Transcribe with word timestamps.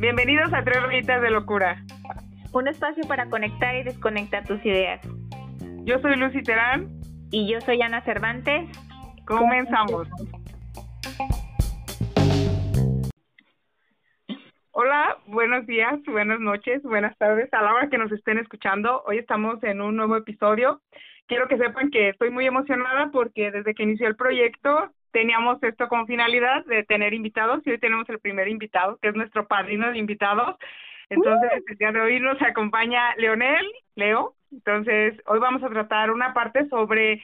Bienvenidos 0.00 0.50
a 0.54 0.64
Tres 0.64 0.82
Rayitas 0.82 1.20
de 1.20 1.30
Locura. 1.30 1.84
Un 2.54 2.68
espacio 2.68 3.06
para 3.06 3.28
conectar 3.28 3.76
y 3.76 3.82
desconectar 3.82 4.46
tus 4.46 4.64
ideas. 4.64 4.98
Yo 5.84 5.98
soy 5.98 6.16
Lucy 6.16 6.42
Terán. 6.42 6.88
Y 7.30 7.46
yo 7.52 7.60
soy 7.60 7.82
Ana 7.82 8.00
Cervantes. 8.00 8.66
Comenzamos. 9.26 10.08
Hola, 14.70 15.18
buenos 15.26 15.66
días, 15.66 16.00
buenas 16.06 16.40
noches, 16.40 16.82
buenas 16.82 17.14
tardes 17.18 17.52
a 17.52 17.60
la 17.60 17.74
hora 17.74 17.90
que 17.90 17.98
nos 17.98 18.10
estén 18.10 18.38
escuchando. 18.38 19.02
Hoy 19.04 19.18
estamos 19.18 19.62
en 19.64 19.82
un 19.82 19.96
nuevo 19.96 20.16
episodio. 20.16 20.80
Quiero 21.26 21.46
que 21.46 21.58
sepan 21.58 21.90
que 21.90 22.08
estoy 22.08 22.30
muy 22.30 22.46
emocionada 22.46 23.10
porque 23.12 23.50
desde 23.50 23.74
que 23.74 23.82
inició 23.82 24.08
el 24.08 24.16
proyecto 24.16 24.90
teníamos 25.12 25.62
esto 25.62 25.88
con 25.88 26.06
finalidad 26.06 26.64
de 26.66 26.84
tener 26.84 27.14
invitados 27.14 27.60
y 27.64 27.70
hoy 27.70 27.78
tenemos 27.78 28.08
el 28.08 28.18
primer 28.18 28.48
invitado, 28.48 28.98
que 29.00 29.08
es 29.08 29.14
nuestro 29.14 29.46
padrino 29.46 29.90
de 29.90 29.98
invitados. 29.98 30.56
Entonces, 31.08 31.50
el 31.66 31.76
día 31.76 31.92
de 31.92 32.00
hoy 32.00 32.20
nos 32.20 32.40
acompaña 32.40 33.14
Leonel, 33.16 33.66
Leo. 33.96 34.34
Entonces, 34.52 35.20
hoy 35.26 35.38
vamos 35.40 35.62
a 35.62 35.68
tratar 35.68 36.10
una 36.10 36.32
parte 36.32 36.68
sobre 36.68 37.22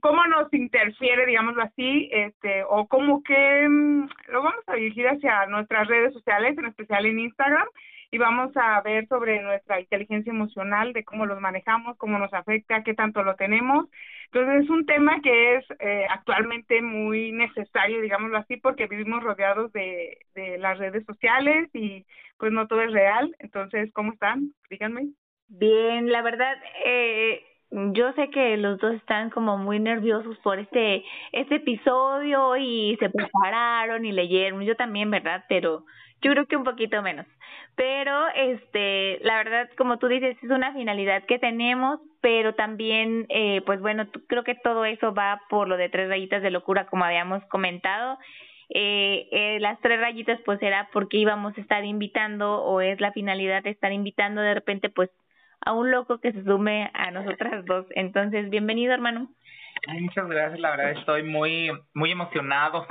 cómo 0.00 0.26
nos 0.26 0.52
interfiere, 0.52 1.26
digámoslo 1.26 1.62
así, 1.62 2.08
este, 2.12 2.64
o 2.68 2.86
cómo 2.86 3.22
que 3.22 3.68
mm, 3.68 4.08
lo 4.28 4.42
vamos 4.42 4.64
a 4.66 4.74
dirigir 4.74 5.06
hacia 5.06 5.46
nuestras 5.46 5.86
redes 5.88 6.12
sociales, 6.14 6.56
en 6.56 6.66
especial 6.66 7.06
en 7.06 7.18
Instagram, 7.18 7.66
y 8.10 8.18
vamos 8.18 8.56
a 8.56 8.80
ver 8.80 9.06
sobre 9.08 9.42
nuestra 9.42 9.80
inteligencia 9.80 10.30
emocional, 10.30 10.92
de 10.92 11.04
cómo 11.04 11.26
los 11.26 11.40
manejamos, 11.40 11.96
cómo 11.98 12.18
nos 12.18 12.32
afecta, 12.32 12.82
qué 12.82 12.94
tanto 12.94 13.22
lo 13.22 13.36
tenemos. 13.36 13.86
Entonces 14.32 14.64
es 14.64 14.70
un 14.70 14.86
tema 14.86 15.20
que 15.22 15.56
es 15.56 15.64
eh, 15.80 16.06
actualmente 16.08 16.80
muy 16.80 17.32
necesario, 17.32 18.00
digámoslo 18.00 18.38
así, 18.38 18.56
porque 18.56 18.86
vivimos 18.86 19.22
rodeados 19.22 19.72
de, 19.72 20.18
de 20.34 20.58
las 20.58 20.78
redes 20.78 21.04
sociales 21.04 21.68
y 21.74 22.06
pues 22.38 22.52
no 22.52 22.66
todo 22.66 22.80
es 22.82 22.92
real. 22.92 23.34
Entonces, 23.40 23.92
¿cómo 23.92 24.12
están? 24.12 24.52
Díganme. 24.70 25.08
Bien, 25.48 26.10
la 26.10 26.22
verdad, 26.22 26.56
eh, 26.84 27.42
yo 27.70 28.12
sé 28.14 28.30
que 28.30 28.56
los 28.56 28.78
dos 28.78 28.94
están 28.94 29.30
como 29.30 29.58
muy 29.58 29.78
nerviosos 29.78 30.38
por 30.38 30.58
este 30.58 31.04
este 31.32 31.56
episodio 31.56 32.56
y 32.56 32.96
se 32.98 33.10
prepararon 33.10 34.04
y 34.06 34.12
leyeron, 34.12 34.62
yo 34.62 34.76
también, 34.76 35.10
¿verdad? 35.10 35.44
Pero 35.48 35.84
yo 36.22 36.32
creo 36.32 36.46
que 36.46 36.56
un 36.56 36.64
poquito 36.64 37.02
menos. 37.02 37.26
Pero 37.76 38.26
este, 38.34 39.18
la 39.22 39.36
verdad, 39.36 39.70
como 39.76 39.98
tú 39.98 40.08
dices, 40.08 40.36
es 40.42 40.50
una 40.50 40.72
finalidad 40.72 41.24
que 41.24 41.38
tenemos, 41.38 42.00
pero 42.20 42.54
también 42.54 43.26
eh 43.28 43.62
pues 43.64 43.80
bueno, 43.80 44.08
creo 44.26 44.42
que 44.42 44.56
todo 44.56 44.84
eso 44.84 45.14
va 45.14 45.40
por 45.48 45.68
lo 45.68 45.76
de 45.76 45.88
tres 45.88 46.08
rayitas 46.08 46.42
de 46.42 46.50
locura 46.50 46.86
como 46.86 47.04
habíamos 47.04 47.44
comentado. 47.44 48.18
Eh, 48.70 49.28
eh, 49.30 49.58
las 49.60 49.80
tres 49.80 50.00
rayitas 50.00 50.40
pues 50.44 50.60
era 50.62 50.90
porque 50.92 51.16
íbamos 51.16 51.56
a 51.56 51.60
estar 51.60 51.84
invitando 51.84 52.62
o 52.64 52.80
es 52.80 53.00
la 53.00 53.12
finalidad 53.12 53.62
de 53.62 53.70
estar 53.70 53.92
invitando 53.92 54.42
de 54.42 54.54
repente 54.54 54.90
pues 54.90 55.10
a 55.64 55.72
un 55.72 55.90
loco 55.90 56.18
que 56.18 56.32
se 56.32 56.44
sume 56.44 56.90
a 56.94 57.10
nosotras 57.10 57.64
dos. 57.64 57.86
Entonces, 57.90 58.50
bienvenido, 58.50 58.92
hermano. 58.92 59.28
Muchas 59.86 60.28
gracias, 60.28 60.58
la 60.58 60.70
verdad 60.70 60.90
estoy 60.98 61.22
muy 61.22 61.70
muy 61.94 62.10
emocionado. 62.10 62.86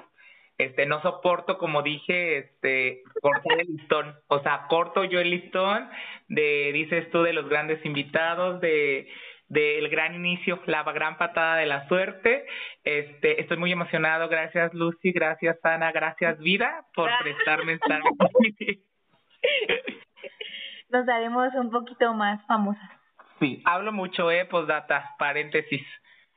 Este, 0.57 0.85
no 0.87 1.01
soporto, 1.01 1.57
como 1.57 1.83
dije, 1.83 2.39
este, 2.39 3.03
cortar 3.21 3.61
el 3.61 3.67
listón. 3.67 4.15
O 4.27 4.39
sea, 4.39 4.65
corto 4.69 5.03
yo 5.03 5.19
el 5.19 5.29
listón 5.29 5.89
de, 6.27 6.71
dices 6.73 7.09
tú, 7.11 7.21
de 7.21 7.33
los 7.33 7.47
grandes 7.47 7.83
invitados, 7.85 8.59
de 8.61 9.07
del 9.49 9.87
gran 9.87 10.13
inicio, 10.13 10.61
la 10.65 10.83
gran 10.83 11.17
patada 11.17 11.55
de 11.55 11.65
la 11.65 11.87
suerte. 11.87 12.45
Este, 12.83 13.39
estoy 13.39 13.57
muy 13.57 13.71
emocionado. 13.71 14.27
Gracias, 14.27 14.73
Lucy. 14.73 15.11
Gracias, 15.11 15.57
Ana. 15.63 15.91
Gracias, 15.91 16.37
Vida, 16.39 16.85
por 16.93 17.09
prestarme 17.21 17.73
estar 17.73 18.01
aquí. 18.19 18.83
nos 20.89 21.07
haremos 21.07 21.53
un 21.55 21.71
poquito 21.71 22.13
más 22.13 22.45
famosas. 22.45 22.91
Sí, 23.39 23.61
hablo 23.65 23.91
mucho, 23.91 24.31
eh, 24.31 24.45
postdata, 24.45 25.15
paréntesis. 25.19 25.85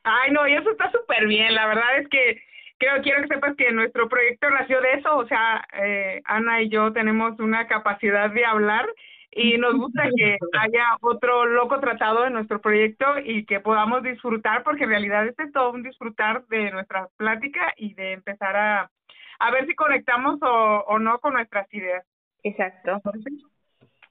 Ay, 0.02 0.31
no, 0.32 0.47
y 0.47 0.54
eso 0.54 0.70
está 0.70 0.91
súper 0.91 1.26
bien. 1.26 1.54
La 1.54 1.66
verdad 1.66 1.98
es 1.98 2.08
que 2.08 2.42
creo, 2.80 3.02
quiero 3.02 3.22
que 3.22 3.28
sepas 3.28 3.54
que 3.56 3.70
nuestro 3.70 4.08
proyecto 4.08 4.50
nació 4.50 4.80
de 4.80 4.92
eso. 4.94 5.16
O 5.16 5.26
sea, 5.26 5.64
eh, 5.74 6.22
Ana 6.24 6.62
y 6.62 6.70
yo 6.70 6.92
tenemos 6.92 7.38
una 7.38 7.68
capacidad 7.68 8.30
de 8.30 8.44
hablar 8.44 8.88
y 9.30 9.58
nos 9.58 9.74
gusta 9.74 10.08
que 10.16 10.38
haya 10.58 10.96
otro 11.02 11.46
loco 11.46 11.78
tratado 11.78 12.26
en 12.26 12.32
nuestro 12.32 12.60
proyecto 12.60 13.06
y 13.22 13.44
que 13.44 13.60
podamos 13.60 14.02
disfrutar, 14.02 14.64
porque 14.64 14.84
en 14.84 14.90
realidad 14.90 15.26
este 15.26 15.44
es 15.44 15.52
todo 15.52 15.70
un 15.70 15.82
disfrutar 15.82 16.44
de 16.46 16.70
nuestra 16.72 17.06
plática 17.16 17.72
y 17.76 17.94
de 17.94 18.12
empezar 18.12 18.56
a, 18.56 18.90
a 19.38 19.50
ver 19.52 19.66
si 19.66 19.74
conectamos 19.74 20.42
o, 20.42 20.84
o 20.88 20.98
no 20.98 21.19
con 21.20 21.34
nuestras 21.34 21.72
ideas. 21.72 22.04
Exacto. 22.42 23.00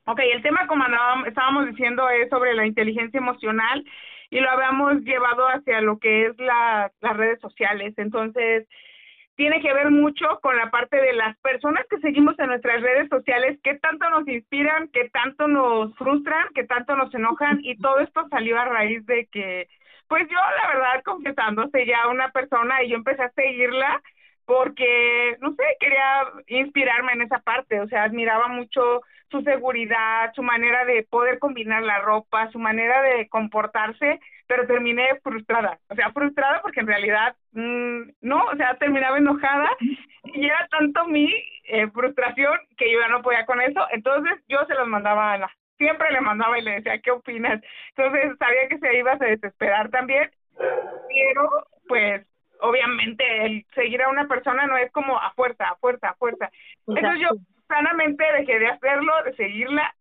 Ok, 0.05 0.19
el 0.19 0.41
tema, 0.41 0.67
como 0.67 0.85
estábamos 1.25 1.67
diciendo, 1.67 2.07
es 2.09 2.29
sobre 2.29 2.53
la 2.53 2.65
inteligencia 2.65 3.17
emocional 3.17 3.83
y 4.29 4.39
lo 4.39 4.49
habíamos 4.49 5.01
llevado 5.01 5.47
hacia 5.47 5.81
lo 5.81 5.97
que 5.99 6.27
es 6.27 6.37
la, 6.37 6.91
las 7.01 7.17
redes 7.17 7.39
sociales. 7.41 7.93
Entonces, 7.97 8.67
tiene 9.35 9.61
que 9.61 9.73
ver 9.73 9.89
mucho 9.89 10.39
con 10.41 10.57
la 10.57 10.69
parte 10.69 10.97
de 10.97 11.13
las 11.13 11.37
personas 11.39 11.85
que 11.89 11.97
seguimos 11.99 12.37
en 12.39 12.47
nuestras 12.47 12.81
redes 12.81 13.07
sociales, 13.07 13.57
qué 13.63 13.75
tanto 13.75 14.09
nos 14.09 14.27
inspiran, 14.27 14.89
qué 14.89 15.09
tanto 15.09 15.47
nos 15.47 15.95
frustran, 15.95 16.47
qué 16.53 16.65
tanto 16.65 16.95
nos 16.97 17.13
enojan 17.15 17.59
y 17.63 17.77
todo 17.77 17.99
esto 17.99 18.27
salió 18.29 18.59
a 18.59 18.65
raíz 18.65 19.05
de 19.05 19.27
que, 19.31 19.69
pues 20.09 20.27
yo 20.29 20.35
la 20.35 20.67
verdad, 20.73 21.03
confesándose 21.05 21.85
ya 21.85 22.09
una 22.09 22.31
persona 22.31 22.83
y 22.83 22.89
yo 22.89 22.97
empecé 22.97 23.23
a 23.23 23.31
seguirla 23.31 24.01
porque, 24.49 25.37
no 25.41 25.53
sé, 25.53 25.63
quería 25.79 26.23
inspirarme 26.47 27.11
en 27.11 27.21
esa 27.21 27.37
parte, 27.37 27.79
o 27.81 27.87
sea, 27.87 28.01
admiraba 28.01 28.47
mucho 28.47 29.01
su 29.29 29.43
seguridad, 29.43 30.33
su 30.33 30.41
manera 30.41 30.85
de 30.85 31.03
poder 31.03 31.37
combinar 31.37 31.83
la 31.83 31.99
ropa, 31.99 32.49
su 32.49 32.57
manera 32.57 32.99
de 33.03 33.29
comportarse, 33.29 34.19
pero 34.47 34.65
terminé 34.65 35.19
frustrada, 35.21 35.77
o 35.87 35.93
sea, 35.93 36.11
frustrada 36.13 36.63
porque 36.63 36.79
en 36.79 36.87
realidad 36.87 37.35
mmm, 37.51 38.09
no, 38.21 38.43
o 38.45 38.55
sea, 38.55 38.75
terminaba 38.79 39.19
enojada 39.19 39.69
y 40.33 40.47
era 40.47 40.67
tanto 40.71 41.05
mi 41.05 41.31
eh, 41.65 41.87
frustración 41.91 42.57
que 42.75 42.91
yo 42.91 42.99
ya 43.01 43.07
no 43.09 43.21
podía 43.21 43.45
con 43.45 43.61
eso, 43.61 43.85
entonces 43.91 44.33
yo 44.47 44.65
se 44.65 44.73
los 44.73 44.87
mandaba 44.87 45.29
a 45.29 45.33
Ana, 45.35 45.49
siempre 45.77 46.11
le 46.11 46.21
mandaba 46.21 46.57
y 46.57 46.63
le 46.63 46.71
decía, 46.71 46.97
¿qué 46.97 47.11
opinas? 47.11 47.61
Entonces 47.95 48.35
sabía 48.39 48.67
que 48.67 48.79
se 48.79 48.97
iba 48.97 49.11
a 49.11 49.17
desesperar 49.17 49.91
también, 49.91 50.31
pero 50.57 51.67
pues 51.87 52.25
obviamente 52.59 53.45
el 53.45 53.65
seguir 53.73 54.01
a 54.01 54.09
una 54.09 54.27
persona 54.27 54.65
no 54.67 54.77
es 54.77 54.91
como 54.91 55.17
a 55.19 55.31
fuerza, 55.33 55.69
a 55.69 55.75
fuerza, 55.75 56.09
a 56.09 56.15
fuerza. 56.15 56.49
Entonces 56.87 57.19
yo 57.21 57.29
sanamente 57.67 58.23
dejé 58.37 58.59
de 58.59 58.67
hacerlo, 58.67 59.13
de 59.23 59.35
seguirla, 59.35 59.93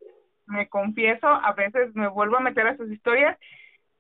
me 0.46 0.68
confieso, 0.68 1.28
a 1.28 1.52
veces 1.52 1.94
me 1.94 2.08
vuelvo 2.08 2.38
a 2.38 2.40
meter 2.40 2.66
a 2.66 2.76
sus 2.76 2.90
historias, 2.90 3.38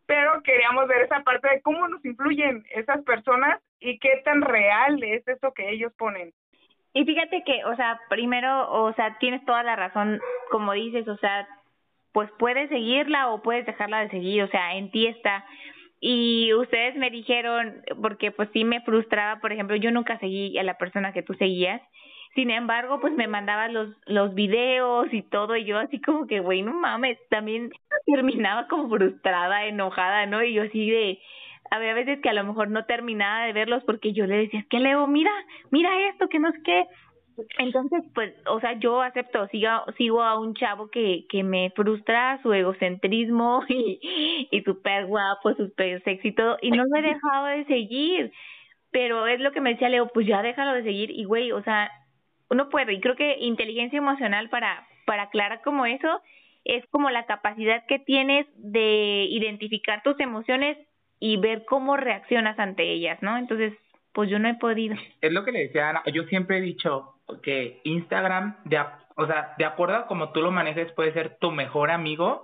pero 0.06 0.42
queríamos 0.42 0.88
ver 0.88 1.02
esa 1.02 1.20
parte 1.20 1.48
de 1.48 1.60
cómo 1.60 1.86
nos 1.88 2.04
influyen 2.04 2.64
esas 2.70 3.02
personas 3.04 3.60
y 3.78 3.98
qué 3.98 4.22
tan 4.24 4.40
real 4.40 5.02
es 5.02 5.26
eso 5.28 5.52
que 5.52 5.68
ellos 5.70 5.92
ponen. 5.98 6.32
Y 6.94 7.04
fíjate 7.04 7.44
que, 7.44 7.64
o 7.66 7.76
sea, 7.76 8.00
primero, 8.08 8.72
o 8.72 8.92
sea, 8.94 9.18
tienes 9.18 9.44
toda 9.44 9.62
la 9.62 9.76
razón, 9.76 10.20
como 10.50 10.72
dices, 10.72 11.06
o 11.06 11.16
sea, 11.18 11.46
pues 12.12 12.30
puedes 12.38 12.70
seguirla 12.70 13.28
o 13.28 13.42
puedes 13.42 13.66
dejarla 13.66 14.00
de 14.00 14.10
seguir, 14.10 14.42
o 14.42 14.48
sea, 14.48 14.74
en 14.74 14.90
ti 14.90 15.06
está 15.06 15.44
y 16.00 16.52
ustedes 16.54 16.96
me 16.96 17.10
dijeron, 17.10 17.82
porque 18.00 18.30
pues 18.30 18.48
sí 18.52 18.64
me 18.64 18.80
frustraba, 18.82 19.40
por 19.40 19.52
ejemplo, 19.52 19.76
yo 19.76 19.90
nunca 19.90 20.18
seguí 20.18 20.56
a 20.58 20.62
la 20.62 20.78
persona 20.78 21.12
que 21.12 21.22
tú 21.22 21.34
seguías, 21.34 21.82
sin 22.34 22.50
embargo, 22.50 23.00
pues 23.00 23.14
me 23.14 23.26
mandaba 23.26 23.68
los, 23.68 23.88
los 24.06 24.34
videos 24.34 25.12
y 25.12 25.22
todo, 25.22 25.56
y 25.56 25.64
yo 25.64 25.78
así 25.78 26.00
como 26.00 26.26
que, 26.26 26.40
güey, 26.40 26.62
no 26.62 26.72
mames, 26.72 27.18
también 27.30 27.70
terminaba 28.06 28.68
como 28.68 28.88
frustrada, 28.88 29.66
enojada, 29.66 30.26
¿no? 30.26 30.42
Y 30.42 30.54
yo 30.54 30.62
así 30.62 30.88
de, 30.90 31.18
había 31.70 31.94
veces 31.94 32.20
que 32.20 32.28
a 32.28 32.34
lo 32.34 32.44
mejor 32.44 32.70
no 32.70 32.84
terminaba 32.84 33.46
de 33.46 33.52
verlos 33.52 33.82
porque 33.84 34.12
yo 34.12 34.26
le 34.26 34.36
decía, 34.36 34.60
es 34.60 34.66
que 34.66 34.78
Leo, 34.78 35.06
mira, 35.06 35.32
mira 35.70 35.90
esto, 36.10 36.28
que 36.28 36.38
no 36.38 36.48
es 36.48 36.62
que, 36.62 36.86
entonces, 37.58 38.02
pues, 38.14 38.34
o 38.46 38.60
sea, 38.60 38.78
yo 38.78 39.02
acepto, 39.02 39.46
sigo, 39.48 39.70
sigo 39.96 40.22
a 40.22 40.38
un 40.38 40.54
chavo 40.54 40.90
que, 40.90 41.26
que 41.28 41.42
me 41.42 41.70
frustra 41.70 42.40
su 42.42 42.52
egocentrismo 42.52 43.62
y, 43.68 44.48
y 44.50 44.62
súper 44.62 45.06
guapo, 45.06 45.54
súper 45.54 46.02
sexy 46.04 46.28
y 46.28 46.34
todo, 46.34 46.58
y 46.60 46.70
no 46.70 46.84
me 46.90 47.00
he 47.00 47.02
dejado 47.02 47.46
de 47.46 47.64
seguir. 47.66 48.32
Pero 48.90 49.26
es 49.26 49.40
lo 49.40 49.52
que 49.52 49.60
me 49.60 49.70
decía 49.70 49.90
Leo, 49.90 50.08
pues 50.08 50.26
ya 50.26 50.42
déjalo 50.42 50.72
de 50.72 50.82
seguir. 50.82 51.10
Y 51.10 51.24
güey, 51.24 51.52
o 51.52 51.62
sea, 51.62 51.90
uno 52.50 52.70
puede, 52.70 52.94
y 52.94 53.00
creo 53.00 53.16
que 53.16 53.36
inteligencia 53.38 53.98
emocional 53.98 54.48
para, 54.48 54.86
para 55.04 55.24
aclarar 55.24 55.60
como 55.62 55.84
eso, 55.86 56.22
es 56.64 56.84
como 56.90 57.10
la 57.10 57.26
capacidad 57.26 57.84
que 57.86 57.98
tienes 57.98 58.46
de 58.56 59.26
identificar 59.30 60.02
tus 60.02 60.18
emociones 60.20 60.78
y 61.20 61.36
ver 61.36 61.64
cómo 61.64 61.96
reaccionas 61.96 62.58
ante 62.58 62.90
ellas, 62.92 63.18
¿no? 63.22 63.36
Entonces, 63.36 63.74
pues 64.18 64.30
yo 64.30 64.40
no 64.40 64.48
he 64.48 64.54
podido. 64.54 64.96
Es 65.20 65.30
lo 65.30 65.44
que 65.44 65.52
le 65.52 65.60
decía 65.60 65.90
Ana, 65.90 66.02
yo 66.12 66.24
siempre 66.24 66.58
he 66.58 66.60
dicho 66.60 67.14
que 67.40 67.80
Instagram, 67.84 68.56
de, 68.64 68.80
o 69.14 69.26
sea, 69.28 69.54
de 69.58 69.64
acuerdo 69.64 69.94
a 69.94 70.06
como 70.08 70.32
tú 70.32 70.42
lo 70.42 70.50
manejes, 70.50 70.90
puede 70.94 71.12
ser 71.12 71.38
tu 71.38 71.52
mejor 71.52 71.92
amigo 71.92 72.42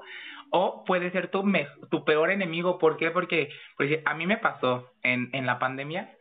o 0.50 0.85
puede 0.85 1.11
ser 1.11 1.32
tu, 1.32 1.43
me, 1.43 1.67
tu 1.91 2.05
peor 2.05 2.31
enemigo. 2.31 2.79
¿Por 2.79 2.97
qué? 2.97 3.11
Porque 3.11 3.49
pues, 3.76 3.91
a 4.05 4.15
mí 4.15 4.25
me 4.25 4.37
pasó 4.37 4.88
en, 5.03 5.32
la 5.44 5.59
pandemia, 5.59 6.15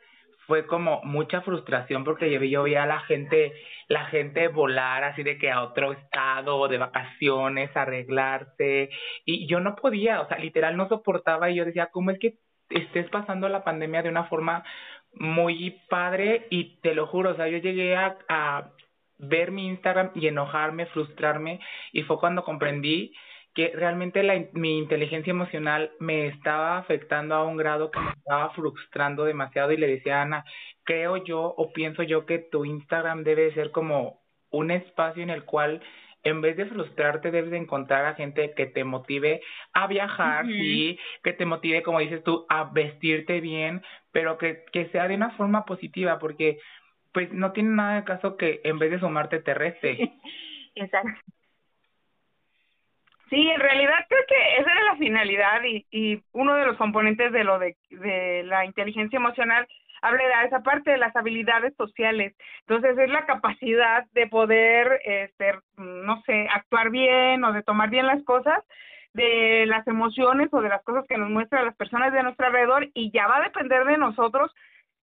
fue 0.48 0.66
como 0.66 1.04
mucha 1.04 1.42
frustración 1.42 2.04
porque 2.04 2.32
yo, 2.50 2.64
veía 2.64 2.82
a 2.82 2.88
la 2.88 3.02
gente, 3.02 3.54
la 3.90 4.06
gente 4.06 4.48
volar 4.48 5.04
así 5.04 5.22
de 5.22 5.38
que 5.38 5.52
a 5.52 5.62
otro 5.62 5.94
estado, 5.94 6.68
de 6.68 6.80
vacaciones, 6.80 7.70
arreglarse, 7.78 8.90
y 9.24 9.46
yo 9.46 9.60
no 9.60 9.76
podía, 9.76 10.20
o 10.22 10.28
sea, 10.28 10.40
literal 10.40 10.78
no 10.78 10.90
soportaba 10.90 11.52
y 11.52 11.56
yo 11.58 11.64
decía, 11.64 11.90
¿cómo 11.92 12.10
es 12.10 12.18
que 12.18 12.40
estés 12.70 13.10
pasando 13.10 13.50
la 13.50 13.64
pandemia 13.64 14.02
de 14.02 14.10
una 14.10 14.26
forma 14.26 14.64
muy 15.16 15.82
padre? 15.90 16.48
Y 16.50 16.78
te 16.82 16.96
lo 16.96 17.08
juro, 17.08 17.32
o 17.32 17.36
sea, 17.36 17.48
yo 17.48 17.58
llegué 17.58 17.96
a, 17.96 18.18
a 18.30 18.72
ver 19.18 19.52
mi 19.52 19.68
Instagram 19.68 20.12
y 20.16 20.28
enojarme, 20.28 20.86
frustrarme, 20.88 21.60
y 21.92 22.04
fue 22.04 22.20
cuando 22.20 22.44
comprendí 22.44 23.14
que 23.54 23.72
realmente 23.76 24.24
la, 24.24 24.46
mi 24.54 24.78
inteligencia 24.80 25.32
emocional 25.32 25.92
me 26.00 26.28
estaba 26.28 26.78
afectando 26.78 27.36
a 27.36 27.44
un 27.44 27.56
grado 27.56 27.92
que 27.92 28.00
me 28.00 28.12
estaba 28.12 28.50
frustrando 28.52 29.26
demasiado 29.26 29.72
y 29.72 29.78
le 29.78 29.88
decía 29.88 30.20
a 30.20 30.22
Ana, 30.24 30.46
creo 30.84 31.18
yo 31.18 31.42
o 31.42 31.72
pienso 31.72 32.04
yo 32.04 32.26
que 32.26 32.40
tu 32.40 32.66
Instagram 32.66 33.24
debe 33.24 33.54
ser 33.54 33.72
como 33.72 34.22
un 34.50 34.72
espacio 34.72 35.22
en 35.22 35.30
el 35.30 35.46
cual 35.46 35.82
en 36.24 36.42
vez 36.42 36.56
de 36.56 36.66
frustrarte 36.66 37.32
debes 37.32 37.52
de 37.52 37.58
encontrar 37.58 38.06
a 38.06 38.16
gente 38.16 38.54
que 38.56 38.66
te 38.66 38.84
motive 38.84 39.42
a 39.74 39.88
viajar, 39.88 40.46
sí, 40.46 40.98
que 41.24 41.34
te 41.34 41.46
motive, 41.46 41.84
como 41.84 42.00
dices 42.00 42.24
tú, 42.24 42.46
a 42.50 42.66
vestirte 42.66 43.42
bien, 43.42 43.82
pero 44.12 44.38
que, 44.38 44.64
que 44.72 44.88
sea 44.90 45.08
de 45.08 45.16
una 45.16 45.32
forma 45.32 45.66
positiva, 45.66 46.20
porque 46.20 46.60
pues 47.12 47.32
no 47.32 47.52
tiene 47.52 47.70
nada 47.70 47.96
de 47.96 48.04
caso 48.06 48.38
que 48.38 48.62
en 48.64 48.80
vez 48.80 48.92
de 48.92 49.00
sumarte 49.00 49.40
te 49.40 49.54
reste. 49.54 49.98
Exacto. 50.76 51.20
Sí, 53.30 53.50
en 53.50 53.60
realidad 53.60 54.06
creo 54.08 54.22
que 54.28 54.62
esa 54.62 54.72
era 54.72 54.84
la 54.84 54.96
finalidad 54.98 55.64
y, 55.64 55.86
y 55.90 56.22
uno 56.34 56.56
de 56.56 56.66
los 56.66 56.78
componentes 56.78 57.32
de 57.32 57.44
lo 57.44 57.58
de, 57.58 57.76
de 57.90 58.44
la 58.44 58.64
inteligencia 58.64 59.18
emocional 59.18 59.68
habla 60.04 60.24
de 60.24 60.48
esa 60.48 60.62
parte 60.62 60.92
de 60.92 60.98
las 60.98 61.16
habilidades 61.16 61.76
sociales. 61.76 62.36
Entonces 62.68 62.98
es 62.98 63.10
la 63.10 63.26
capacidad 63.26 64.06
de 64.14 64.28
poder, 64.28 65.00
este, 65.04 65.54
no 65.78 66.22
sé, 66.24 66.48
actuar 66.54 66.90
bien 66.90 67.44
o 67.44 67.54
de 67.54 67.64
tomar 67.64 67.90
bien 67.90 68.08
las 68.08 68.24
cosas 68.24 68.64
de 69.14 69.66
las 69.68 69.88
emociones 69.88 70.50
o 70.52 70.62
de 70.62 70.70
las 70.70 70.84
cosas 70.84 71.06
que 71.08 71.18
nos 71.18 71.30
muestran 71.30 71.66
las 71.66 71.76
personas 71.76 72.12
de 72.14 72.24
nuestro 72.24 72.48
alrededor 72.48 72.90
y 72.94 73.12
ya 73.12 73.28
va 73.28 73.38
a 73.38 73.44
depender 73.44 73.86
de 73.86 73.98
nosotros 73.98 74.52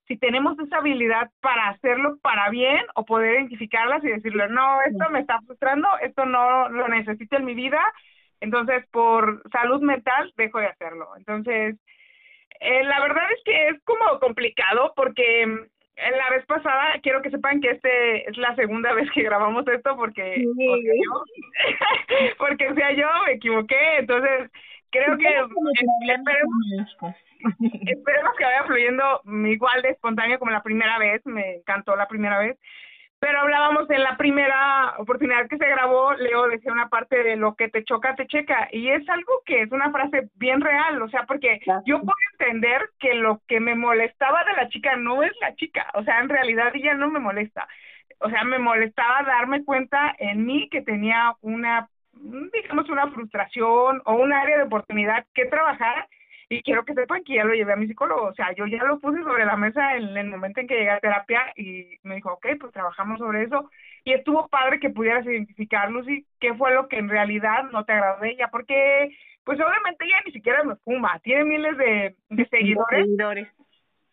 si 0.07 0.17
tenemos 0.17 0.57
esa 0.59 0.77
habilidad 0.77 1.29
para 1.41 1.67
hacerlo 1.69 2.17
para 2.21 2.49
bien 2.49 2.79
o 2.95 3.03
poder 3.03 3.35
identificarlas 3.35 4.01
y 4.05 4.07
decirle, 4.07 4.47
no, 4.47 4.81
esto 4.83 5.09
me 5.11 5.19
está 5.19 5.41
frustrando, 5.41 5.89
esto 6.01 6.25
no 6.25 6.69
lo 6.69 6.87
necesito 6.87 7.35
en 7.35 7.43
mi 7.43 7.55
vida 7.55 7.81
entonces, 8.39 8.85
por 8.91 9.41
salud 9.51 9.81
mental, 9.81 10.33
dejo 10.37 10.59
de 10.59 10.67
hacerlo. 10.67 11.09
Entonces, 11.17 11.75
eh, 12.59 12.83
la 12.83 12.99
verdad 13.01 13.23
es 13.31 13.43
que 13.43 13.67
es 13.69 13.83
como 13.83 14.19
complicado 14.19 14.93
porque 14.95 15.41
en 15.41 15.55
mm, 15.55 15.67
la 15.95 16.29
vez 16.29 16.45
pasada, 16.45 16.99
quiero 17.01 17.21
que 17.21 17.29
sepan 17.29 17.61
que 17.61 17.71
este 17.71 18.29
es 18.29 18.37
la 18.37 18.55
segunda 18.55 18.93
vez 18.95 19.09
que 19.11 19.23
grabamos 19.23 19.67
esto 19.67 19.95
porque, 19.95 20.43
porque, 20.55 20.93
yo, 21.03 21.23
porque 22.37 22.67
o 22.69 22.75
sea, 22.75 22.91
yo 22.93 23.07
me 23.25 23.33
equivoqué. 23.33 23.97
Entonces, 23.99 24.51
creo 24.91 25.17
que 25.17 25.27
esperemos, 25.27 26.97
esperemos 27.87 28.35
que 28.37 28.43
vaya 28.43 28.63
fluyendo 28.65 29.21
igual 29.45 29.81
de 29.81 29.89
espontáneo 29.89 30.39
como 30.39 30.51
la 30.51 30.63
primera 30.63 30.97
vez. 30.97 31.25
Me 31.25 31.55
encantó 31.55 31.95
la 31.95 32.07
primera 32.07 32.39
vez. 32.39 32.57
Pero 33.19 33.39
hablábamos 33.39 33.89
en 33.89 34.03
la 34.03 34.15
primera 34.15 34.93
oportunidad 34.99 35.47
que 35.47 35.57
se 35.57 35.67
grabó, 35.67 36.13
Leo 36.13 36.47
decía 36.47 36.71
una 36.71 36.87
parte 36.87 37.23
de 37.23 37.35
lo 37.35 37.55
que 37.55 37.67
te 37.67 37.83
choca, 37.83 38.15
te 38.15 38.27
checa. 38.27 38.67
Y 38.71 38.89
es 38.89 39.09
algo 39.09 39.41
que 39.43 39.63
es 39.63 39.71
una 39.71 39.91
frase 39.91 40.29
bien 40.35 40.61
real, 40.61 41.01
o 41.01 41.09
sea, 41.09 41.23
porque 41.23 41.59
yo 41.85 41.99
puedo 41.99 42.13
entender 42.33 42.89
que 42.99 43.15
lo 43.15 43.41
que 43.47 43.59
me 43.59 43.73
molestaba 43.73 44.43
de 44.43 44.53
la 44.53 44.69
chica 44.69 44.95
no 44.97 45.23
es 45.23 45.31
la 45.41 45.55
chica, 45.55 45.89
o 45.95 46.03
sea, 46.03 46.19
en 46.19 46.29
realidad 46.29 46.71
ella 46.75 46.93
no 46.93 47.09
me 47.09 47.19
molesta. 47.19 47.67
O 48.19 48.29
sea, 48.29 48.43
me 48.43 48.59
molestaba 48.59 49.23
darme 49.23 49.63
cuenta 49.63 50.15
en 50.19 50.45
mí 50.45 50.69
que 50.69 50.81
tenía 50.81 51.35
una, 51.41 51.89
digamos, 52.13 52.89
una 52.89 53.09
frustración 53.11 54.01
o 54.05 54.13
un 54.13 54.33
área 54.33 54.57
de 54.57 54.63
oportunidad 54.63 55.25
que 55.33 55.45
trabajar 55.45 56.07
y 56.49 56.61
quiero 56.63 56.85
que 56.85 56.93
sepan 56.93 57.23
que 57.23 57.35
ya 57.35 57.43
lo 57.43 57.53
llevé 57.53 57.73
a 57.73 57.77
mi 57.77 57.87
psicólogo, 57.87 58.23
o 58.27 58.33
sea, 58.33 58.53
yo 58.55 58.65
ya 58.67 58.83
lo 58.83 58.99
puse 58.99 59.21
sobre 59.23 59.45
la 59.45 59.57
mesa 59.57 59.95
en 59.97 60.15
el 60.15 60.27
momento 60.27 60.61
en 60.61 60.67
que 60.67 60.75
llegué 60.75 60.89
a 60.89 60.99
terapia 60.99 61.41
y 61.57 61.97
me 62.03 62.15
dijo, 62.15 62.31
ok, 62.33 62.47
pues 62.59 62.71
trabajamos 62.71 63.19
sobre 63.19 63.43
eso. 63.43 63.69
Y 64.05 64.13
estuvo 64.13 64.47
padre 64.47 64.79
que 64.79 64.89
pudieras 64.89 65.25
identificar, 65.25 65.91
Lucy, 65.91 66.25
qué 66.39 66.53
fue 66.53 66.73
lo 66.73 66.87
que 66.87 66.97
en 66.97 67.09
realidad 67.09 67.65
no 67.71 67.83
te 67.83 67.91
agradó 67.91 68.21
de 68.21 68.29
ella, 68.31 68.47
porque 68.49 69.17
pues 69.43 69.59
obviamente 69.59 70.05
ella 70.05 70.17
ni 70.25 70.31
siquiera 70.31 70.63
me 70.63 70.75
fuma, 70.77 71.19
tiene 71.19 71.43
miles 71.43 71.77
de, 71.77 72.15
de 72.29 72.45
seguidores. 72.49 73.05
seguidores. 73.05 73.47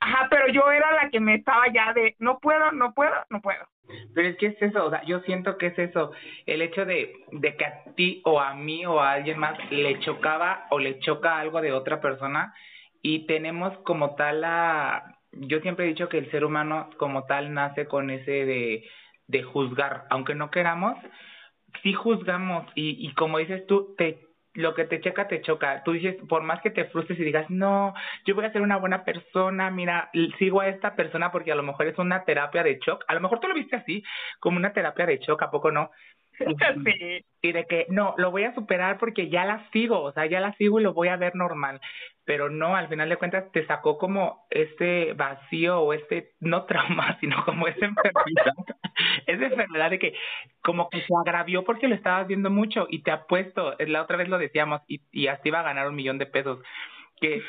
Ajá, 0.00 0.26
pero 0.30 0.48
yo 0.48 0.70
era 0.70 0.92
la 0.92 1.10
que 1.10 1.20
me 1.20 1.34
estaba 1.36 1.64
ya 1.72 1.92
de, 1.92 2.14
no 2.18 2.38
puedo, 2.38 2.72
no 2.72 2.92
puedo, 2.92 3.14
no 3.30 3.40
puedo. 3.40 3.64
Pero 4.14 4.28
es 4.28 4.36
que 4.36 4.46
es 4.46 4.62
eso, 4.62 4.86
o 4.86 4.90
sea, 4.90 5.02
yo 5.04 5.20
siento 5.20 5.58
que 5.58 5.66
es 5.66 5.78
eso, 5.78 6.12
el 6.46 6.62
hecho 6.62 6.84
de, 6.84 7.12
de 7.32 7.56
que 7.56 7.64
a 7.64 7.84
ti 7.96 8.22
o 8.24 8.40
a 8.40 8.54
mí 8.54 8.86
o 8.86 9.00
a 9.00 9.12
alguien 9.12 9.38
más 9.38 9.58
le 9.70 10.00
chocaba 10.00 10.66
o 10.70 10.78
le 10.78 10.98
choca 11.00 11.38
algo 11.38 11.60
de 11.60 11.72
otra 11.72 12.00
persona 12.00 12.54
y 13.02 13.26
tenemos 13.26 13.76
como 13.78 14.14
tal 14.14 14.40
la, 14.40 15.18
yo 15.32 15.60
siempre 15.60 15.84
he 15.84 15.88
dicho 15.88 16.08
que 16.08 16.18
el 16.18 16.30
ser 16.30 16.44
humano 16.44 16.90
como 16.96 17.24
tal 17.24 17.52
nace 17.52 17.86
con 17.86 18.10
ese 18.10 18.30
de, 18.46 18.88
de 19.26 19.42
juzgar, 19.42 20.04
aunque 20.10 20.34
no 20.34 20.50
queramos, 20.50 20.96
sí 21.82 21.92
juzgamos 21.92 22.66
y, 22.74 23.06
y 23.06 23.12
como 23.14 23.38
dices 23.38 23.66
tú, 23.66 23.94
te 23.98 24.33
lo 24.54 24.74
que 24.74 24.84
te 24.84 25.00
checa, 25.00 25.28
te 25.28 25.42
choca. 25.42 25.82
Tú 25.84 25.92
dices, 25.92 26.16
por 26.28 26.42
más 26.42 26.60
que 26.62 26.70
te 26.70 26.86
frustres 26.86 27.18
y 27.18 27.24
digas, 27.24 27.50
no, 27.50 27.94
yo 28.24 28.34
voy 28.34 28.44
a 28.44 28.52
ser 28.52 28.62
una 28.62 28.76
buena 28.76 29.04
persona, 29.04 29.70
mira, 29.70 30.10
sigo 30.38 30.60
a 30.60 30.68
esta 30.68 30.94
persona 30.94 31.30
porque 31.32 31.52
a 31.52 31.56
lo 31.56 31.62
mejor 31.62 31.88
es 31.88 31.98
una 31.98 32.24
terapia 32.24 32.62
de 32.62 32.78
shock. 32.78 33.04
A 33.08 33.14
lo 33.14 33.20
mejor 33.20 33.40
tú 33.40 33.48
lo 33.48 33.54
viste 33.54 33.76
así, 33.76 34.02
como 34.40 34.56
una 34.56 34.72
terapia 34.72 35.06
de 35.06 35.18
shock, 35.18 35.42
¿a 35.42 35.50
poco 35.50 35.70
no? 35.70 35.90
Sí. 36.84 37.24
Y 37.42 37.52
de 37.52 37.66
que, 37.66 37.86
no, 37.90 38.14
lo 38.16 38.30
voy 38.30 38.44
a 38.44 38.54
superar 38.54 38.98
porque 38.98 39.28
ya 39.28 39.44
la 39.44 39.68
sigo, 39.70 40.00
o 40.00 40.12
sea, 40.12 40.26
ya 40.26 40.40
la 40.40 40.54
sigo 40.54 40.80
y 40.80 40.82
lo 40.82 40.94
voy 40.94 41.08
a 41.08 41.16
ver 41.16 41.34
normal. 41.36 41.80
Pero 42.24 42.48
no, 42.48 42.74
al 42.74 42.88
final 42.88 43.08
de 43.08 43.16
cuentas 43.16 43.50
te 43.52 43.66
sacó 43.66 43.98
como 43.98 44.46
este 44.50 45.12
vacío 45.12 45.80
o 45.80 45.92
este, 45.92 46.32
no 46.40 46.64
trauma, 46.64 47.18
sino 47.20 47.44
como 47.44 47.68
esa 47.68 47.86
enfermedad, 47.86 48.54
esa 49.26 49.46
enfermedad 49.46 49.90
de 49.90 49.98
que 49.98 50.14
como 50.62 50.88
que 50.88 51.02
se 51.02 51.14
agravió 51.20 51.64
porque 51.64 51.88
lo 51.88 51.94
estabas 51.94 52.26
viendo 52.26 52.50
mucho 52.50 52.86
y 52.88 53.02
te 53.02 53.10
ha 53.10 53.24
puesto, 53.26 53.74
la 53.78 54.02
otra 54.02 54.16
vez 54.16 54.28
lo 54.28 54.38
decíamos, 54.38 54.80
y, 54.88 55.02
y 55.12 55.26
así 55.26 55.48
iba 55.48 55.60
a 55.60 55.64
ganar 55.64 55.88
un 55.88 55.96
millón 55.96 56.18
de 56.18 56.26
pesos 56.26 56.60
que, 57.20 57.42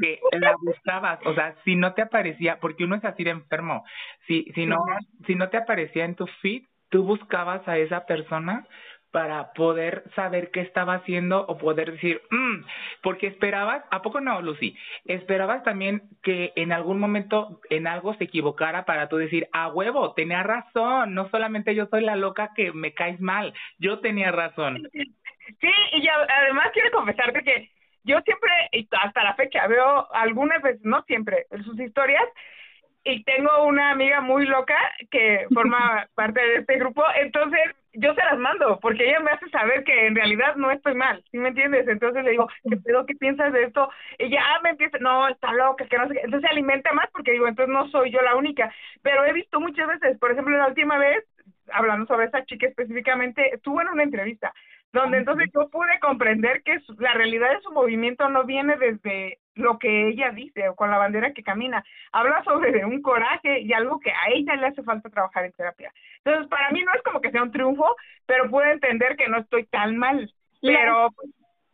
que 0.00 0.20
la 0.38 0.54
buscabas, 0.62 1.18
o 1.26 1.34
sea, 1.34 1.54
si 1.64 1.76
no 1.76 1.94
te 1.94 2.02
aparecía, 2.02 2.60
porque 2.60 2.84
uno 2.84 2.96
es 2.96 3.04
así 3.04 3.24
de 3.24 3.30
enfermo, 3.30 3.84
si, 4.26 4.44
si 4.54 4.66
no, 4.66 4.78
si 5.26 5.34
no 5.34 5.48
te 5.48 5.56
aparecía 5.56 6.04
en 6.04 6.14
tu 6.14 6.26
feed, 6.40 6.62
tú 6.88 7.04
buscabas 7.04 7.66
a 7.68 7.78
esa 7.78 8.06
persona 8.06 8.66
para 9.10 9.52
poder 9.52 10.04
saber 10.14 10.50
qué 10.50 10.60
estaba 10.60 10.94
haciendo 10.94 11.44
o 11.46 11.58
poder 11.58 11.92
decir, 11.92 12.20
mm", 12.30 12.64
porque 13.02 13.26
esperabas, 13.26 13.84
¿a 13.90 14.02
poco 14.02 14.20
no, 14.20 14.42
Lucy? 14.42 14.76
Esperabas 15.06 15.62
también 15.62 16.02
que 16.22 16.52
en 16.56 16.72
algún 16.72 17.00
momento 17.00 17.60
en 17.70 17.86
algo 17.86 18.14
se 18.14 18.24
equivocara 18.24 18.84
para 18.84 19.08
tú 19.08 19.16
decir, 19.16 19.48
a 19.52 19.68
huevo, 19.68 20.12
tenía 20.14 20.42
razón, 20.42 21.14
no 21.14 21.28
solamente 21.30 21.74
yo 21.74 21.86
soy 21.86 22.02
la 22.02 22.16
loca 22.16 22.52
que 22.54 22.72
me 22.72 22.92
caes 22.92 23.20
mal, 23.20 23.54
yo 23.78 24.00
tenía 24.00 24.30
razón. 24.30 24.88
Sí, 24.92 25.70
y 25.92 26.02
yo 26.02 26.12
además 26.28 26.68
quiero 26.74 26.90
confesarte 26.90 27.42
que 27.42 27.70
yo 28.04 28.20
siempre, 28.20 28.50
hasta 29.00 29.22
la 29.22 29.34
fecha, 29.34 29.66
veo 29.66 30.12
algunas 30.12 30.62
veces, 30.62 30.80
no 30.82 31.02
siempre, 31.02 31.46
en 31.50 31.64
sus 31.64 31.78
historias, 31.80 32.24
y 33.04 33.22
tengo 33.24 33.64
una 33.64 33.90
amiga 33.90 34.20
muy 34.20 34.46
loca 34.46 34.78
que 35.10 35.46
forma 35.52 36.06
parte 36.14 36.40
de 36.40 36.56
este 36.56 36.78
grupo, 36.78 37.02
entonces 37.20 37.74
yo 37.98 38.14
se 38.14 38.24
las 38.24 38.38
mando 38.38 38.78
porque 38.80 39.08
ella 39.08 39.20
me 39.20 39.30
hace 39.30 39.48
saber 39.50 39.84
que 39.84 40.06
en 40.06 40.14
realidad 40.14 40.56
no 40.56 40.70
estoy 40.70 40.94
mal, 40.94 41.22
¿sí 41.30 41.38
me 41.38 41.48
entiendes? 41.48 41.86
Entonces 41.88 42.24
le 42.24 42.30
digo, 42.30 42.48
¿qué 42.68 42.76
pedo? 42.76 43.06
¿Qué 43.06 43.14
piensas 43.14 43.52
de 43.52 43.64
esto? 43.64 43.90
Y 44.18 44.30
ya 44.30 44.42
me 44.62 44.70
empieza, 44.70 44.98
no, 44.98 45.28
está 45.28 45.52
loca, 45.52 45.86
que 45.86 45.98
no 45.98 46.08
sé 46.08 46.14
qué. 46.14 46.20
Entonces 46.20 46.48
se 46.48 46.52
alimenta 46.52 46.92
más 46.92 47.08
porque 47.12 47.32
digo, 47.32 47.48
entonces 47.48 47.72
no 47.72 47.88
soy 47.90 48.10
yo 48.10 48.22
la 48.22 48.36
única. 48.36 48.72
Pero 49.02 49.24
he 49.24 49.32
visto 49.32 49.60
muchas 49.60 49.88
veces, 49.88 50.18
por 50.18 50.30
ejemplo, 50.30 50.56
la 50.56 50.68
última 50.68 50.98
vez, 50.98 51.24
hablando 51.72 52.06
sobre 52.06 52.26
esa 52.26 52.44
chica 52.44 52.66
específicamente, 52.66 53.54
estuvo 53.54 53.80
en 53.80 53.88
una 53.88 54.02
entrevista 54.02 54.52
donde 54.92 55.18
entonces 55.18 55.50
yo 55.54 55.68
pude 55.68 55.98
comprender 56.00 56.62
que 56.62 56.78
la 56.98 57.12
realidad 57.12 57.50
de 57.50 57.60
su 57.60 57.70
movimiento 57.72 58.28
no 58.28 58.44
viene 58.44 58.76
desde 58.76 59.38
lo 59.54 59.78
que 59.78 60.08
ella 60.08 60.30
dice 60.30 60.68
o 60.68 60.76
con 60.76 60.90
la 60.90 60.98
bandera 60.98 61.32
que 61.32 61.42
camina. 61.42 61.84
Habla 62.12 62.42
sobre 62.44 62.84
un 62.84 63.02
coraje 63.02 63.60
y 63.60 63.72
algo 63.72 64.00
que 64.00 64.10
a 64.10 64.30
ella 64.32 64.56
le 64.56 64.68
hace 64.68 64.82
falta 64.82 65.10
trabajar 65.10 65.44
en 65.44 65.52
terapia. 65.52 65.92
Entonces, 66.24 66.48
para 66.48 66.70
mí 66.70 66.82
no 66.82 66.92
es 66.94 67.02
como 67.02 67.20
que 67.20 67.30
sea 67.30 67.42
un 67.42 67.52
triunfo, 67.52 67.96
pero 68.26 68.50
puedo 68.50 68.70
entender 68.70 69.16
que 69.16 69.28
no 69.28 69.38
estoy 69.38 69.66
tan 69.66 69.96
mal. 69.96 70.32
Pero 70.62 71.10
pues, 71.14 71.30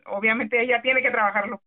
obviamente 0.07 0.61
ella 0.61 0.81
tiene 0.81 1.01
que 1.01 1.11
trabajarlo. 1.11 1.61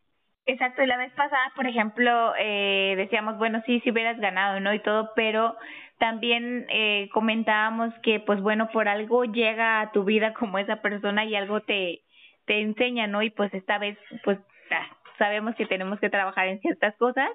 Exacto, 0.46 0.82
y 0.82 0.86
la 0.86 0.96
vez 0.96 1.12
pasada, 1.12 1.52
por 1.54 1.66
ejemplo, 1.66 2.32
eh, 2.38 2.94
decíamos, 2.96 3.36
bueno, 3.36 3.62
sí, 3.66 3.80
si 3.80 3.90
hubieras 3.90 4.18
ganado, 4.18 4.60
¿no? 4.60 4.72
Y 4.72 4.80
todo, 4.80 5.12
pero 5.14 5.56
también 5.98 6.66
eh, 6.70 7.08
comentábamos 7.12 7.92
que, 8.02 8.20
pues 8.20 8.40
bueno, 8.40 8.70
por 8.72 8.88
algo 8.88 9.24
llega 9.24 9.80
a 9.80 9.92
tu 9.92 10.04
vida 10.04 10.34
como 10.34 10.58
esa 10.58 10.76
persona 10.76 11.24
y 11.24 11.34
algo 11.34 11.60
te, 11.60 12.02
te 12.46 12.60
enseña, 12.60 13.06
¿no? 13.06 13.22
Y 13.22 13.30
pues 13.30 13.52
esta 13.54 13.78
vez, 13.78 13.98
pues 14.24 14.38
ah, 14.70 14.86
sabemos 15.18 15.54
que 15.56 15.66
tenemos 15.66 15.98
que 16.00 16.10
trabajar 16.10 16.48
en 16.48 16.60
ciertas 16.60 16.96
cosas 16.96 17.28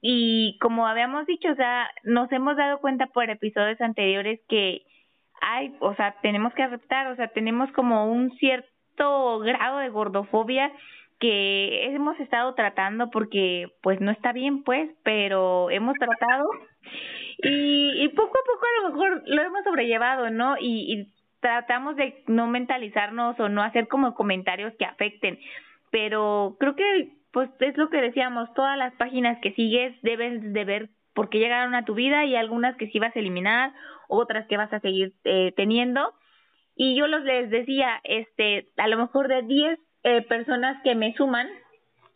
y 0.00 0.58
como 0.60 0.86
habíamos 0.86 1.26
dicho, 1.26 1.50
o 1.50 1.54
sea, 1.56 1.88
nos 2.04 2.30
hemos 2.30 2.56
dado 2.56 2.78
cuenta 2.78 3.06
por 3.06 3.28
episodios 3.28 3.80
anteriores 3.80 4.40
que 4.48 4.82
hay, 5.40 5.74
o 5.80 5.94
sea, 5.94 6.14
tenemos 6.22 6.54
que 6.54 6.62
aceptar, 6.62 7.08
o 7.08 7.16
sea, 7.16 7.28
tenemos 7.28 7.70
como 7.72 8.10
un 8.10 8.30
cierto 8.38 9.38
grado 9.40 9.78
de 9.78 9.88
gordofobia 9.88 10.72
que 11.18 11.86
hemos 11.86 12.18
estado 12.20 12.54
tratando 12.54 13.10
porque 13.10 13.72
pues 13.82 14.00
no 14.00 14.10
está 14.10 14.32
bien 14.32 14.62
pues, 14.64 14.90
pero 15.02 15.70
hemos 15.70 15.94
tratado 15.98 16.44
y, 17.38 18.02
y 18.02 18.08
poco 18.08 18.32
a 18.38 18.46
poco 18.46 18.66
a 18.66 18.82
lo 18.82 18.90
mejor 18.90 19.22
lo 19.26 19.42
hemos 19.42 19.64
sobrellevado, 19.64 20.30
¿no? 20.30 20.56
Y, 20.58 20.92
y 20.92 21.12
tratamos 21.40 21.96
de 21.96 22.22
no 22.26 22.46
mentalizarnos 22.46 23.38
o 23.38 23.48
no 23.48 23.62
hacer 23.62 23.88
como 23.88 24.14
comentarios 24.14 24.72
que 24.78 24.84
afecten, 24.84 25.38
pero 25.90 26.56
creo 26.58 26.74
que 26.74 27.12
pues 27.32 27.50
es 27.60 27.76
lo 27.76 27.90
que 27.90 28.00
decíamos, 28.00 28.52
todas 28.54 28.78
las 28.78 28.94
páginas 28.94 29.38
que 29.42 29.52
sigues 29.52 29.94
debes 30.00 30.54
de 30.54 30.64
ver 30.64 30.88
por 31.14 31.28
qué 31.28 31.38
llegaron 31.38 31.74
a 31.74 31.84
tu 31.84 31.94
vida 31.94 32.24
y 32.24 32.34
algunas 32.34 32.76
que 32.76 32.88
sí 32.88 32.98
vas 32.98 33.14
a 33.14 33.18
eliminar, 33.18 33.72
otras 34.08 34.46
que 34.46 34.56
vas 34.56 34.72
a 34.72 34.80
seguir 34.80 35.12
eh, 35.24 35.52
teniendo. 35.54 36.14
Y 36.76 36.96
yo 36.96 37.06
los 37.06 37.24
les 37.24 37.50
decía, 37.50 38.00
este, 38.04 38.68
a 38.76 38.88
lo 38.88 38.96
mejor 38.98 39.28
de 39.28 39.42
10 39.42 39.78
eh, 40.04 40.22
personas 40.22 40.80
que 40.82 40.94
me 40.94 41.14
suman, 41.14 41.46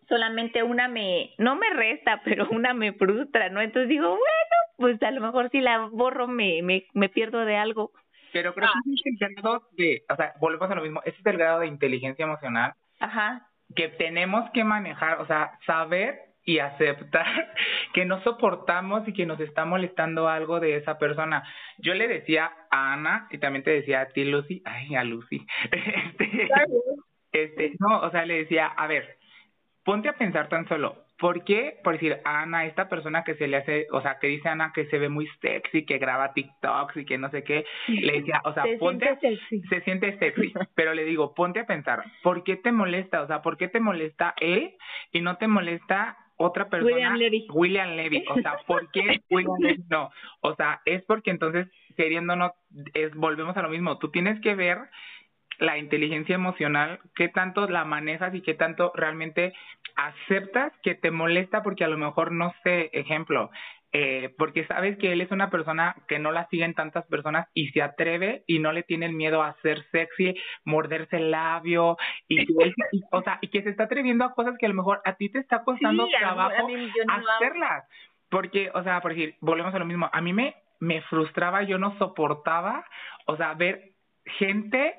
solamente 0.08 0.62
una 0.62 0.88
me, 0.88 1.34
no 1.38 1.56
me 1.56 1.68
resta, 1.70 2.20
pero 2.24 2.48
una 2.50 2.74
me 2.74 2.92
frustra, 2.92 3.48
¿no? 3.48 3.60
Entonces 3.60 3.88
digo, 3.88 4.08
bueno, 4.08 4.59
pues 4.80 5.00
a 5.02 5.10
lo 5.10 5.20
mejor 5.20 5.50
si 5.50 5.60
la 5.60 5.88
borro 5.88 6.26
me, 6.26 6.62
me, 6.62 6.87
me 6.94 7.10
pierdo 7.10 7.44
de 7.44 7.56
algo. 7.56 7.92
Pero 8.32 8.54
creo 8.54 8.70
que 8.82 8.94
es 8.94 9.02
el 9.20 9.34
grado 9.37 9.62
de, 9.72 10.04
o 10.08 10.16
sea, 10.16 10.32
volvemos 10.40 10.70
a 10.70 10.75
lo 10.75 10.82
mismo, 10.82 11.02
ese 11.04 11.18
es 11.20 11.26
el 11.26 11.37
grado 11.37 11.60
de 11.60 11.66
inteligencia 11.66 12.25
emocional 12.25 12.72
Ajá. 12.99 13.46
que 13.76 13.88
tenemos 13.88 14.49
que 14.52 14.64
manejar, 14.64 15.20
o 15.20 15.26
sea, 15.26 15.58
saber 15.66 16.20
y 16.44 16.60
aceptar 16.60 17.26
que 17.92 18.06
no 18.06 18.22
soportamos 18.22 19.06
y 19.06 19.12
que 19.12 19.26
nos 19.26 19.38
está 19.40 19.66
molestando 19.66 20.28
algo 20.28 20.60
de 20.60 20.76
esa 20.76 20.96
persona. 20.96 21.44
Yo 21.76 21.92
le 21.92 22.08
decía 22.08 22.50
a 22.70 22.94
Ana 22.94 23.28
y 23.30 23.37
también 23.37 23.62
te 23.62 23.72
decía 23.72 24.00
a 24.00 24.08
ti, 24.08 24.25
Lucy, 24.25 24.62
ay, 24.64 24.94
a 24.94 25.04
Lucy, 25.04 25.46
este, 25.70 26.49
este, 27.32 27.72
no, 27.78 28.00
o 28.00 28.10
sea, 28.10 28.25
le 28.25 28.38
decía, 28.38 28.66
a 28.66 28.87
ver, 28.87 29.18
ponte 29.84 30.08
a 30.08 30.14
pensar 30.14 30.49
tan 30.49 30.66
solo, 30.68 31.04
¿por 31.20 31.44
qué, 31.44 31.76
por 31.84 31.92
decir, 31.92 32.18
Ana, 32.24 32.64
esta 32.64 32.88
persona 32.88 33.22
que 33.22 33.34
se 33.34 33.46
le 33.46 33.58
hace, 33.58 33.86
o 33.92 34.00
sea, 34.00 34.18
que 34.18 34.26
dice 34.26 34.48
Ana 34.48 34.72
que 34.74 34.86
se 34.86 34.98
ve 34.98 35.10
muy 35.10 35.28
sexy, 35.40 35.84
que 35.84 35.98
graba 35.98 36.32
TikToks 36.32 36.96
y 36.96 37.04
que 37.04 37.18
no 37.18 37.30
sé 37.30 37.44
qué, 37.44 37.66
le 37.86 38.12
decía, 38.20 38.40
o 38.44 38.54
sea, 38.54 38.64
Se 38.64 38.78
ponte, 38.78 39.06
siente 39.18 39.36
sexy. 39.36 39.68
se 39.68 39.80
siente 39.82 40.18
sexy, 40.18 40.52
pero 40.74 40.94
le 40.94 41.04
digo, 41.04 41.34
ponte 41.34 41.60
a 41.60 41.66
pensar, 41.66 42.02
¿por 42.22 42.42
qué 42.42 42.56
te 42.56 42.72
molesta? 42.72 43.20
O 43.20 43.26
sea, 43.26 43.42
¿por 43.42 43.58
qué 43.58 43.68
te 43.68 43.80
molesta 43.80 44.34
él 44.40 44.74
y 45.12 45.20
no 45.20 45.36
te 45.36 45.46
molesta 45.46 46.16
otra 46.36 46.70
persona? 46.70 46.94
William 46.94 47.16
Levy. 47.16 47.46
William 47.52 47.90
Levy, 47.96 48.24
o 48.28 48.40
sea, 48.40 48.56
¿por 48.66 48.90
qué 48.90 49.20
William 49.30 49.58
Levy 49.60 49.84
no? 49.90 50.10
O 50.40 50.54
sea, 50.54 50.80
es 50.86 51.04
porque 51.04 51.30
entonces, 51.30 51.68
queriéndonos, 51.98 52.52
es, 52.94 53.14
volvemos 53.14 53.54
a 53.58 53.62
lo 53.62 53.68
mismo, 53.68 53.98
tú 53.98 54.10
tienes 54.10 54.40
que 54.40 54.54
ver 54.54 54.78
la 55.60 55.78
inteligencia 55.78 56.34
emocional, 56.34 56.98
qué 57.14 57.28
tanto 57.28 57.68
la 57.68 57.84
manejas 57.84 58.34
y 58.34 58.40
qué 58.42 58.54
tanto 58.54 58.92
realmente 58.94 59.52
aceptas 59.96 60.72
que 60.82 60.94
te 60.94 61.10
molesta 61.10 61.62
porque 61.62 61.84
a 61.84 61.88
lo 61.88 61.98
mejor 61.98 62.32
no 62.32 62.52
sé, 62.64 62.90
ejemplo, 62.92 63.50
eh, 63.92 64.34
porque 64.38 64.64
sabes 64.66 64.96
que 64.98 65.12
él 65.12 65.20
es 65.20 65.30
una 65.32 65.50
persona 65.50 65.96
que 66.08 66.18
no 66.18 66.30
la 66.32 66.46
siguen 66.48 66.74
tantas 66.74 67.04
personas 67.06 67.48
y 67.54 67.68
se 67.70 67.82
atreve 67.82 68.44
y 68.46 68.58
no 68.60 68.72
le 68.72 68.84
tiene 68.84 69.06
el 69.06 69.12
miedo 69.12 69.42
a 69.42 69.56
ser 69.62 69.82
sexy, 69.90 70.34
morderse 70.64 71.16
el 71.16 71.30
labio 71.32 71.96
y, 72.28 72.46
que 72.46 72.52
él- 72.64 72.74
y- 72.92 73.02
o 73.10 73.22
sea, 73.22 73.38
y 73.40 73.48
que 73.48 73.62
se 73.62 73.70
está 73.70 73.84
atreviendo 73.84 74.24
a 74.24 74.34
cosas 74.34 74.56
que 74.58 74.66
a 74.66 74.68
lo 74.68 74.76
mejor 74.76 75.00
a 75.04 75.14
ti 75.14 75.28
te 75.28 75.40
está 75.40 75.64
costando 75.64 76.06
Sí, 76.06 76.14
a- 76.14 76.18
trabajo 76.20 76.64
a 76.64 76.66
mí 76.68 76.86
yo 76.96 77.04
no 77.04 77.12
hago. 77.14 77.24
hacerlas. 77.36 77.84
Porque, 78.30 78.70
o 78.74 78.82
sea, 78.84 79.00
por 79.00 79.12
decir, 79.14 79.34
volvemos 79.40 79.74
a 79.74 79.78
lo 79.80 79.84
mismo, 79.84 80.08
a 80.12 80.20
mí 80.20 80.32
me, 80.32 80.54
me 80.78 81.02
frustraba, 81.02 81.64
yo 81.64 81.78
no 81.78 81.98
soportaba, 81.98 82.84
o 83.26 83.36
sea, 83.36 83.54
ver 83.54 83.90
gente 84.38 84.94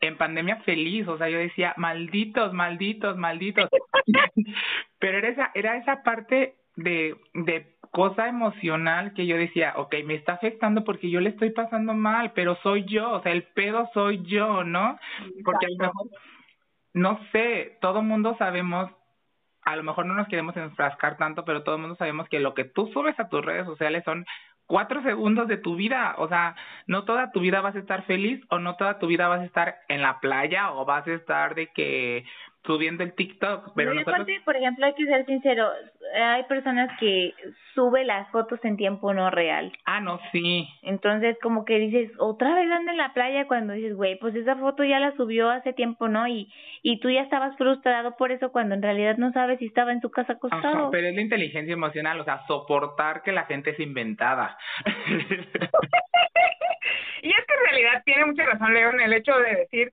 en 0.00 0.16
pandemia 0.16 0.56
feliz, 0.62 1.08
o 1.08 1.18
sea, 1.18 1.28
yo 1.28 1.38
decía, 1.38 1.74
malditos, 1.76 2.52
malditos, 2.52 3.16
malditos. 3.16 3.68
Pero 4.98 5.18
era 5.18 5.28
esa, 5.28 5.50
era 5.54 5.76
esa 5.76 6.02
parte 6.02 6.54
de, 6.76 7.16
de 7.34 7.76
cosa 7.90 8.28
emocional 8.28 9.14
que 9.14 9.26
yo 9.26 9.36
decía, 9.36 9.72
ok, 9.76 9.94
me 10.04 10.14
está 10.14 10.34
afectando 10.34 10.84
porque 10.84 11.10
yo 11.10 11.20
le 11.20 11.30
estoy 11.30 11.50
pasando 11.50 11.94
mal, 11.94 12.32
pero 12.32 12.58
soy 12.62 12.84
yo, 12.84 13.10
o 13.10 13.22
sea, 13.22 13.32
el 13.32 13.44
pedo 13.44 13.88
soy 13.94 14.22
yo, 14.24 14.64
¿no? 14.64 14.98
Porque 15.44 15.64
a 15.66 15.70
lo 15.70 15.78
mejor, 15.78 16.06
no 16.92 17.20
sé, 17.32 17.78
todo 17.80 18.02
mundo 18.02 18.36
sabemos, 18.38 18.90
a 19.62 19.76
lo 19.76 19.82
mejor 19.82 20.04
no 20.04 20.14
nos 20.14 20.28
queremos 20.28 20.54
enfrascar 20.58 21.16
tanto, 21.16 21.46
pero 21.46 21.62
todo 21.62 21.76
el 21.76 21.80
mundo 21.80 21.96
sabemos 21.96 22.28
que 22.28 22.38
lo 22.38 22.52
que 22.52 22.64
tú 22.64 22.90
subes 22.92 23.18
a 23.18 23.30
tus 23.30 23.42
redes 23.42 23.64
sociales 23.64 24.04
son 24.04 24.26
cuatro 24.66 25.02
segundos 25.02 25.48
de 25.48 25.56
tu 25.56 25.76
vida, 25.76 26.14
o 26.18 26.28
sea, 26.28 26.56
no 26.86 27.04
toda 27.04 27.30
tu 27.30 27.40
vida 27.40 27.60
vas 27.60 27.76
a 27.76 27.78
estar 27.78 28.04
feliz 28.04 28.40
o 28.50 28.58
no 28.58 28.76
toda 28.76 28.98
tu 28.98 29.06
vida 29.06 29.28
vas 29.28 29.40
a 29.40 29.44
estar 29.44 29.76
en 29.88 30.02
la 30.02 30.20
playa 30.20 30.72
o 30.72 30.84
vas 30.84 31.06
a 31.06 31.12
estar 31.12 31.54
de 31.54 31.68
que 31.68 32.24
subiendo 32.66 33.04
el 33.04 33.14
TikTok, 33.14 33.72
pero 33.74 33.90
No, 33.90 33.94
y 33.94 33.98
nosotros 33.98 34.14
aparte, 34.14 34.40
por 34.44 34.56
ejemplo, 34.56 34.86
hay 34.86 34.94
que 34.94 35.04
ser 35.06 35.24
sincero, 35.26 35.68
hay 36.14 36.42
personas 36.44 36.90
que 36.98 37.32
suben 37.74 38.06
las 38.06 38.28
fotos 38.30 38.58
en 38.64 38.76
tiempo 38.76 39.14
no 39.14 39.30
real. 39.30 39.72
Ah, 39.84 40.00
no, 40.00 40.18
sí. 40.32 40.68
Entonces, 40.82 41.36
como 41.42 41.64
que 41.64 41.78
dices, 41.78 42.10
otra 42.18 42.54
vez 42.54 42.70
anda 42.70 42.92
en 42.92 42.98
la 42.98 43.12
playa 43.14 43.46
cuando 43.46 43.72
dices, 43.72 43.94
güey, 43.94 44.18
pues 44.18 44.34
esa 44.34 44.56
foto 44.56 44.84
ya 44.84 44.98
la 45.00 45.14
subió 45.16 45.48
hace 45.50 45.72
tiempo, 45.72 46.08
¿no? 46.08 46.26
Y, 46.26 46.52
y 46.82 47.00
tú 47.00 47.10
ya 47.10 47.22
estabas 47.22 47.56
frustrado 47.56 48.16
por 48.16 48.32
eso 48.32 48.50
cuando 48.52 48.74
en 48.74 48.82
realidad 48.82 49.16
no 49.16 49.32
sabes 49.32 49.58
si 49.58 49.66
estaba 49.66 49.92
en 49.92 50.00
su 50.00 50.10
casa 50.10 50.32
Ajá, 50.32 50.38
acostado. 50.38 50.90
pero 50.90 51.08
es 51.08 51.14
la 51.14 51.22
inteligencia 51.22 51.72
emocional, 51.72 52.20
o 52.20 52.24
sea, 52.24 52.44
soportar 52.46 53.22
que 53.22 53.32
la 53.32 53.44
gente 53.44 53.70
es 53.70 53.80
inventada. 53.80 54.58
y 57.22 57.28
es 57.28 57.44
que 57.46 57.54
en 57.54 57.64
realidad 57.70 58.02
tiene 58.04 58.26
mucha 58.26 58.44
razón 58.44 58.74
Leo 58.74 58.90
en 58.90 59.00
el 59.00 59.12
hecho 59.12 59.36
de 59.38 59.54
decir, 59.56 59.92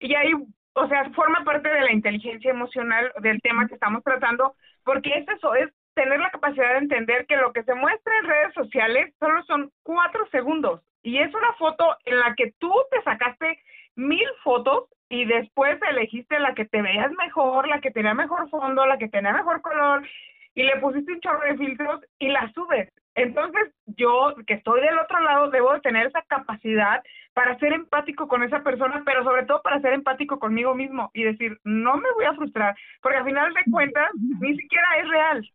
y 0.00 0.14
ahí, 0.14 0.32
o 0.74 0.88
sea, 0.88 1.10
forma 1.10 1.44
parte 1.44 1.68
de 1.68 1.80
la 1.80 1.92
inteligencia 1.92 2.50
emocional 2.50 3.12
del 3.20 3.40
tema 3.40 3.66
que 3.66 3.74
estamos 3.74 4.02
tratando, 4.04 4.54
porque 4.84 5.10
es 5.10 5.28
eso, 5.28 5.54
es 5.54 5.70
tener 5.94 6.20
la 6.20 6.30
capacidad 6.30 6.72
de 6.72 6.78
entender 6.78 7.26
que 7.26 7.36
lo 7.36 7.52
que 7.52 7.64
se 7.64 7.74
muestra 7.74 8.12
en 8.18 8.28
redes 8.28 8.54
sociales 8.54 9.14
solo 9.18 9.42
son 9.44 9.70
cuatro 9.82 10.26
segundos 10.30 10.80
y 11.02 11.18
es 11.18 11.34
una 11.34 11.52
foto 11.54 11.96
en 12.04 12.18
la 12.18 12.34
que 12.34 12.52
tú 12.58 12.72
te 12.90 13.02
sacaste 13.02 13.58
mil 13.96 14.26
fotos 14.42 14.84
y 15.08 15.24
después 15.24 15.78
elegiste 15.90 16.38
la 16.38 16.54
que 16.54 16.64
te 16.64 16.82
veías 16.82 17.10
mejor, 17.12 17.66
la 17.66 17.80
que 17.80 17.90
tenía 17.90 18.14
mejor 18.14 18.48
fondo, 18.48 18.86
la 18.86 18.98
que 18.98 19.08
tenía 19.08 19.32
mejor 19.32 19.60
color 19.60 20.06
y 20.54 20.62
le 20.62 20.76
pusiste 20.76 21.12
un 21.12 21.20
chorro 21.20 21.40
de 21.40 21.56
filtros 21.56 22.00
y 22.18 22.28
la 22.28 22.50
subes. 22.52 22.88
Entonces, 23.14 23.72
yo 23.86 24.34
que 24.46 24.54
estoy 24.54 24.80
del 24.80 24.98
otro 24.98 25.20
lado 25.20 25.50
debo 25.50 25.72
de 25.74 25.80
tener 25.80 26.06
esa 26.06 26.22
capacidad 26.22 27.02
para 27.34 27.58
ser 27.58 27.72
empático 27.72 28.28
con 28.28 28.42
esa 28.42 28.62
persona, 28.62 29.02
pero 29.04 29.24
sobre 29.24 29.44
todo 29.44 29.62
para 29.62 29.80
ser 29.80 29.92
empático 29.92 30.38
conmigo 30.38 30.74
mismo 30.74 31.10
y 31.14 31.22
decir, 31.22 31.58
no 31.64 31.96
me 31.96 32.10
voy 32.16 32.24
a 32.24 32.34
frustrar, 32.34 32.76
porque 33.02 33.18
al 33.18 33.24
final 33.24 33.52
de 33.54 33.70
cuentas 33.70 34.10
ni 34.40 34.56
siquiera 34.56 34.86
es 35.00 35.08
real. 35.08 35.50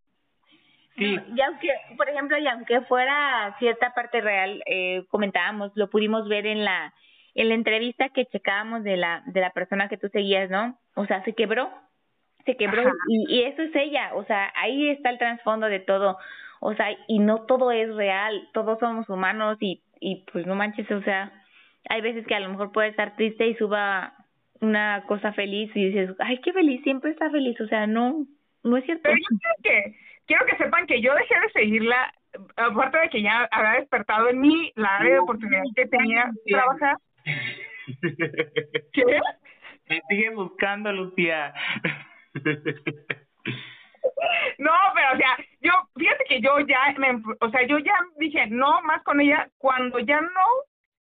Sí, 0.97 1.19
Y 1.35 1.41
aunque, 1.41 1.69
por 1.97 2.09
ejemplo, 2.09 2.37
y 2.37 2.47
aunque 2.47 2.79
fuera 2.81 3.53
cierta 3.59 3.93
parte 3.93 4.21
real, 4.21 4.63
eh, 4.65 5.03
comentábamos, 5.09 5.71
lo 5.75 5.89
pudimos 5.89 6.27
ver 6.27 6.45
en 6.45 6.63
la 6.63 6.93
en 7.37 7.49
la 7.49 7.55
entrevista 7.55 8.07
que 8.09 8.25
checábamos 8.27 8.83
de 8.83 8.95
la 8.95 9.21
de 9.25 9.41
la 9.41 9.49
persona 9.49 9.89
que 9.89 9.97
tú 9.97 10.07
seguías, 10.07 10.49
¿no? 10.49 10.79
O 10.95 11.05
sea, 11.05 11.21
se 11.25 11.33
quebró, 11.33 11.69
se 12.45 12.55
quebró 12.55 12.81
Ajá. 12.81 12.91
y, 13.09 13.39
y 13.39 13.43
eso 13.43 13.61
es 13.61 13.75
ella, 13.75 14.11
o 14.13 14.23
sea, 14.23 14.53
ahí 14.55 14.89
está 14.89 15.09
el 15.09 15.17
trasfondo 15.17 15.67
de 15.67 15.81
todo, 15.81 16.17
o 16.61 16.73
sea, 16.75 16.87
y 17.09 17.19
no 17.19 17.41
todo 17.41 17.73
es 17.73 17.93
real, 17.93 18.47
todos 18.53 18.79
somos 18.79 19.09
humanos 19.09 19.57
y 19.59 19.83
y 19.99 20.23
pues 20.31 20.45
no 20.45 20.55
manches, 20.55 20.89
o 20.91 21.01
sea, 21.01 21.31
hay 21.89 22.01
veces 22.01 22.25
que 22.25 22.35
a 22.35 22.39
lo 22.39 22.49
mejor 22.49 22.71
puede 22.71 22.89
estar 22.89 23.15
triste 23.15 23.47
y 23.47 23.55
suba 23.55 24.13
una 24.61 25.03
cosa 25.07 25.33
feliz 25.33 25.71
y 25.75 25.89
dices, 25.89 26.15
ay, 26.19 26.39
qué 26.41 26.53
feliz, 26.53 26.81
siempre 26.83 27.11
está 27.11 27.29
feliz, 27.29 27.59
o 27.61 27.67
sea, 27.67 27.87
no, 27.87 28.25
no 28.63 28.77
es 28.77 28.85
cierto. 28.85 29.03
Pero 29.03 29.17
yo 29.17 29.37
quiero 29.39 29.55
que, 29.63 29.97
quiero 30.25 30.45
que 30.45 30.57
sepan 30.57 30.87
que 30.87 31.01
yo 31.01 31.13
dejé 31.13 31.35
de 31.39 31.49
seguirla, 31.51 32.13
aparte 32.55 32.99
de 32.99 33.09
que 33.09 33.21
ya 33.21 33.47
había 33.51 33.79
despertado 33.79 34.29
en 34.29 34.39
mí 34.39 34.71
la 34.75 34.97
área 34.97 35.13
de 35.13 35.19
oportunidad 35.19 35.63
que 35.75 35.87
tenía 35.87 36.31
de 36.45 36.51
trabajar. 36.51 36.97
¿Qué? 38.93 39.03
Me 39.87 40.01
sigue 40.09 40.31
buscando, 40.31 40.91
Lucía. 40.91 41.53
No, 44.57 44.71
pero 44.93 45.13
o 45.13 45.17
sea, 45.17 45.37
yo, 45.61 45.71
fíjate 45.95 46.23
que 46.27 46.41
yo 46.41 46.59
ya, 46.61 46.93
me, 46.97 47.21
o 47.39 47.49
sea, 47.49 47.67
yo 47.67 47.77
ya 47.79 47.93
dije, 48.17 48.47
no 48.47 48.81
más 48.81 49.03
con 49.03 49.19
ella, 49.19 49.47
cuando 49.57 49.99
ya 49.99 50.21
no 50.21 50.29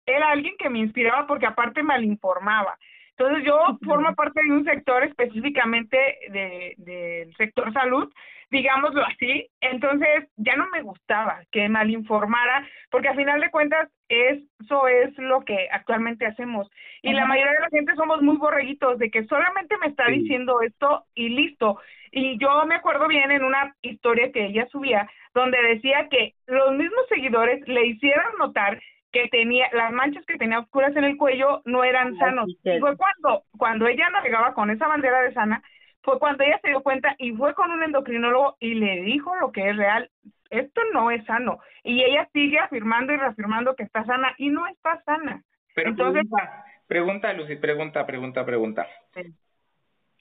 era 0.06 0.30
alguien 0.30 0.54
que 0.58 0.70
me 0.70 0.78
inspiraba 0.78 1.26
porque 1.26 1.46
aparte 1.46 1.82
mal 1.82 2.04
informaba. 2.04 2.78
Entonces 3.18 3.44
yo 3.44 3.78
formo 3.84 4.14
parte 4.14 4.40
de 4.44 4.52
un 4.52 4.64
sector 4.64 5.02
específicamente 5.04 5.96
de, 6.30 6.74
del 6.76 7.34
sector 7.36 7.72
salud, 7.72 8.12
digámoslo 8.50 9.04
así, 9.06 9.48
entonces 9.60 10.28
ya 10.36 10.54
no 10.56 10.68
me 10.68 10.82
gustaba 10.82 11.40
que 11.50 11.68
mal 11.68 11.90
informara, 11.90 12.66
porque 12.90 13.08
a 13.08 13.14
final 13.14 13.40
de 13.40 13.50
cuentas 13.50 13.88
eso 14.08 14.86
es 14.88 15.16
lo 15.16 15.40
que 15.44 15.68
actualmente 15.72 16.26
hacemos. 16.26 16.70
Y 17.02 17.12
la 17.12 17.26
mayoría 17.26 17.52
de 17.52 17.60
la 17.60 17.70
gente 17.70 17.94
somos 17.94 18.20
muy 18.20 18.36
borreguitos 18.36 18.98
de 18.98 19.10
que 19.10 19.24
solamente 19.24 19.76
me 19.78 19.88
está 19.88 20.06
diciendo 20.08 20.60
esto 20.60 21.04
y 21.14 21.30
listo. 21.30 21.80
Y 22.12 22.38
yo 22.38 22.64
me 22.66 22.76
acuerdo 22.76 23.08
bien 23.08 23.30
en 23.30 23.44
una 23.44 23.74
historia 23.82 24.30
que 24.30 24.46
ella 24.46 24.66
subía, 24.70 25.08
donde 25.34 25.60
decía 25.62 26.08
que 26.10 26.34
los 26.46 26.72
mismos 26.72 27.06
seguidores 27.08 27.66
le 27.66 27.86
hicieron 27.86 28.36
notar 28.38 28.78
que 29.16 29.28
tenía 29.28 29.66
las 29.72 29.92
manchas 29.92 30.24
que 30.26 30.36
tenía 30.36 30.58
oscuras 30.58 30.94
en 30.94 31.04
el 31.04 31.16
cuello 31.16 31.62
no 31.64 31.84
eran 31.84 32.16
sanos. 32.18 32.48
Y 32.62 32.78
fue 32.78 32.96
cuando 32.96 33.44
cuando 33.56 33.86
ella 33.86 34.10
navegaba 34.10 34.52
con 34.52 34.70
esa 34.70 34.86
bandera 34.86 35.22
de 35.22 35.32
sana, 35.32 35.62
fue 36.02 36.18
cuando 36.18 36.44
ella 36.44 36.58
se 36.62 36.68
dio 36.68 36.82
cuenta 36.82 37.14
y 37.18 37.32
fue 37.32 37.54
con 37.54 37.70
un 37.70 37.82
endocrinólogo 37.82 38.56
y 38.60 38.74
le 38.74 39.02
dijo 39.02 39.34
lo 39.36 39.52
que 39.52 39.70
es 39.70 39.76
real, 39.76 40.10
esto 40.50 40.80
no 40.92 41.10
es 41.10 41.24
sano. 41.24 41.60
Y 41.82 42.02
ella 42.02 42.28
sigue 42.32 42.58
afirmando 42.58 43.12
y 43.12 43.16
reafirmando 43.16 43.74
que 43.74 43.84
está 43.84 44.04
sana 44.04 44.34
y 44.36 44.48
no 44.50 44.66
está 44.66 45.02
sana. 45.04 45.42
Pero 45.74 45.90
Entonces, 45.90 46.22
pregunta, 46.28 46.64
pregunta, 46.86 47.32
Lucy, 47.32 47.56
pregunta, 47.56 48.06
pregunta, 48.06 48.44
pregunta. 48.44 48.86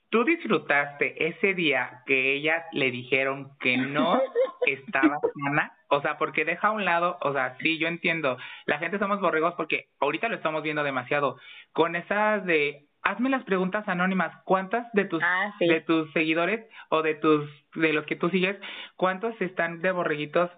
¿Tú 0.09 0.23
disfrutaste 0.23 1.27
ese 1.27 1.53
día 1.53 2.03
que 2.05 2.33
ellas 2.33 2.63
le 2.71 2.91
dijeron 2.91 3.51
que 3.59 3.77
no 3.77 4.21
estaba 4.65 5.19
sana? 5.43 5.73
O 5.89 6.01
sea, 6.01 6.17
porque 6.17 6.45
deja 6.45 6.69
a 6.69 6.71
un 6.71 6.85
lado, 6.85 7.17
o 7.21 7.33
sea, 7.33 7.57
sí, 7.59 7.77
yo 7.77 7.87
entiendo, 7.87 8.37
la 8.65 8.79
gente 8.79 8.99
somos 8.99 9.19
borregos 9.19 9.53
porque 9.55 9.87
ahorita 9.99 10.29
lo 10.29 10.35
estamos 10.35 10.63
viendo 10.63 10.83
demasiado, 10.83 11.37
con 11.73 11.95
esas 11.95 12.45
de, 12.45 12.87
hazme 13.03 13.29
las 13.29 13.43
preguntas 13.43 13.87
anónimas, 13.87 14.35
¿cuántas 14.45 14.91
de 14.93 15.05
tus, 15.05 15.21
ah, 15.23 15.53
de 15.59 15.81
tus 15.81 16.11
seguidores 16.13 16.65
o 16.89 17.01
de 17.01 17.15
tus, 17.15 17.49
de 17.75 17.93
los 17.93 18.05
que 18.05 18.15
tú 18.15 18.29
sigues, 18.29 18.57
cuántos 18.95 19.39
están 19.41 19.81
de 19.81 19.91
borreguitos 19.91 20.49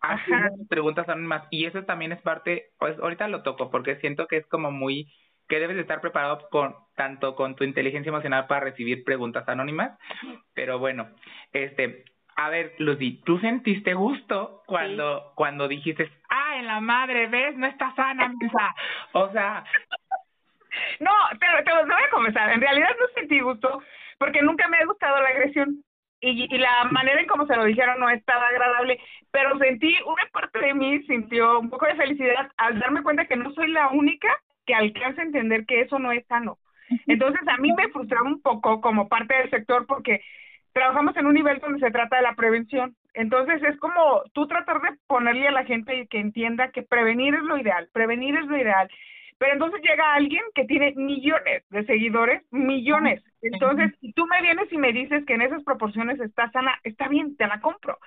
haciendo 0.00 0.66
preguntas 0.68 1.08
anónimas? 1.08 1.44
Y 1.50 1.66
eso 1.66 1.84
también 1.84 2.12
es 2.12 2.22
parte, 2.22 2.70
pues 2.78 2.98
ahorita 2.98 3.28
lo 3.28 3.42
toco 3.42 3.70
porque 3.70 3.96
siento 3.96 4.26
que 4.26 4.36
es 4.36 4.46
como 4.46 4.70
muy 4.70 5.12
que 5.52 5.60
debes 5.60 5.76
de 5.76 5.82
estar 5.82 6.00
preparado 6.00 6.48
con 6.50 6.74
tanto 6.96 7.34
con 7.34 7.54
tu 7.56 7.64
inteligencia 7.64 8.08
emocional 8.08 8.46
para 8.46 8.62
recibir 8.62 9.04
preguntas 9.04 9.46
anónimas, 9.46 9.98
pero 10.54 10.78
bueno, 10.78 11.10
este, 11.52 12.06
a 12.36 12.48
ver, 12.48 12.72
Lucy, 12.78 13.20
¿tú 13.26 13.38
sentiste 13.38 13.92
gusto 13.92 14.62
cuando 14.64 15.32
cuando 15.34 15.68
dijiste, 15.68 16.10
"Ah, 16.30 16.56
en 16.56 16.66
la 16.66 16.80
madre, 16.80 17.26
ves, 17.26 17.54
no 17.58 17.66
está 17.66 17.94
sana, 17.94 18.28
misa"? 18.40 18.74
O 19.12 19.30
sea, 19.32 19.62
no, 21.00 21.10
pero 21.38 21.62
te, 21.64 21.70
voy 21.70 22.02
a 22.02 22.10
comenzar. 22.10 22.50
En 22.50 22.62
realidad 22.62 22.88
no 22.98 23.06
sentí 23.14 23.38
gusto 23.40 23.82
porque 24.16 24.40
nunca 24.40 24.68
me 24.68 24.78
ha 24.78 24.86
gustado 24.86 25.20
la 25.20 25.28
agresión 25.28 25.84
y, 26.22 26.48
y 26.48 26.58
la 26.58 26.84
manera 26.84 27.20
en 27.20 27.26
cómo 27.26 27.46
se 27.46 27.56
lo 27.56 27.64
dijeron 27.64 28.00
no 28.00 28.08
estaba 28.08 28.48
agradable, 28.48 28.98
pero 29.30 29.58
sentí, 29.58 29.94
una 30.06 30.24
parte 30.32 30.60
de 30.60 30.72
mí 30.72 31.02
sintió 31.02 31.58
un 31.58 31.68
poco 31.68 31.84
de 31.84 31.96
felicidad 31.96 32.50
al 32.56 32.78
darme 32.78 33.02
cuenta 33.02 33.26
que 33.26 33.36
no 33.36 33.52
soy 33.52 33.70
la 33.70 33.88
única 33.88 34.34
que 34.66 34.74
alcanza 34.74 35.22
a 35.22 35.24
entender 35.24 35.66
que 35.66 35.80
eso 35.82 35.98
no 35.98 36.12
es 36.12 36.26
sano. 36.26 36.58
Entonces 37.06 37.40
a 37.46 37.56
mí 37.58 37.72
me 37.72 37.88
frustraba 37.88 38.26
un 38.26 38.42
poco 38.42 38.80
como 38.80 39.08
parte 39.08 39.34
del 39.34 39.50
sector 39.50 39.86
porque 39.86 40.20
trabajamos 40.72 41.16
en 41.16 41.26
un 41.26 41.34
nivel 41.34 41.58
donde 41.60 41.80
se 41.80 41.90
trata 41.90 42.16
de 42.16 42.22
la 42.22 42.34
prevención. 42.34 42.96
Entonces 43.14 43.62
es 43.62 43.78
como 43.78 44.22
tú 44.32 44.46
tratar 44.46 44.80
de 44.80 44.96
ponerle 45.06 45.48
a 45.48 45.52
la 45.52 45.64
gente 45.64 46.06
que 46.08 46.18
entienda 46.18 46.70
que 46.70 46.82
prevenir 46.82 47.34
es 47.34 47.42
lo 47.42 47.58
ideal, 47.58 47.88
prevenir 47.92 48.36
es 48.36 48.46
lo 48.46 48.56
ideal. 48.56 48.88
Pero 49.42 49.54
entonces 49.54 49.80
llega 49.82 50.14
alguien 50.14 50.44
que 50.54 50.64
tiene 50.66 50.92
millones 50.94 51.64
de 51.68 51.84
seguidores, 51.84 52.44
millones. 52.52 53.24
Entonces, 53.40 53.90
si 54.00 54.12
tú 54.12 54.24
me 54.26 54.40
vienes 54.40 54.72
y 54.72 54.78
me 54.78 54.92
dices 54.92 55.24
que 55.26 55.34
en 55.34 55.42
esas 55.42 55.64
proporciones 55.64 56.20
está 56.20 56.48
sana, 56.52 56.78
está 56.84 57.08
bien, 57.08 57.36
te 57.36 57.48
la 57.48 57.60
compro. 57.60 57.98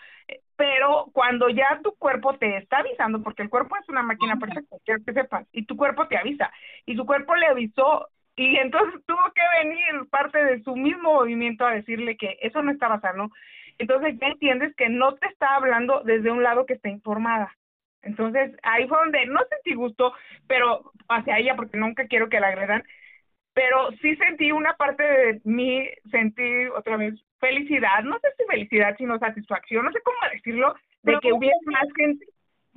Pero 0.55 1.07
cuando 1.11 1.49
ya 1.49 1.81
tu 1.83 1.93
cuerpo 1.95 2.37
te 2.37 2.55
está 2.55 2.77
avisando, 2.77 3.21
porque 3.21 3.41
el 3.41 3.49
cuerpo 3.49 3.75
es 3.75 3.89
una 3.89 4.01
máquina 4.01 4.37
perfecta, 4.37 4.77
quiero 4.85 5.03
que 5.03 5.11
sepas, 5.11 5.45
y 5.51 5.65
tu 5.65 5.75
cuerpo 5.75 6.07
te 6.07 6.15
avisa, 6.15 6.49
y 6.85 6.95
tu 6.95 7.05
cuerpo 7.05 7.35
le 7.35 7.47
avisó, 7.47 8.07
y 8.37 8.55
entonces 8.55 9.01
tuvo 9.05 9.19
que 9.35 9.65
venir 9.65 10.09
parte 10.09 10.41
de 10.41 10.63
su 10.63 10.73
mismo 10.77 11.15
movimiento 11.15 11.65
a 11.65 11.73
decirle 11.73 12.15
que 12.15 12.37
eso 12.43 12.61
no 12.61 12.71
estaba 12.71 13.01
sano, 13.01 13.29
entonces 13.77 14.17
ya 14.21 14.27
entiendes 14.27 14.73
que 14.77 14.87
no 14.87 15.15
te 15.15 15.27
está 15.27 15.57
hablando 15.57 16.01
desde 16.05 16.31
un 16.31 16.43
lado 16.43 16.65
que 16.65 16.75
está 16.75 16.87
informada. 16.87 17.53
Entonces 18.05 18.55
ahí 18.63 18.87
fue 18.87 18.97
donde 18.99 19.25
no 19.25 19.41
sentí 19.49 19.73
gusto, 19.73 20.13
pero 20.47 20.91
hacia 21.09 21.37
ella, 21.37 21.55
porque 21.55 21.77
nunca 21.77 22.07
quiero 22.07 22.29
que 22.29 22.39
la 22.39 22.47
agredan, 22.47 22.83
pero 23.53 23.91
sí 24.01 24.15
sentí 24.17 24.51
una 24.51 24.73
parte 24.75 25.03
de 25.03 25.41
mí, 25.43 25.87
sentí 26.11 26.67
otra 26.67 26.97
vez 26.97 27.15
felicidad, 27.39 28.03
no 28.03 28.17
sé 28.19 28.27
si 28.37 28.45
felicidad, 28.45 28.95
sino 28.97 29.19
satisfacción, 29.19 29.85
no 29.85 29.91
sé 29.91 29.99
cómo 30.03 30.17
decirlo, 30.31 30.75
de 31.03 31.17
que 31.19 31.33
hubiera 31.33 31.55
más 31.65 31.87
gente 31.95 32.25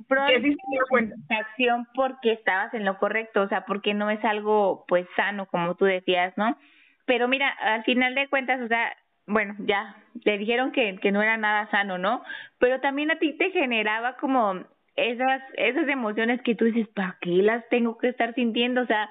que 0.07 0.41
sí 0.41 0.55
se 0.55 0.71
dio 0.71 0.83
cuenta. 0.89 1.15
Satisfacción 1.15 1.87
porque 1.93 2.33
estabas 2.33 2.73
en 2.73 2.85
lo 2.85 2.97
correcto, 2.97 3.41
o 3.41 3.47
sea, 3.47 3.65
porque 3.65 3.93
no 3.93 4.09
es 4.09 4.23
algo 4.23 4.85
pues 4.87 5.05
sano, 5.15 5.45
como 5.47 5.75
tú 5.75 5.85
decías, 5.85 6.33
¿no? 6.37 6.57
Pero 7.05 7.27
mira, 7.27 7.49
al 7.49 7.83
final 7.83 8.15
de 8.15 8.29
cuentas, 8.29 8.61
o 8.61 8.67
sea, 8.67 8.95
bueno, 9.27 9.55
ya, 9.59 9.95
te 10.23 10.37
dijeron 10.37 10.71
que, 10.71 10.97
que 11.01 11.11
no 11.11 11.21
era 11.21 11.37
nada 11.37 11.69
sano, 11.69 11.97
¿no? 11.97 12.23
Pero 12.57 12.79
también 12.79 13.11
a 13.11 13.19
ti 13.19 13.33
te 13.33 13.51
generaba 13.51 14.17
como 14.17 14.63
esas, 15.07 15.41
esas 15.55 15.87
emociones 15.87 16.41
que 16.41 16.55
tú 16.55 16.65
dices, 16.65 16.87
¿para 16.89 17.17
qué 17.21 17.29
las 17.29 17.67
tengo 17.69 17.97
que 17.97 18.09
estar 18.09 18.33
sintiendo? 18.35 18.81
O 18.81 18.85
sea, 18.85 19.09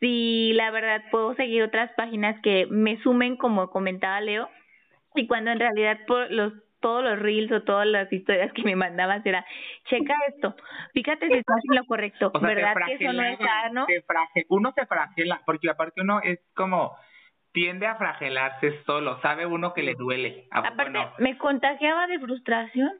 si 0.00 0.52
la 0.54 0.70
verdad 0.70 1.02
puedo 1.10 1.34
seguir 1.34 1.62
otras 1.62 1.90
páginas 1.96 2.40
que 2.42 2.66
me 2.70 2.98
sumen, 3.02 3.36
como 3.36 3.70
comentaba 3.70 4.20
Leo, 4.20 4.48
y 5.14 5.26
cuando 5.26 5.50
en 5.50 5.60
realidad 5.60 5.98
por 6.06 6.30
los 6.30 6.52
todos 6.80 7.02
los 7.02 7.18
reels 7.18 7.50
o 7.50 7.62
todas 7.62 7.86
las 7.86 8.12
historias 8.12 8.52
que 8.52 8.62
me 8.62 8.76
mandaban 8.76 9.22
era, 9.24 9.44
checa 9.86 10.14
esto, 10.28 10.54
fíjate 10.92 11.26
si 11.26 11.32
estás 11.34 11.56
en 11.68 11.76
lo 11.76 11.84
correcto, 11.84 12.30
¿verdad 12.40 12.74
que 12.86 12.94
eso 12.94 13.12
no 13.12 13.24
es 13.24 13.38
sano? 13.38 13.86
uno 14.48 14.72
se 14.72 14.86
fragela, 14.86 15.40
porque 15.46 15.70
aparte 15.70 16.02
uno 16.02 16.20
es 16.22 16.38
como 16.54 16.96
tiende 17.56 17.86
a 17.86 17.96
fragelarse 17.96 18.82
solo, 18.84 19.18
sabe 19.22 19.46
uno 19.46 19.72
que 19.72 19.82
le 19.82 19.94
duele. 19.94 20.46
Aparte, 20.50 20.98
me 21.18 21.38
contagiaba 21.38 22.06
de 22.06 22.18
frustración. 22.20 22.92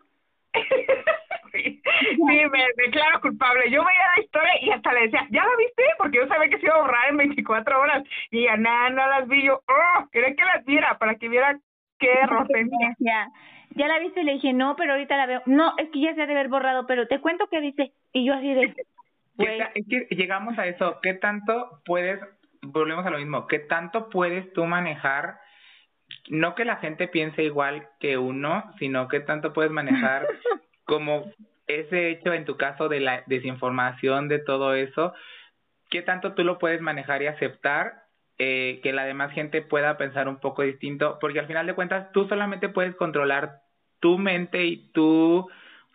sí, 1.53 1.83
me 2.27 2.67
declaro 2.77 3.21
culpable. 3.21 3.71
Yo 3.71 3.85
veía 3.85 4.15
la 4.17 4.23
historia 4.23 4.53
y 4.63 4.71
hasta 4.71 4.93
le 4.93 5.03
decía, 5.03 5.27
¿ya 5.31 5.45
la 5.45 5.57
viste? 5.57 5.83
Porque 5.99 6.19
yo 6.19 6.27
sabía 6.29 6.49
que 6.49 6.59
se 6.59 6.67
iba 6.67 6.75
a 6.77 6.83
borrar 6.83 7.11
en 7.11 7.17
24 7.17 7.81
horas. 7.81 8.03
Y 8.31 8.41
ella, 8.41 8.57
nada, 8.57 8.91
no 8.91 9.07
las 9.07 9.29
vi. 9.29 9.45
Yo, 9.45 9.63
oh, 9.67 10.09
quería 10.11 10.35
que 10.35 10.45
las 10.45 10.65
viera 10.65 10.99
para 10.99 11.15
que 11.17 11.29
viera 11.29 11.59
qué 11.99 12.13
error 12.13 12.47
tenía. 12.49 12.95
Ya 13.71 13.89
la 13.89 13.99
viste, 13.99 14.23
le 14.25 14.35
dije, 14.35 14.53
no, 14.53 14.75
pero 14.77 14.93
ahorita 14.93 15.17
la 15.17 15.27
veo. 15.27 15.43
No, 15.47 15.75
es 15.77 15.91
que 15.91 16.01
ya 16.01 16.15
se 16.15 16.23
ha 16.23 16.27
de 16.27 16.33
haber 16.33 16.49
borrado, 16.49 16.87
pero 16.87 17.07
te 17.09 17.21
cuento 17.21 17.47
qué 17.51 17.61
dice. 17.61 17.93
Y 18.13 18.27
yo 18.27 18.35
así 18.35 18.55
de... 18.55 18.75
Es 19.39 19.87
que 19.89 20.15
llegamos 20.15 20.59
a 20.59 20.67
eso. 20.67 20.99
¿Qué 21.03 21.13
tanto 21.13 21.83
puedes, 21.85 22.19
volvemos 22.63 23.05
a 23.05 23.11
lo 23.11 23.19
mismo, 23.19 23.47
qué 23.47 23.59
tanto 23.59 24.09
puedes 24.09 24.51
tú 24.55 24.65
manejar 24.65 25.39
no 26.29 26.55
que 26.55 26.65
la 26.65 26.77
gente 26.77 27.09
piense 27.09 27.43
igual 27.43 27.89
que 28.01 28.19
uno, 28.19 28.73
sino 28.79 29.09
que 29.09 29.21
tanto 29.21 29.53
puedes 29.53 29.71
manejar 29.71 30.27
como 30.85 31.33
ese 31.67 32.11
hecho 32.11 32.33
en 32.33 32.45
tu 32.45 32.57
caso 32.57 32.89
de 32.89 33.01
la 33.01 33.23
desinformación, 33.27 34.29
de 34.29 34.39
todo 34.39 34.75
eso, 34.75 35.15
qué 35.91 36.03
tanto 36.03 36.35
tú 36.35 36.45
lo 36.45 36.59
puedes 36.59 36.81
manejar 36.81 37.23
y 37.23 37.27
aceptar 37.27 38.05
eh, 38.39 38.81
que 38.83 38.93
la 38.93 39.05
demás 39.05 39.33
gente 39.33 39.63
pueda 39.63 39.97
pensar 39.97 40.29
un 40.29 40.39
poco 40.39 40.63
distinto, 40.63 41.19
porque 41.21 41.41
al 41.41 41.47
final 41.47 41.67
de 41.67 41.75
cuentas 41.75 42.13
tú 42.13 42.29
solamente 42.29 42.69
puedes 42.69 42.95
controlar 42.97 43.61
tu 44.01 44.19
mente 44.19 44.65
y 44.65 44.93
tu 44.93 45.49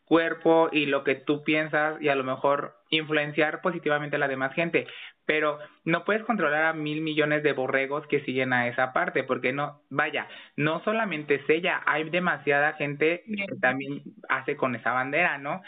cuerpo 0.05 0.69
y 0.71 0.87
lo 0.87 1.03
que 1.03 1.15
tú 1.15 1.43
piensas 1.43 2.01
y 2.01 2.09
a 2.09 2.15
lo 2.15 2.23
mejor 2.23 2.75
influenciar 2.89 3.61
positivamente 3.61 4.17
a 4.17 4.19
la 4.19 4.27
demás 4.27 4.53
gente, 4.53 4.87
pero 5.25 5.59
no 5.85 6.03
puedes 6.03 6.23
controlar 6.23 6.65
a 6.65 6.73
mil 6.73 7.01
millones 7.01 7.43
de 7.43 7.53
borregos 7.53 8.05
que 8.07 8.21
siguen 8.21 8.53
a 8.53 8.67
esa 8.67 8.93
parte, 8.93 9.23
porque 9.23 9.53
no, 9.53 9.81
vaya, 9.89 10.27
no 10.55 10.83
solamente 10.83 11.35
es 11.35 11.49
ella, 11.49 11.81
hay 11.85 12.09
demasiada 12.09 12.73
gente 12.73 13.23
que 13.25 13.55
también 13.59 14.03
hace 14.29 14.55
con 14.55 14.75
esa 14.75 14.91
bandera, 14.91 15.37
¿no? 15.37 15.61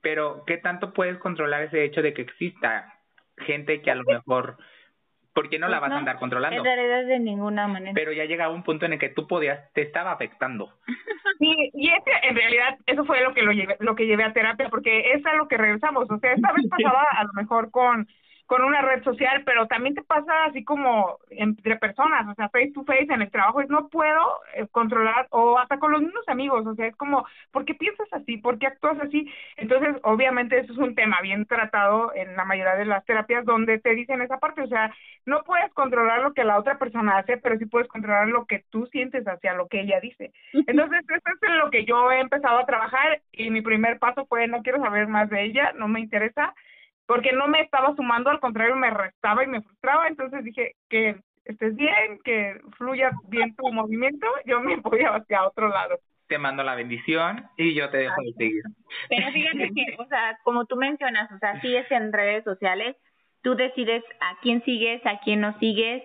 Pero 0.00 0.44
¿qué 0.46 0.58
tanto 0.58 0.92
puedes 0.92 1.18
controlar 1.18 1.62
ese 1.62 1.84
hecho 1.84 2.02
de 2.02 2.12
que 2.12 2.22
exista 2.22 2.94
gente 3.38 3.82
que 3.82 3.90
a 3.90 3.94
lo 3.94 4.04
mejor 4.04 4.56
¿por 5.34 5.50
qué 5.50 5.58
no 5.58 5.68
la 5.68 5.80
pues 5.80 5.90
vas 5.90 5.96
a 5.96 5.98
andar 5.98 6.18
controlando? 6.18 6.56
En 6.56 6.64
realidad 6.64 7.04
de 7.06 7.18
ninguna 7.18 7.66
manera. 7.66 7.92
Pero 7.94 8.12
ya 8.12 8.24
llegaba 8.24 8.54
un 8.54 8.62
punto 8.62 8.86
en 8.86 8.94
el 8.94 8.98
que 8.98 9.10
tú 9.10 9.26
podías, 9.26 9.70
te 9.72 9.82
estaba 9.82 10.12
afectando. 10.12 10.72
Sí, 11.40 11.52
y 11.74 11.88
ese, 11.88 12.10
en 12.22 12.36
realidad 12.36 12.78
eso 12.86 13.04
fue 13.04 13.20
lo 13.20 13.34
que 13.34 13.42
lo 13.42 13.50
llevé, 13.50 13.76
lo 13.80 13.96
que 13.96 14.06
llevé 14.06 14.22
a 14.22 14.32
terapia, 14.32 14.68
porque 14.68 15.14
es 15.14 15.26
a 15.26 15.34
lo 15.34 15.48
que 15.48 15.56
regresamos. 15.56 16.08
O 16.08 16.18
sea, 16.20 16.32
esta 16.32 16.52
vez 16.52 16.64
pasaba 16.70 17.04
a 17.10 17.24
lo 17.24 17.32
mejor 17.32 17.72
con 17.72 18.06
con 18.46 18.62
una 18.62 18.82
red 18.82 19.02
social, 19.02 19.42
pero 19.44 19.66
también 19.66 19.94
te 19.94 20.02
pasa 20.02 20.44
así 20.44 20.64
como 20.64 21.18
entre 21.30 21.76
personas, 21.76 22.28
o 22.28 22.34
sea, 22.34 22.48
face 22.50 22.72
to 22.72 22.84
face 22.84 23.06
en 23.08 23.22
el 23.22 23.30
trabajo, 23.30 23.60
es 23.60 23.70
no 23.70 23.88
puedo 23.88 24.40
eh, 24.54 24.66
controlar, 24.70 25.26
o 25.30 25.58
hasta 25.58 25.78
con 25.78 25.92
los 25.92 26.02
mismos 26.02 26.28
amigos, 26.28 26.66
o 26.66 26.74
sea, 26.74 26.86
es 26.86 26.96
como, 26.96 27.26
¿por 27.52 27.64
qué 27.64 27.74
piensas 27.74 28.08
así? 28.12 28.36
¿Por 28.36 28.58
qué 28.58 28.66
actúas 28.66 29.00
así? 29.00 29.30
Entonces, 29.56 29.96
obviamente, 30.02 30.58
eso 30.58 30.72
es 30.72 30.78
un 30.78 30.94
tema 30.94 31.20
bien 31.22 31.46
tratado 31.46 32.14
en 32.14 32.36
la 32.36 32.44
mayoría 32.44 32.74
de 32.76 32.84
las 32.84 33.04
terapias 33.06 33.44
donde 33.46 33.78
te 33.78 33.94
dicen 33.94 34.20
esa 34.20 34.38
parte, 34.38 34.62
o 34.62 34.68
sea, 34.68 34.94
no 35.24 35.42
puedes 35.44 35.72
controlar 35.72 36.20
lo 36.20 36.34
que 36.34 36.44
la 36.44 36.58
otra 36.58 36.78
persona 36.78 37.18
hace, 37.18 37.38
pero 37.38 37.56
sí 37.58 37.64
puedes 37.66 37.88
controlar 37.88 38.28
lo 38.28 38.46
que 38.46 38.64
tú 38.70 38.86
sientes 38.88 39.26
hacia 39.26 39.54
lo 39.54 39.68
que 39.68 39.80
ella 39.80 40.00
dice. 40.00 40.32
Entonces, 40.52 41.00
eso 41.08 41.22
es 41.34 41.42
en 41.42 41.58
lo 41.58 41.70
que 41.70 41.84
yo 41.86 42.10
he 42.12 42.20
empezado 42.20 42.58
a 42.58 42.66
trabajar 42.66 43.22
y 43.32 43.50
mi 43.50 43.62
primer 43.62 43.98
paso 43.98 44.26
fue, 44.26 44.46
no 44.48 44.62
quiero 44.62 44.80
saber 44.80 45.08
más 45.08 45.30
de 45.30 45.44
ella, 45.44 45.72
no 45.76 45.88
me 45.88 46.00
interesa, 46.00 46.54
porque 47.06 47.32
no 47.32 47.48
me 47.48 47.60
estaba 47.60 47.94
sumando, 47.96 48.30
al 48.30 48.40
contrario 48.40 48.76
me 48.76 48.90
restaba 48.90 49.44
y 49.44 49.46
me 49.46 49.62
frustraba, 49.62 50.08
entonces 50.08 50.44
dije 50.44 50.72
que 50.88 51.16
estés 51.44 51.76
bien, 51.76 52.18
que 52.24 52.60
fluya 52.76 53.10
bien 53.28 53.54
tu 53.54 53.70
movimiento, 53.72 54.26
yo 54.46 54.60
me 54.60 54.76
voy 54.76 55.00
hacia 55.00 55.46
otro 55.46 55.68
lado. 55.68 55.98
Te 56.26 56.38
mando 56.38 56.62
la 56.62 56.74
bendición 56.74 57.44
y 57.58 57.74
yo 57.74 57.90
te 57.90 57.98
dejo 57.98 58.22
de 58.22 58.32
seguir. 58.32 58.62
Pero 59.10 59.30
fíjate 59.30 59.70
que, 59.74 59.96
o 59.98 60.06
sea, 60.06 60.38
como 60.42 60.64
tú 60.64 60.76
mencionas, 60.76 61.30
o 61.30 61.38
sea, 61.38 61.60
sí 61.60 61.76
es 61.76 61.90
en 61.90 62.12
redes 62.12 62.44
sociales, 62.44 62.96
tú 63.42 63.54
decides 63.54 64.02
a 64.20 64.38
quién 64.40 64.64
sigues, 64.64 65.04
a 65.04 65.20
quién 65.20 65.42
no 65.42 65.58
sigues, 65.58 66.02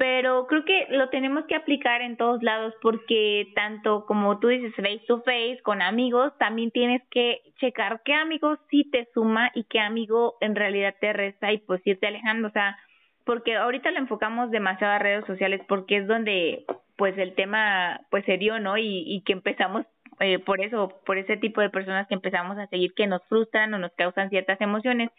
pero 0.00 0.46
creo 0.46 0.64
que 0.64 0.86
lo 0.88 1.10
tenemos 1.10 1.44
que 1.44 1.54
aplicar 1.54 2.00
en 2.00 2.16
todos 2.16 2.42
lados 2.42 2.72
porque 2.80 3.52
tanto 3.54 4.06
como 4.06 4.38
tú 4.38 4.48
dices 4.48 4.74
face 4.74 5.02
to 5.06 5.20
face 5.24 5.60
con 5.62 5.82
amigos, 5.82 6.32
también 6.38 6.70
tienes 6.70 7.02
que 7.10 7.42
checar 7.56 8.00
qué 8.02 8.14
amigo 8.14 8.56
sí 8.70 8.88
te 8.90 9.08
suma 9.12 9.50
y 9.54 9.64
qué 9.64 9.78
amigo 9.78 10.38
en 10.40 10.56
realidad 10.56 10.94
te 11.02 11.12
resta 11.12 11.52
y 11.52 11.58
pues 11.58 11.86
irte 11.86 12.06
alejando, 12.06 12.48
o 12.48 12.50
sea, 12.50 12.78
porque 13.26 13.56
ahorita 13.56 13.90
lo 13.90 13.98
enfocamos 13.98 14.50
demasiado 14.50 14.94
a 14.94 14.98
redes 15.00 15.26
sociales 15.26 15.60
porque 15.68 15.98
es 15.98 16.06
donde 16.06 16.64
pues 16.96 17.18
el 17.18 17.34
tema 17.34 18.00
pues 18.10 18.24
se 18.24 18.38
dio, 18.38 18.58
¿no? 18.58 18.78
Y, 18.78 19.04
y 19.06 19.20
que 19.24 19.34
empezamos 19.34 19.84
eh, 20.20 20.38
por 20.38 20.62
eso, 20.62 20.98
por 21.04 21.18
ese 21.18 21.36
tipo 21.36 21.60
de 21.60 21.68
personas 21.68 22.08
que 22.08 22.14
empezamos 22.14 22.56
a 22.56 22.68
seguir 22.68 22.94
que 22.94 23.06
nos 23.06 23.22
frustran 23.28 23.74
o 23.74 23.78
nos 23.78 23.92
causan 23.92 24.30
ciertas 24.30 24.62
emociones, 24.62 25.10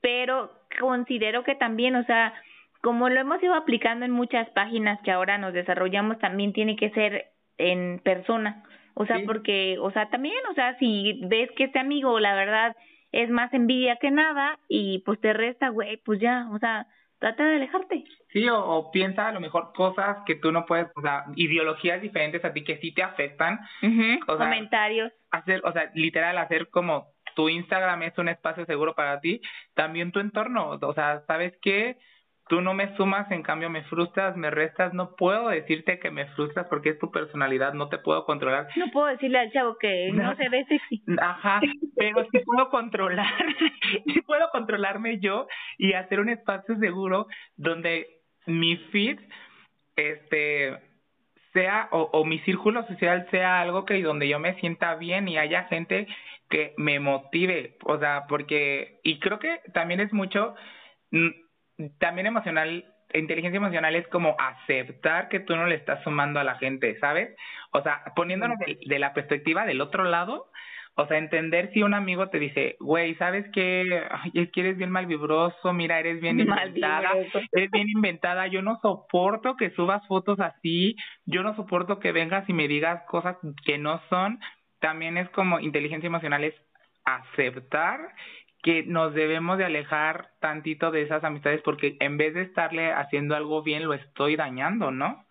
pero 0.00 0.52
considero 0.78 1.42
que 1.42 1.56
también, 1.56 1.96
o 1.96 2.04
sea, 2.04 2.32
como 2.82 3.08
lo 3.08 3.20
hemos 3.20 3.42
ido 3.42 3.54
aplicando 3.54 4.04
en 4.04 4.10
muchas 4.10 4.48
páginas 4.50 4.98
que 5.02 5.10
ahora 5.10 5.38
nos 5.38 5.52
desarrollamos, 5.52 6.18
también 6.18 6.52
tiene 6.52 6.76
que 6.76 6.90
ser 6.90 7.26
en 7.58 8.00
persona. 8.02 8.64
O 8.94 9.06
sea, 9.06 9.20
porque, 9.24 9.78
o 9.80 9.90
sea, 9.92 10.10
también, 10.10 10.36
o 10.50 10.54
sea, 10.54 10.76
si 10.78 11.20
ves 11.26 11.48
que 11.56 11.64
este 11.64 11.78
amigo, 11.78 12.18
la 12.20 12.34
verdad, 12.34 12.76
es 13.12 13.30
más 13.30 13.52
envidia 13.54 13.96
que 13.96 14.10
nada 14.10 14.58
y 14.68 14.98
pues 15.06 15.20
te 15.20 15.32
resta, 15.32 15.68
güey, 15.68 15.98
pues 15.98 16.20
ya, 16.20 16.48
o 16.52 16.58
sea, 16.58 16.86
trata 17.18 17.44
de 17.44 17.56
alejarte. 17.56 18.04
Sí, 18.32 18.46
o, 18.48 18.90
piensa 18.92 19.28
a 19.28 19.32
lo 19.32 19.40
mejor 19.40 19.72
cosas 19.74 20.18
que 20.26 20.34
tú 20.34 20.52
no 20.52 20.66
puedes, 20.66 20.88
o 20.96 21.02
sea, 21.02 21.24
ideologías 21.36 22.02
diferentes 22.02 22.44
a 22.44 22.52
ti 22.52 22.64
que 22.64 22.78
sí 22.78 22.92
te 22.92 23.02
afectan. 23.02 23.60
Comentarios. 24.26 25.12
Hacer, 25.30 25.60
o 25.64 25.72
sea, 25.72 25.90
literal, 25.94 26.36
hacer 26.38 26.68
como 26.68 27.08
tu 27.34 27.48
Instagram 27.48 28.02
es 28.02 28.18
un 28.18 28.28
espacio 28.28 28.64
seguro 28.66 28.94
para 28.94 29.20
ti, 29.20 29.40
también 29.74 30.12
tu 30.12 30.20
entorno, 30.20 30.78
o 30.80 30.92
sea, 30.92 31.22
¿sabes 31.26 31.54
qué? 31.62 31.96
Tú 32.50 32.60
no 32.60 32.74
me 32.74 32.96
sumas, 32.96 33.30
en 33.30 33.44
cambio 33.44 33.70
me 33.70 33.84
frustras, 33.84 34.36
me 34.36 34.50
restas. 34.50 34.92
No 34.92 35.14
puedo 35.14 35.50
decirte 35.50 36.00
que 36.00 36.10
me 36.10 36.26
frustras 36.34 36.66
porque 36.68 36.90
es 36.90 36.98
tu 36.98 37.12
personalidad, 37.12 37.74
no 37.74 37.88
te 37.88 37.98
puedo 37.98 38.24
controlar. 38.24 38.66
No 38.74 38.90
puedo 38.90 39.06
decirle 39.06 39.38
al 39.38 39.52
chavo 39.52 39.76
que 39.78 40.10
no, 40.12 40.34
se 40.34 40.48
ve 40.48 40.64
sexy. 40.64 41.00
Ajá, 41.20 41.60
pero 41.96 42.26
sí 42.32 42.40
puedo 42.44 42.68
controlar, 42.68 43.32
sí 44.04 44.20
puedo 44.22 44.50
controlarme 44.50 45.20
yo 45.20 45.46
y 45.78 45.92
hacer 45.92 46.18
un 46.18 46.28
espacio 46.28 46.76
seguro 46.78 47.28
donde 47.56 48.08
mi 48.46 48.76
feed, 48.90 49.20
este, 49.94 50.76
sea, 51.52 51.88
o, 51.92 52.10
o 52.12 52.24
mi 52.24 52.40
círculo 52.40 52.84
social 52.88 53.28
sea 53.30 53.60
algo 53.60 53.84
que 53.84 54.02
donde 54.02 54.26
yo 54.26 54.40
me 54.40 54.58
sienta 54.58 54.96
bien 54.96 55.28
y 55.28 55.38
haya 55.38 55.68
gente 55.68 56.08
que 56.48 56.74
me 56.78 56.98
motive, 56.98 57.76
o 57.84 57.96
sea, 58.00 58.24
porque, 58.28 58.98
y 59.04 59.20
creo 59.20 59.38
que 59.38 59.60
también 59.72 60.00
es 60.00 60.12
mucho, 60.12 60.56
también 61.98 62.26
emocional, 62.26 62.84
inteligencia 63.14 63.58
emocional 63.58 63.94
es 63.96 64.06
como 64.08 64.36
aceptar 64.38 65.28
que 65.28 65.40
tú 65.40 65.56
no 65.56 65.66
le 65.66 65.74
estás 65.74 66.02
sumando 66.04 66.40
a 66.40 66.44
la 66.44 66.56
gente, 66.56 66.98
¿sabes? 67.00 67.34
O 67.72 67.82
sea, 67.82 68.02
poniéndonos 68.16 68.58
de, 68.58 68.98
la 68.98 69.12
perspectiva 69.14 69.64
del 69.64 69.80
otro 69.80 70.04
lado, 70.04 70.50
o 70.96 71.06
sea, 71.06 71.18
entender 71.18 71.70
si 71.72 71.82
un 71.82 71.94
amigo 71.94 72.28
te 72.28 72.38
dice, 72.38 72.76
güey, 72.80 73.14
¿sabes 73.14 73.46
qué? 73.52 74.02
Ay, 74.10 74.32
es 74.34 74.50
que 74.50 74.60
eres 74.60 74.76
bien 74.76 74.90
malvibroso, 74.90 75.72
mira, 75.72 75.98
eres 75.98 76.20
bien 76.20 76.40
inventada, 76.40 77.12
eres 77.52 77.70
bien 77.70 77.88
inventada, 77.88 78.46
yo 78.48 78.60
no 78.62 78.78
soporto 78.80 79.56
que 79.56 79.70
subas 79.70 80.06
fotos 80.06 80.40
así, 80.40 80.96
yo 81.24 81.42
no 81.42 81.54
soporto 81.56 82.00
que 82.00 82.12
vengas 82.12 82.48
y 82.48 82.52
me 82.52 82.68
digas 82.68 83.02
cosas 83.08 83.36
que 83.64 83.78
no 83.78 84.00
son, 84.10 84.40
también 84.80 85.16
es 85.16 85.28
como 85.30 85.60
inteligencia 85.60 86.08
emocional 86.08 86.44
es 86.44 86.54
aceptar 87.04 88.00
que 88.62 88.82
nos 88.82 89.14
debemos 89.14 89.58
de 89.58 89.64
alejar 89.64 90.30
tantito 90.40 90.90
de 90.90 91.02
esas 91.02 91.24
amistades 91.24 91.62
porque 91.62 91.96
en 92.00 92.16
vez 92.16 92.34
de 92.34 92.42
estarle 92.42 92.92
haciendo 92.92 93.34
algo 93.34 93.62
bien 93.62 93.84
lo 93.84 93.94
estoy 93.94 94.36
dañando, 94.36 94.90
¿no? 94.90 95.24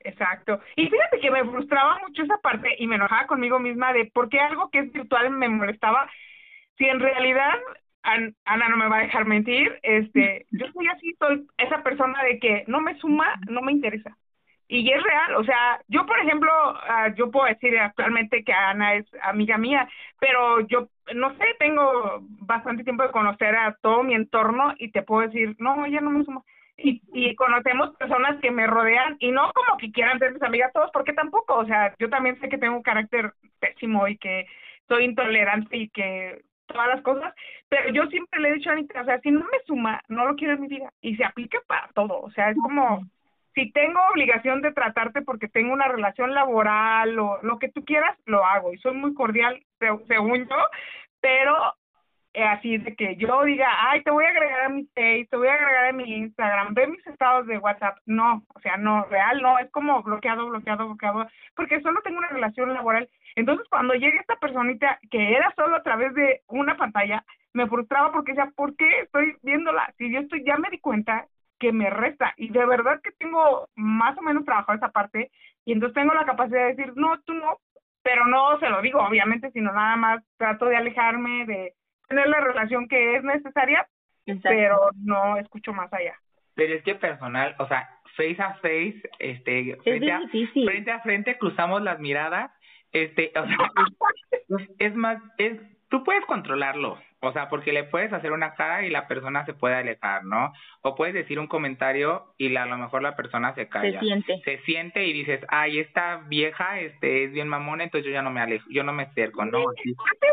Exacto. 0.00 0.60
Y 0.76 0.88
fíjate 0.88 1.20
que 1.20 1.30
me 1.30 1.44
frustraba 1.44 1.98
mucho 2.06 2.22
esa 2.22 2.38
parte 2.38 2.74
y 2.78 2.86
me 2.86 2.96
enojaba 2.96 3.26
conmigo 3.26 3.58
misma 3.58 3.92
de 3.92 4.06
por 4.06 4.28
qué 4.28 4.40
algo 4.40 4.70
que 4.70 4.80
es 4.80 4.92
virtual 4.92 5.30
me 5.30 5.48
molestaba 5.48 6.10
si 6.78 6.86
en 6.86 6.98
realidad 6.98 7.58
Ana 8.02 8.68
no 8.70 8.78
me 8.78 8.88
va 8.88 8.96
a 8.98 9.02
dejar 9.02 9.26
mentir, 9.26 9.78
este, 9.82 10.46
yo 10.50 10.66
soy 10.72 10.86
así, 10.86 11.14
soy 11.18 11.46
esa 11.58 11.82
persona 11.82 12.22
de 12.24 12.38
que 12.38 12.64
no 12.66 12.80
me 12.80 12.98
suma, 12.98 13.38
no 13.48 13.60
me 13.60 13.72
interesa 13.72 14.16
y 14.72 14.88
es 14.92 15.02
real, 15.02 15.34
o 15.34 15.42
sea, 15.42 15.82
yo 15.88 16.06
por 16.06 16.16
ejemplo, 16.20 16.48
uh, 16.72 17.12
yo 17.16 17.28
puedo 17.32 17.46
decir 17.46 17.76
actualmente 17.76 18.44
que 18.44 18.52
Ana 18.52 18.94
es 18.94 19.06
amiga 19.22 19.58
mía, 19.58 19.88
pero 20.20 20.60
yo 20.68 20.88
no 21.12 21.34
sé, 21.36 21.44
tengo 21.58 22.20
bastante 22.42 22.84
tiempo 22.84 23.02
de 23.02 23.10
conocer 23.10 23.56
a 23.56 23.76
todo 23.82 24.04
mi 24.04 24.14
entorno 24.14 24.74
y 24.78 24.92
te 24.92 25.02
puedo 25.02 25.26
decir, 25.26 25.56
no, 25.58 25.84
ella 25.84 26.00
no 26.00 26.10
me 26.10 26.24
suma. 26.24 26.42
Y, 26.76 27.02
y 27.12 27.34
conocemos 27.34 27.96
personas 27.96 28.40
que 28.40 28.52
me 28.52 28.68
rodean 28.68 29.16
y 29.18 29.32
no 29.32 29.50
como 29.52 29.76
que 29.76 29.90
quieran 29.90 30.20
ser 30.20 30.32
mis 30.34 30.42
amigas 30.42 30.72
todos, 30.72 30.90
porque 30.92 31.14
tampoco, 31.14 31.56
o 31.56 31.66
sea, 31.66 31.92
yo 31.98 32.08
también 32.08 32.38
sé 32.40 32.48
que 32.48 32.56
tengo 32.56 32.76
un 32.76 32.82
carácter 32.84 33.32
pésimo 33.58 34.06
y 34.06 34.18
que 34.18 34.46
soy 34.86 35.04
intolerante 35.04 35.76
y 35.76 35.88
que 35.88 36.42
todas 36.66 36.86
las 36.86 37.02
cosas, 37.02 37.34
pero 37.68 37.92
yo 37.92 38.06
siempre 38.06 38.40
le 38.40 38.50
he 38.50 38.54
dicho 38.54 38.70
a 38.70 38.74
Anita, 38.74 39.02
o 39.02 39.04
sea, 39.04 39.18
si 39.20 39.32
no 39.32 39.40
me 39.40 39.58
suma, 39.66 40.00
no 40.08 40.26
lo 40.26 40.36
quiero 40.36 40.54
en 40.54 40.60
mi 40.60 40.68
vida 40.68 40.92
y 41.00 41.16
se 41.16 41.24
aplica 41.24 41.58
para 41.66 41.88
todo, 41.88 42.20
o 42.20 42.30
sea, 42.30 42.50
es 42.50 42.56
como 42.62 43.04
si 43.54 43.72
tengo 43.72 44.00
obligación 44.12 44.62
de 44.62 44.72
tratarte 44.72 45.22
porque 45.22 45.48
tengo 45.48 45.72
una 45.72 45.88
relación 45.88 46.34
laboral 46.34 47.18
o 47.18 47.38
lo 47.42 47.58
que 47.58 47.68
tú 47.68 47.84
quieras, 47.84 48.16
lo 48.26 48.44
hago 48.44 48.72
y 48.72 48.78
soy 48.78 48.94
muy 48.94 49.14
cordial 49.14 49.60
según 50.06 50.48
yo, 50.48 50.56
pero 51.20 51.74
eh, 52.32 52.44
así 52.44 52.78
de 52.78 52.94
que 52.94 53.16
yo 53.16 53.42
diga, 53.44 53.66
ay, 53.90 54.02
te 54.04 54.10
voy 54.10 54.24
a 54.24 54.28
agregar 54.28 54.60
a 54.62 54.68
mi 54.68 54.84
Face, 54.94 55.26
te 55.28 55.36
voy 55.36 55.48
a 55.48 55.54
agregar 55.54 55.86
a 55.86 55.92
mi 55.92 56.04
Instagram, 56.14 56.74
ve 56.74 56.86
mis 56.86 57.04
estados 57.06 57.46
de 57.48 57.58
WhatsApp, 57.58 57.98
no, 58.06 58.44
o 58.54 58.60
sea, 58.60 58.76
no, 58.76 59.04
real, 59.06 59.42
no, 59.42 59.58
es 59.58 59.68
como 59.72 60.00
bloqueado, 60.02 60.48
bloqueado, 60.48 60.86
bloqueado, 60.86 61.26
porque 61.56 61.80
solo 61.80 62.00
tengo 62.02 62.18
una 62.18 62.28
relación 62.28 62.72
laboral. 62.72 63.08
Entonces, 63.34 63.66
cuando 63.68 63.94
llegue 63.94 64.18
esta 64.18 64.36
personita 64.36 65.00
que 65.10 65.34
era 65.34 65.52
solo 65.56 65.76
a 65.76 65.82
través 65.82 66.14
de 66.14 66.42
una 66.46 66.76
pantalla, 66.76 67.24
me 67.52 67.66
frustraba 67.66 68.12
porque 68.12 68.32
decía, 68.32 68.52
¿por 68.54 68.76
qué 68.76 69.00
estoy 69.00 69.36
viéndola? 69.42 69.92
Si 69.98 70.12
yo 70.12 70.20
estoy, 70.20 70.44
ya 70.44 70.56
me 70.56 70.70
di 70.70 70.78
cuenta 70.78 71.26
que 71.60 71.72
me 71.72 71.90
resta. 71.90 72.34
Y 72.36 72.48
de 72.48 72.66
verdad 72.66 73.00
que 73.02 73.12
tengo 73.12 73.68
más 73.76 74.18
o 74.18 74.22
menos 74.22 74.44
trabajado 74.44 74.76
esa 74.76 74.90
parte 74.90 75.30
y 75.64 75.72
entonces 75.72 75.94
tengo 75.94 76.14
la 76.14 76.24
capacidad 76.24 76.62
de 76.66 76.74
decir, 76.74 76.92
no, 76.96 77.20
tú 77.20 77.34
no, 77.34 77.58
pero 78.02 78.26
no 78.26 78.58
se 78.58 78.68
lo 78.68 78.82
digo, 78.82 79.00
obviamente, 79.00 79.50
sino 79.52 79.72
nada 79.72 79.94
más 79.96 80.24
trato 80.36 80.64
de 80.64 80.76
alejarme, 80.76 81.46
de 81.46 81.74
tener 82.08 82.28
la 82.28 82.40
relación 82.40 82.88
que 82.88 83.16
es 83.16 83.22
necesaria, 83.22 83.86
pero 84.42 84.90
no 84.96 85.36
escucho 85.36 85.72
más 85.72 85.92
allá. 85.92 86.14
Pero 86.54 86.74
es 86.74 86.82
que 86.82 86.94
personal, 86.94 87.54
o 87.58 87.68
sea, 87.68 87.88
face 88.16 88.42
a 88.42 88.54
face, 88.54 89.02
este, 89.18 89.76
frente, 89.84 90.12
a, 90.12 90.20
frente 90.28 90.90
a 90.90 91.00
frente 91.00 91.38
cruzamos 91.38 91.82
las 91.82 92.00
miradas, 92.00 92.50
este, 92.90 93.32
o 93.36 93.46
sea, 93.46 93.56
es, 94.32 94.70
es 94.78 94.94
más, 94.94 95.22
es, 95.38 95.60
tú 95.90 96.04
puedes 96.04 96.24
controlarlo, 96.24 96.98
o 97.20 97.32
sea, 97.32 97.48
porque 97.48 97.72
le 97.72 97.84
puedes 97.84 98.12
hacer 98.12 98.32
una 98.32 98.54
cara 98.54 98.84
y 98.84 98.90
la 98.90 99.08
persona 99.08 99.44
se 99.44 99.52
puede 99.52 99.74
alejar, 99.74 100.24
¿no? 100.24 100.52
O 100.82 100.94
puedes 100.94 101.14
decir 101.14 101.38
un 101.38 101.48
comentario 101.48 102.32
y 102.38 102.48
la, 102.48 102.62
a 102.62 102.66
lo 102.66 102.78
mejor 102.78 103.02
la 103.02 103.16
persona 103.16 103.54
se 103.54 103.68
calla. 103.68 103.98
Se 103.98 104.06
siente. 104.06 104.40
Se 104.44 104.58
siente 104.58 105.04
y 105.04 105.12
dices, 105.12 105.44
ay, 105.48 105.80
esta 105.80 106.18
vieja 106.28 106.80
este, 106.80 107.24
es 107.24 107.32
bien 107.32 107.48
mamona, 107.48 107.84
entonces 107.84 108.06
yo 108.06 108.12
ya 108.12 108.22
no 108.22 108.30
me 108.30 108.40
alejo, 108.40 108.66
yo 108.70 108.84
no 108.84 108.92
me 108.92 109.02
acerco, 109.02 109.44
¿no? 109.44 109.58
¿Has 109.58 109.74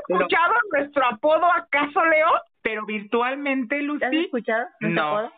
escuchado 0.10 0.54
nuestro 0.72 1.06
apodo 1.06 1.52
acaso, 1.52 2.06
Leo? 2.06 2.30
Pero 2.62 2.86
virtualmente, 2.86 3.82
Lucy. 3.82 4.06
¿Has 4.06 4.14
escuchado 4.14 4.68
nuestro 4.80 5.04
no. 5.04 5.18
apodo? 5.18 5.34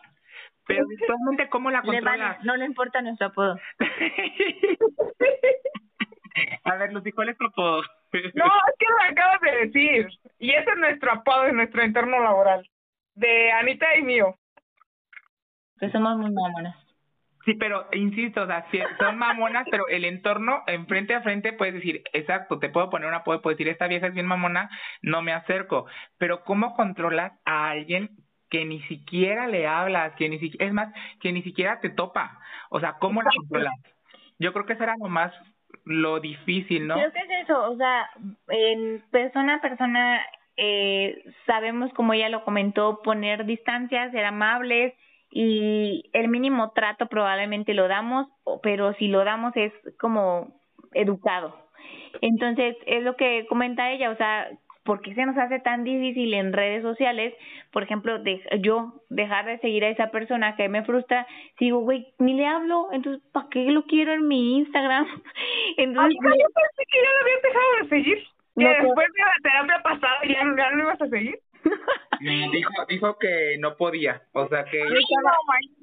Pero 0.66 0.86
virtualmente, 0.86 1.48
¿cómo 1.48 1.70
la 1.70 1.82
controlas? 1.82 2.14
Le 2.18 2.24
vale, 2.24 2.38
no 2.44 2.56
le 2.56 2.66
importa 2.66 3.02
nuestro 3.02 3.28
apodo. 3.28 3.58
a 6.64 6.76
ver, 6.76 6.92
Lucy, 6.92 7.10
¿cuál 7.10 7.30
es 7.30 7.38
tu 7.38 7.46
apodo? 7.46 7.82
No, 8.34 8.44
es 8.68 8.74
que 8.78 8.86
lo 8.86 9.10
acabas 9.10 9.40
de 9.40 9.66
decir. 9.66 10.08
Y 10.38 10.50
ese 10.50 10.70
es 10.70 10.76
nuestro 10.78 11.12
apodo 11.12 11.46
en 11.46 11.56
nuestro 11.56 11.82
entorno 11.82 12.20
laboral. 12.20 12.68
de 13.14 13.52
Anita 13.52 13.96
y 13.96 14.02
mío. 14.02 14.36
Que 15.78 15.90
somos 15.90 16.16
muy 16.18 16.30
mamonas. 16.30 16.76
Sí, 17.44 17.54
pero 17.54 17.86
insisto, 17.92 18.42
o 18.42 18.46
sea, 18.46 18.66
son 18.98 19.16
mamonas, 19.16 19.66
pero 19.70 19.88
el 19.88 20.04
entorno, 20.04 20.62
enfrente 20.66 21.14
a 21.14 21.22
frente, 21.22 21.54
puedes 21.54 21.74
decir, 21.74 22.02
exacto, 22.12 22.58
te 22.58 22.68
puedo 22.68 22.90
poner 22.90 23.08
una, 23.08 23.24
puedo 23.24 23.40
decir, 23.40 23.66
esta 23.68 23.88
vieja 23.88 24.08
es 24.08 24.14
bien 24.14 24.26
mamona, 24.26 24.68
no 25.00 25.22
me 25.22 25.32
acerco. 25.32 25.86
Pero 26.18 26.44
¿cómo 26.44 26.74
controlas 26.74 27.32
a 27.46 27.70
alguien 27.70 28.10
que 28.50 28.66
ni 28.66 28.82
siquiera 28.82 29.46
le 29.48 29.66
hablas, 29.66 30.14
que 30.16 30.28
ni 30.28 30.38
siquiera, 30.38 30.66
es 30.66 30.72
más, 30.72 30.92
que 31.20 31.32
ni 31.32 31.42
siquiera 31.42 31.80
te 31.80 31.88
topa? 31.88 32.38
O 32.68 32.78
sea, 32.78 32.98
¿cómo 33.00 33.22
la 33.22 33.30
controlas? 33.34 33.72
Yo 34.38 34.52
creo 34.52 34.66
que 34.66 34.76
será 34.76 34.94
lo 34.98 35.08
más, 35.08 35.32
lo 35.84 36.20
difícil, 36.20 36.86
¿no? 36.86 36.94
Creo 36.94 37.12
que 37.12 37.20
es 37.20 37.29
o 37.50 37.76
sea, 37.76 38.08
en 38.48 39.02
persona 39.10 39.56
a 39.56 39.60
persona, 39.60 40.20
eh, 40.56 41.22
sabemos, 41.46 41.92
como 41.94 42.12
ella 42.12 42.28
lo 42.28 42.44
comentó, 42.44 43.00
poner 43.02 43.44
distancias, 43.46 44.12
ser 44.12 44.24
amables, 44.24 44.94
y 45.32 46.10
el 46.12 46.28
mínimo 46.28 46.72
trato 46.72 47.06
probablemente 47.06 47.72
lo 47.72 47.86
damos, 47.86 48.26
pero 48.62 48.94
si 48.94 49.08
lo 49.08 49.24
damos 49.24 49.52
es 49.56 49.72
como 50.00 50.60
educado. 50.92 51.54
Entonces, 52.20 52.76
es 52.86 53.02
lo 53.02 53.16
que 53.16 53.46
comenta 53.48 53.92
ella, 53.92 54.10
o 54.10 54.16
sea, 54.16 54.48
¿por 54.84 55.00
qué 55.02 55.14
se 55.14 55.26
nos 55.26 55.36
hace 55.36 55.60
tan 55.60 55.84
difícil 55.84 56.32
en 56.34 56.52
redes 56.52 56.82
sociales? 56.82 57.34
Por 57.72 57.82
ejemplo, 57.82 58.18
de, 58.18 58.42
yo 58.60 58.94
dejar 59.08 59.46
de 59.46 59.58
seguir 59.58 59.84
a 59.84 59.88
esa 59.88 60.10
persona 60.10 60.56
que 60.56 60.68
me 60.68 60.84
frustra, 60.84 61.26
digo, 61.58 61.80
güey, 61.80 62.12
ni 62.18 62.34
le 62.34 62.46
hablo, 62.46 62.88
entonces, 62.92 63.22
¿para 63.32 63.48
qué 63.50 63.70
lo 63.70 63.84
quiero 63.84 64.12
en 64.12 64.26
mi 64.28 64.58
Instagram? 64.58 65.06
Entonces, 65.76 66.18
yo 66.22 66.46
pensé 66.54 66.82
que 66.90 66.98
ya 67.02 67.10
lo 67.10 67.20
habías 67.20 67.42
dejado 67.42 67.76
de 67.82 67.88
seguir. 67.88 68.26
Que 68.56 68.68
después 68.68 69.06
de 69.14 69.22
la 69.24 69.50
terapia 69.50 69.82
pasada 69.82 70.18
ya, 70.24 70.34
ya 70.34 70.70
no 70.70 70.76
lo 70.76 70.82
ibas 70.82 71.00
a 71.00 71.08
seguir. 71.08 71.38
dijo, 72.52 72.72
dijo 72.88 73.18
que 73.18 73.56
no 73.58 73.76
podía, 73.76 74.22
o 74.32 74.48
sea 74.48 74.64
que, 74.64 74.82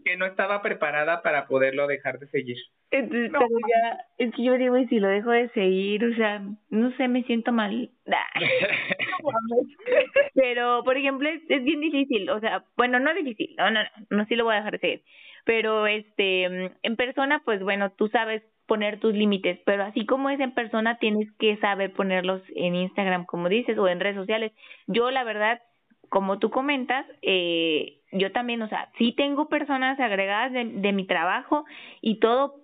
que 0.05 0.17
no 0.17 0.25
estaba 0.25 0.61
preparada 0.61 1.21
para 1.21 1.47
poderlo 1.47 1.87
dejar 1.87 2.19
de 2.19 2.27
seguir. 2.27 2.57
Entonces, 2.91 3.31
pero 3.31 3.47
ya, 3.49 4.05
es 4.17 4.33
que 4.33 4.43
yo 4.43 4.57
digo, 4.57 4.77
y 4.77 4.87
si 4.87 4.99
lo 4.99 5.09
dejo 5.09 5.31
de 5.31 5.49
seguir, 5.49 6.05
o 6.05 6.15
sea, 6.15 6.41
no 6.69 6.95
sé, 6.95 7.07
me 7.07 7.23
siento 7.23 7.51
mal. 7.51 7.91
pero, 10.35 10.83
por 10.83 10.97
ejemplo, 10.97 11.29
es, 11.29 11.41
es 11.49 11.63
bien 11.63 11.81
difícil, 11.81 12.29
o 12.29 12.39
sea, 12.39 12.63
bueno, 12.77 12.99
no 12.99 13.13
difícil, 13.13 13.55
no, 13.57 13.71
no, 13.71 13.83
no, 13.83 13.89
no, 14.09 14.25
sí 14.25 14.35
lo 14.35 14.45
voy 14.45 14.53
a 14.53 14.57
dejar 14.57 14.73
de 14.73 14.79
seguir. 14.79 15.03
Pero, 15.43 15.87
este, 15.87 16.43
en 16.43 16.95
persona, 16.95 17.41
pues 17.45 17.61
bueno, 17.61 17.91
tú 17.91 18.09
sabes 18.09 18.43
poner 18.67 18.99
tus 18.99 19.13
límites, 19.13 19.59
pero 19.65 19.83
así 19.83 20.05
como 20.05 20.29
es 20.29 20.39
en 20.39 20.53
persona, 20.53 20.97
tienes 20.99 21.31
que 21.39 21.57
saber 21.57 21.93
ponerlos 21.93 22.41
en 22.55 22.75
Instagram, 22.75 23.25
como 23.25 23.49
dices, 23.49 23.77
o 23.77 23.87
en 23.87 23.99
redes 23.99 24.17
sociales. 24.17 24.51
Yo, 24.87 25.09
la 25.09 25.23
verdad, 25.23 25.61
como 26.09 26.37
tú 26.37 26.49
comentas, 26.49 27.05
eh, 27.21 27.99
yo 28.11 28.31
también, 28.31 28.61
o 28.61 28.69
sea, 28.69 28.89
sí 28.97 29.13
tengo 29.13 29.49
personas 29.49 29.99
agregadas 29.99 30.51
de, 30.53 30.91
mi 30.93 31.05
trabajo 31.05 31.65
y 32.01 32.19
todo, 32.19 32.55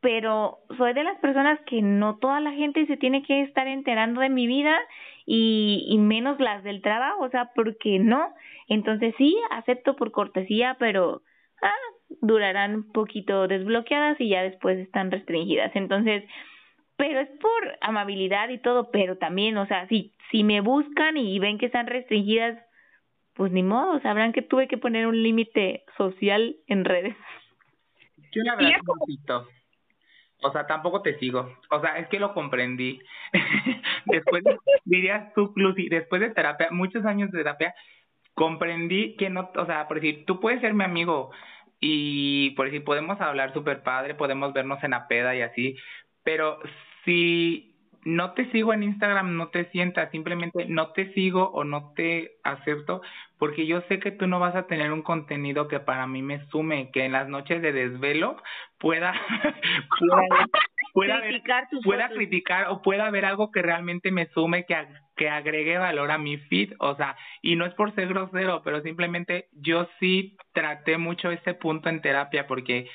pero 0.00 0.58
soy 0.76 0.94
de 0.94 1.04
las 1.04 1.18
personas 1.20 1.60
que 1.66 1.80
no 1.80 2.16
toda 2.16 2.40
la 2.40 2.52
gente 2.52 2.86
se 2.86 2.96
tiene 2.96 3.22
que 3.22 3.42
estar 3.42 3.66
enterando 3.68 4.20
de 4.20 4.28
mi 4.28 4.46
vida 4.46 4.76
y, 5.26 5.86
y 5.88 5.98
menos 5.98 6.40
las 6.40 6.64
del 6.64 6.82
trabajo, 6.82 7.22
o 7.22 7.30
sea, 7.30 7.50
porque 7.54 7.98
no. 7.98 8.34
Entonces 8.68 9.14
sí, 9.16 9.36
acepto 9.50 9.96
por 9.96 10.12
cortesía, 10.12 10.76
pero 10.78 11.22
ah, 11.62 11.72
durarán 12.20 12.74
un 12.74 12.92
poquito 12.92 13.48
desbloqueadas 13.48 14.20
y 14.20 14.28
ya 14.28 14.42
después 14.42 14.78
están 14.78 15.10
restringidas. 15.10 15.70
Entonces, 15.74 16.24
pero 16.96 17.20
es 17.20 17.28
por 17.40 17.78
amabilidad 17.80 18.48
y 18.50 18.58
todo, 18.58 18.90
pero 18.90 19.18
también, 19.18 19.56
o 19.56 19.66
sea, 19.66 19.88
si, 19.88 20.12
si 20.30 20.44
me 20.44 20.60
buscan 20.60 21.16
y 21.16 21.38
ven 21.38 21.58
que 21.58 21.66
están 21.66 21.86
restringidas, 21.86 22.58
pues 23.34 23.50
ni 23.52 23.62
modo, 23.62 24.00
sabrán 24.00 24.32
que 24.32 24.42
tuve 24.42 24.68
que 24.68 24.78
poner 24.78 25.06
un 25.06 25.22
límite 25.22 25.84
social 25.96 26.56
en 26.66 26.84
redes. 26.84 27.16
Yo 28.32 28.42
la 28.44 28.56
verdad 28.56 28.80
poquito. 28.84 29.48
O 30.42 30.50
sea, 30.50 30.66
tampoco 30.66 31.02
te 31.02 31.18
sigo. 31.18 31.56
O 31.70 31.80
sea, 31.80 31.98
es 31.98 32.08
que 32.08 32.18
lo 32.18 32.34
comprendí. 32.34 33.00
después, 34.06 34.42
dirías 34.84 35.32
tú, 35.34 35.52
Lucy, 35.56 35.88
después 35.88 36.20
de 36.20 36.30
terapia, 36.30 36.68
muchos 36.70 37.04
años 37.04 37.30
de 37.30 37.38
terapia, 37.38 37.74
comprendí 38.34 39.16
que 39.16 39.30
no, 39.30 39.50
o 39.54 39.66
sea, 39.66 39.86
por 39.86 40.00
decir, 40.00 40.24
tú 40.26 40.40
puedes 40.40 40.60
ser 40.60 40.74
mi 40.74 40.84
amigo 40.84 41.30
y 41.84 42.50
por 42.50 42.66
decir, 42.66 42.84
podemos 42.84 43.20
hablar 43.20 43.52
súper 43.52 43.82
padre, 43.82 44.14
podemos 44.14 44.52
vernos 44.52 44.82
en 44.84 44.92
la 44.92 45.08
peda 45.08 45.34
y 45.34 45.42
así, 45.42 45.76
pero 46.22 46.60
si 47.04 47.74
no 48.04 48.32
te 48.34 48.50
sigo 48.52 48.72
en 48.72 48.84
Instagram, 48.84 49.36
no 49.36 49.48
te 49.48 49.68
sientas, 49.70 50.10
simplemente 50.12 50.66
no 50.66 50.92
te 50.92 51.12
sigo 51.12 51.50
o 51.50 51.64
no 51.64 51.92
te 51.94 52.36
acepto 52.44 53.02
porque 53.36 53.66
yo 53.66 53.80
sé 53.88 53.98
que 53.98 54.12
tú 54.12 54.28
no 54.28 54.38
vas 54.38 54.54
a 54.54 54.68
tener 54.68 54.92
un 54.92 55.02
contenido 55.02 55.66
que 55.66 55.80
para 55.80 56.06
mí 56.06 56.22
me 56.22 56.46
sume, 56.50 56.92
que 56.92 57.04
en 57.04 57.10
las 57.10 57.28
noches 57.28 57.60
de 57.60 57.72
desvelo 57.72 58.36
pueda 58.78 59.12
pueda, 59.98 60.48
criticar, 60.92 61.68
pueda 61.84 62.08
criticar 62.08 62.68
o 62.68 62.82
pueda 62.82 63.06
haber 63.06 63.24
algo 63.24 63.50
que 63.50 63.62
realmente 63.62 64.10
me 64.10 64.26
sume, 64.28 64.66
que, 64.66 64.76
que 65.16 65.28
agregue 65.28 65.78
valor 65.78 66.10
a 66.10 66.18
mi 66.18 66.36
feed, 66.36 66.74
o 66.78 66.94
sea, 66.96 67.16
y 67.40 67.56
no 67.56 67.64
es 67.66 67.74
por 67.74 67.94
ser 67.94 68.08
grosero, 68.08 68.62
pero 68.62 68.82
simplemente 68.82 69.48
yo 69.52 69.88
sí 69.98 70.36
traté 70.52 70.98
mucho 70.98 71.30
ese 71.30 71.54
punto 71.54 71.88
en 71.88 72.02
terapia 72.02 72.46
porque 72.46 72.88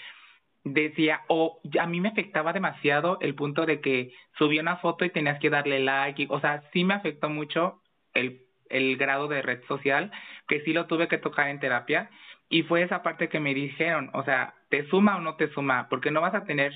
decía, 0.64 1.22
o 1.28 1.60
a 1.80 1.88
mí 1.88 2.02
me 2.02 2.10
afectaba 2.10 2.54
demasiado 2.54 3.18
el 3.22 3.36
punto 3.36 3.66
de 3.66 3.82
que 3.82 4.12
subía 4.38 4.62
una 4.62 4.78
foto 4.78 5.06
y 5.06 5.10
tenías 5.10 5.40
que 5.40 5.50
darle 5.50 5.80
like, 5.80 6.28
o 6.30 6.40
sea, 6.40 6.64
sí 6.74 6.84
me 6.84 6.94
afectó 6.94 7.30
mucho 7.30 7.82
el, 8.14 8.42
el 8.70 8.98
grado 8.98 9.28
de 9.28 9.42
red 9.42 9.64
social, 9.68 10.12
que 10.48 10.62
sí 10.62 10.74
lo 10.74 10.86
tuve 10.88 11.08
que 11.08 11.18
tocar 11.18 11.50
en 11.50 11.60
terapia, 11.60 12.10
y 12.50 12.64
fue 12.64 12.84
esa 12.84 13.04
parte 13.04 13.30
que 13.30 13.40
me 13.40 13.54
dijeron, 13.54 14.10
o 14.14 14.24
sea, 14.24 14.54
¿te 14.70 14.88
suma 14.88 15.18
o 15.18 15.22
no 15.22 15.36
te 15.36 15.50
suma? 15.50 15.88
Porque 15.90 16.12
no 16.12 16.22
vas 16.22 16.34
a 16.34 16.46
tener 16.46 16.72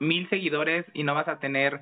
mil 0.00 0.28
seguidores 0.28 0.84
y 0.94 1.04
no 1.04 1.14
vas 1.14 1.28
a 1.28 1.38
tener 1.38 1.80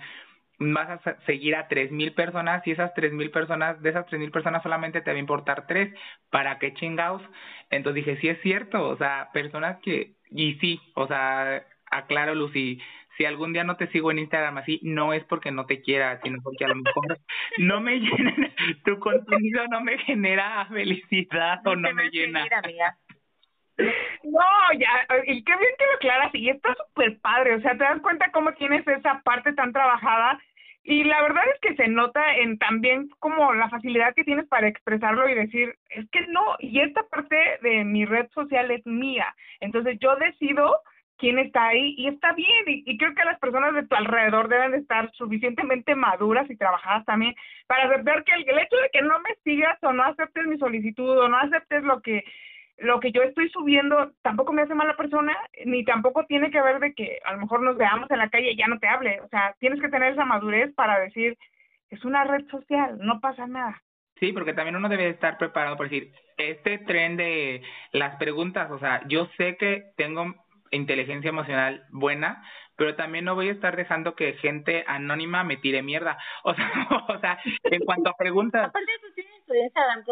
vas 0.59 1.07
a 1.07 1.21
seguir 1.25 1.55
a 1.55 1.69
tres 1.69 1.91
mil 1.93 2.13
personas 2.13 2.67
y 2.67 2.73
esas 2.73 2.93
tres 2.95 3.13
mil 3.13 3.31
personas, 3.31 3.81
de 3.81 3.91
esas 3.91 4.07
tres 4.07 4.21
mil 4.21 4.31
personas 4.31 4.63
solamente 4.63 5.01
te 5.01 5.11
va 5.11 5.17
a 5.17 5.21
importar 5.21 5.67
tres, 5.67 5.95
¿para 6.31 6.59
qué 6.59 6.75
chingados? 6.75 7.23
Entonces 7.71 8.05
dije, 8.05 8.21
sí 8.21 8.29
es 8.29 8.41
cierto, 8.43 8.89
o 8.89 8.97
sea, 8.97 9.31
personas 9.33 9.79
que, 9.83 10.15
y 10.31 10.55
sí, 10.55 10.81
o 10.95 11.07
sea, 11.07 11.65
aclaro 11.91 12.35
Lucy, 12.35 12.81
si 13.17 13.25
algún 13.25 13.53
día 13.53 13.65
no 13.65 13.77
te 13.77 13.89
sigo 13.89 14.11
en 14.11 14.21
Instagram 14.21 14.59
así, 14.59 14.81
no 14.83 15.13
es 15.13 15.25
porque 15.25 15.51
no 15.51 15.67
te 15.67 15.81
quiera, 15.81 16.21
sino 16.23 16.39
porque 16.43 16.65
a 16.65 16.69
lo 16.69 16.77
mejor 16.77 17.19
no 17.59 17.81
me 17.81 17.99
llena, 18.01 18.53
tu 18.85 18.99
contenido 18.99 19.67
no 19.69 19.81
me 19.81 19.99
genera 19.99 20.67
felicidad 20.67 21.65
o 21.67 21.77
no 21.77 21.93
me 21.93 22.11
llena. 22.11 22.47
No, 23.79 24.73
ya, 24.77 25.07
y 25.25 25.45
qué 25.45 25.57
bien 25.57 25.71
que 25.79 25.87
lo 25.87 25.93
aclaras, 25.95 26.35
y 26.35 26.51
está 26.51 26.75
súper 26.75 27.19
padre, 27.21 27.55
o 27.55 27.61
sea, 27.61 27.73
te 27.73 27.85
das 27.85 28.01
cuenta 28.03 28.31
cómo 28.33 28.53
tienes 28.55 28.87
esa 28.87 29.21
parte 29.23 29.53
tan 29.53 29.73
trabajada, 29.73 30.39
y 30.83 31.05
la 31.05 31.23
verdad 31.23 31.45
es 31.55 31.61
que 31.61 31.77
se 31.77 31.89
nota 31.89 32.35
en 32.37 32.59
también 32.59 33.09
como 33.21 33.55
la 33.55 33.69
facilidad 33.69 34.15
que 34.15 34.25
tienes 34.25 34.47
para 34.49 34.69
expresarlo 34.69 35.29
y 35.29 35.35
decir, 35.35 35.75
es 35.91 36.09
que 36.11 36.27
no, 36.29 36.57
y 36.59 36.81
esta 36.81 37.03
parte 37.05 37.37
de 37.63 37.85
mi 37.85 38.05
red 38.05 38.29
social 38.31 38.71
es 38.71 38.85
mía, 38.85 39.35
entonces 39.61 39.99
yo 40.01 40.17
decido 40.17 40.81
quién 41.17 41.39
está 41.39 41.69
ahí, 41.69 41.95
y 41.99 42.09
está 42.09 42.33
bien, 42.33 42.65
y, 42.67 42.83
y 42.85 42.99
creo 42.99 43.15
que 43.15 43.25
las 43.25 43.39
personas 43.39 43.75
de 43.75 43.87
tu 43.87 43.95
alrededor 43.95 44.49
deben 44.49 44.73
de 44.73 44.79
estar 44.79 45.11
suficientemente 45.13 45.95
maduras 45.95 46.51
y 46.51 46.57
trabajadas 46.57 47.05
también 47.05 47.35
para 47.67 47.85
aceptar 47.85 48.25
que 48.25 48.33
el, 48.33 48.49
el 48.49 48.59
hecho 48.59 48.77
de 48.77 48.91
que 48.93 49.03
no 49.03 49.19
me 49.21 49.35
sigas 49.45 49.79
o 49.83 49.93
no 49.93 50.03
aceptes 50.05 50.47
mi 50.47 50.59
solicitud 50.59 51.19
o 51.19 51.29
no 51.29 51.37
aceptes 51.39 51.83
lo 51.85 52.01
que 52.03 52.25
lo 52.79 53.01
que 53.01 53.11
yo 53.13 53.23
estoy 53.23 53.49
subiendo 53.51 54.13
tampoco 54.23 54.53
me 54.53 54.63
hace 54.63 54.75
mala 54.75 54.97
persona, 54.97 55.37
ni 55.65 55.85
tampoco 55.85 56.25
tiene 56.27 56.51
que 56.51 56.63
ver 56.63 56.79
de 56.79 56.95
que 56.95 57.19
a 57.25 57.33
lo 57.33 57.41
mejor 57.41 57.63
nos 57.63 57.77
veamos 57.77 58.11
en 58.11 58.19
la 58.19 58.31
calle 58.31 58.53
y 58.53 58.57
ya 58.57 58.69
no 58.69 58.79
te 58.79 58.89
hable. 58.89 59.21
O 59.21 59.29
sea, 59.29 59.55
tienes 59.59 59.81
que 59.81 59.89
tener 59.89 60.13
esa 60.13 60.25
madurez 60.25 60.73
para 60.75 60.99
decir, 61.01 61.37
es 61.91 62.05
una 62.05 62.25
red 62.25 62.47
social, 62.49 62.99
no 63.01 63.21
pasa 63.21 63.47
nada. 63.47 63.83
Sí, 64.21 64.33
porque 64.33 64.53
también 64.53 64.77
uno 64.77 64.89
debe 64.89 65.09
estar 65.09 65.39
preparado 65.39 65.77
por 65.77 65.89
decir, 65.89 66.13
este 66.37 66.79
tren 66.79 67.17
de 67.17 67.63
las 67.93 68.17
preguntas, 68.17 68.71
o 68.71 68.79
sea, 68.79 69.03
yo 69.09 69.29
sé 69.37 69.57
que 69.57 69.91
tengo 69.97 70.35
inteligencia 70.71 71.29
emocional 71.29 71.85
buena, 71.91 72.45
pero 72.77 72.95
también 72.95 73.25
no 73.25 73.35
voy 73.35 73.49
a 73.49 73.53
estar 73.53 73.77
dejando 73.77 74.15
que 74.15 74.35
gente 74.35 74.85
anónima 74.87 75.43
me 75.45 75.57
tire 75.57 75.83
mierda. 75.83 76.17
O 76.45 76.55
sea, 76.55 76.89
o 77.09 77.19
sea 77.19 77.39
en 77.65 77.85
cuanto 77.85 78.11
a 78.11 78.17
preguntas... 78.17 78.69
Aparte 78.69 78.93
eso, 78.95 79.07
tienes 79.15 79.45
tu 79.47 79.55
Instagram, 79.55 80.05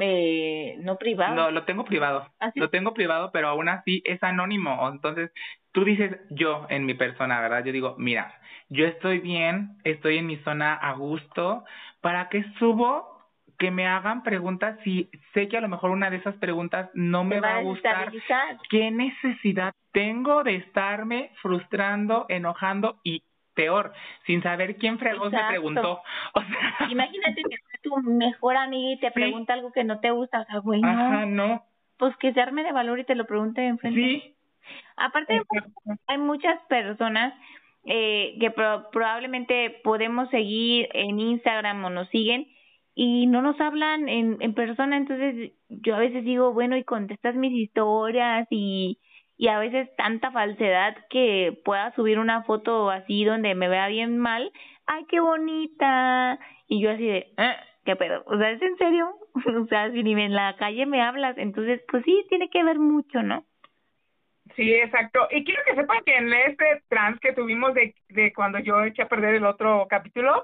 eh, 0.00 0.76
no 0.80 0.96
privado. 0.96 1.34
No, 1.34 1.50
lo 1.50 1.64
tengo 1.64 1.84
privado. 1.84 2.28
¿Ah, 2.40 2.52
lo 2.54 2.70
tengo 2.70 2.94
privado, 2.94 3.30
pero 3.32 3.48
aún 3.48 3.68
así 3.68 4.02
es 4.04 4.22
anónimo. 4.22 4.88
Entonces, 4.90 5.30
tú 5.72 5.84
dices 5.84 6.16
yo 6.30 6.66
en 6.68 6.86
mi 6.86 6.94
persona, 6.94 7.40
¿verdad? 7.40 7.64
Yo 7.64 7.72
digo, 7.72 7.94
mira, 7.98 8.34
yo 8.68 8.86
estoy 8.86 9.18
bien, 9.18 9.78
estoy 9.84 10.18
en 10.18 10.26
mi 10.26 10.36
zona 10.38 10.74
a 10.74 10.92
gusto. 10.92 11.64
¿Para 12.00 12.28
qué 12.28 12.44
subo? 12.58 13.16
Que 13.58 13.70
me 13.70 13.86
hagan 13.86 14.22
preguntas 14.22 14.78
si 14.84 15.10
sé 15.34 15.48
que 15.48 15.56
a 15.56 15.60
lo 15.60 15.68
mejor 15.68 15.90
una 15.90 16.10
de 16.10 16.18
esas 16.18 16.36
preguntas 16.36 16.90
no 16.94 17.24
me 17.24 17.40
va, 17.40 17.56
a 17.56 17.62
gustar. 17.62 18.12
¿Qué 18.70 18.90
necesidad 18.90 19.72
tengo 19.92 20.44
de 20.44 20.56
estarme 20.56 21.32
frustrando, 21.42 22.26
enojando 22.28 23.00
y 23.02 23.22
peor, 23.58 23.92
sin 24.24 24.40
saber 24.40 24.76
quién 24.76 25.00
fregó 25.00 25.30
se 25.30 25.38
preguntó. 25.48 26.00
O 26.34 26.40
sea, 26.40 26.88
Imagínate 26.88 27.42
que 27.42 27.56
fue 27.56 27.80
tu 27.82 27.96
mejor 27.96 28.56
amiga 28.56 28.92
y 28.92 29.00
te 29.00 29.10
pregunta 29.10 29.54
algo 29.54 29.72
que 29.72 29.82
no 29.82 29.98
te 29.98 30.12
gusta, 30.12 30.42
o 30.42 30.44
sea, 30.44 30.58
güey, 30.58 30.80
no. 30.80 30.88
Ajá, 30.88 31.26
no. 31.26 31.64
Pues 31.96 32.16
que 32.18 32.32
se 32.32 32.40
arme 32.40 32.62
de 32.62 32.70
valor 32.70 33.00
y 33.00 33.04
te 33.04 33.16
lo 33.16 33.26
pregunte 33.26 33.66
enfrente. 33.66 34.00
Sí. 34.00 34.34
Aparte, 34.96 35.42
hay 36.06 36.18
muchas 36.18 36.60
personas 36.68 37.34
eh, 37.84 38.36
que 38.38 38.52
probablemente 38.52 39.80
podemos 39.82 40.30
seguir 40.30 40.88
en 40.92 41.18
Instagram 41.18 41.84
o 41.84 41.90
nos 41.90 42.08
siguen 42.10 42.46
y 42.94 43.26
no 43.26 43.42
nos 43.42 43.60
hablan 43.60 44.08
en, 44.08 44.36
en 44.40 44.54
persona, 44.54 44.96
entonces 44.96 45.52
yo 45.68 45.96
a 45.96 46.00
veces 46.00 46.24
digo, 46.24 46.52
bueno, 46.52 46.76
y 46.76 46.84
contestas 46.84 47.34
mis 47.34 47.52
historias 47.52 48.46
y, 48.50 49.00
y 49.38 49.48
a 49.48 49.58
veces 49.58 49.88
tanta 49.96 50.30
falsedad 50.32 50.96
que 51.08 51.58
pueda 51.64 51.94
subir 51.94 52.18
una 52.18 52.42
foto 52.42 52.90
así 52.90 53.24
donde 53.24 53.54
me 53.54 53.68
vea 53.68 53.86
bien 53.88 54.18
mal, 54.18 54.52
ay, 54.86 55.06
qué 55.08 55.20
bonita, 55.20 56.38
y 56.66 56.82
yo 56.82 56.90
así 56.90 57.06
de, 57.06 57.32
¿Eh? 57.38 57.56
¿qué 57.84 57.96
pedo? 57.96 58.22
O 58.26 58.36
sea, 58.36 58.50
¿es 58.50 58.60
en 58.60 58.76
serio? 58.76 59.14
o 59.62 59.66
sea, 59.66 59.90
si 59.92 60.02
ni 60.02 60.12
en 60.20 60.34
la 60.34 60.56
calle 60.56 60.84
me 60.84 61.00
hablas, 61.00 61.38
entonces, 61.38 61.80
pues 61.88 62.04
sí, 62.04 62.26
tiene 62.28 62.50
que 62.50 62.64
ver 62.64 62.78
mucho, 62.78 63.22
¿no? 63.22 63.44
Sí, 64.56 64.74
exacto. 64.74 65.28
Y 65.30 65.44
quiero 65.44 65.62
que 65.64 65.76
sepan 65.76 66.02
que 66.04 66.16
en 66.16 66.32
este 66.32 66.82
trans 66.88 67.20
que 67.20 67.32
tuvimos 67.32 67.74
de, 67.74 67.94
de 68.08 68.32
cuando 68.32 68.58
yo 68.58 68.82
eché 68.82 69.02
a 69.02 69.08
perder 69.08 69.36
el 69.36 69.46
otro 69.46 69.86
capítulo, 69.88 70.42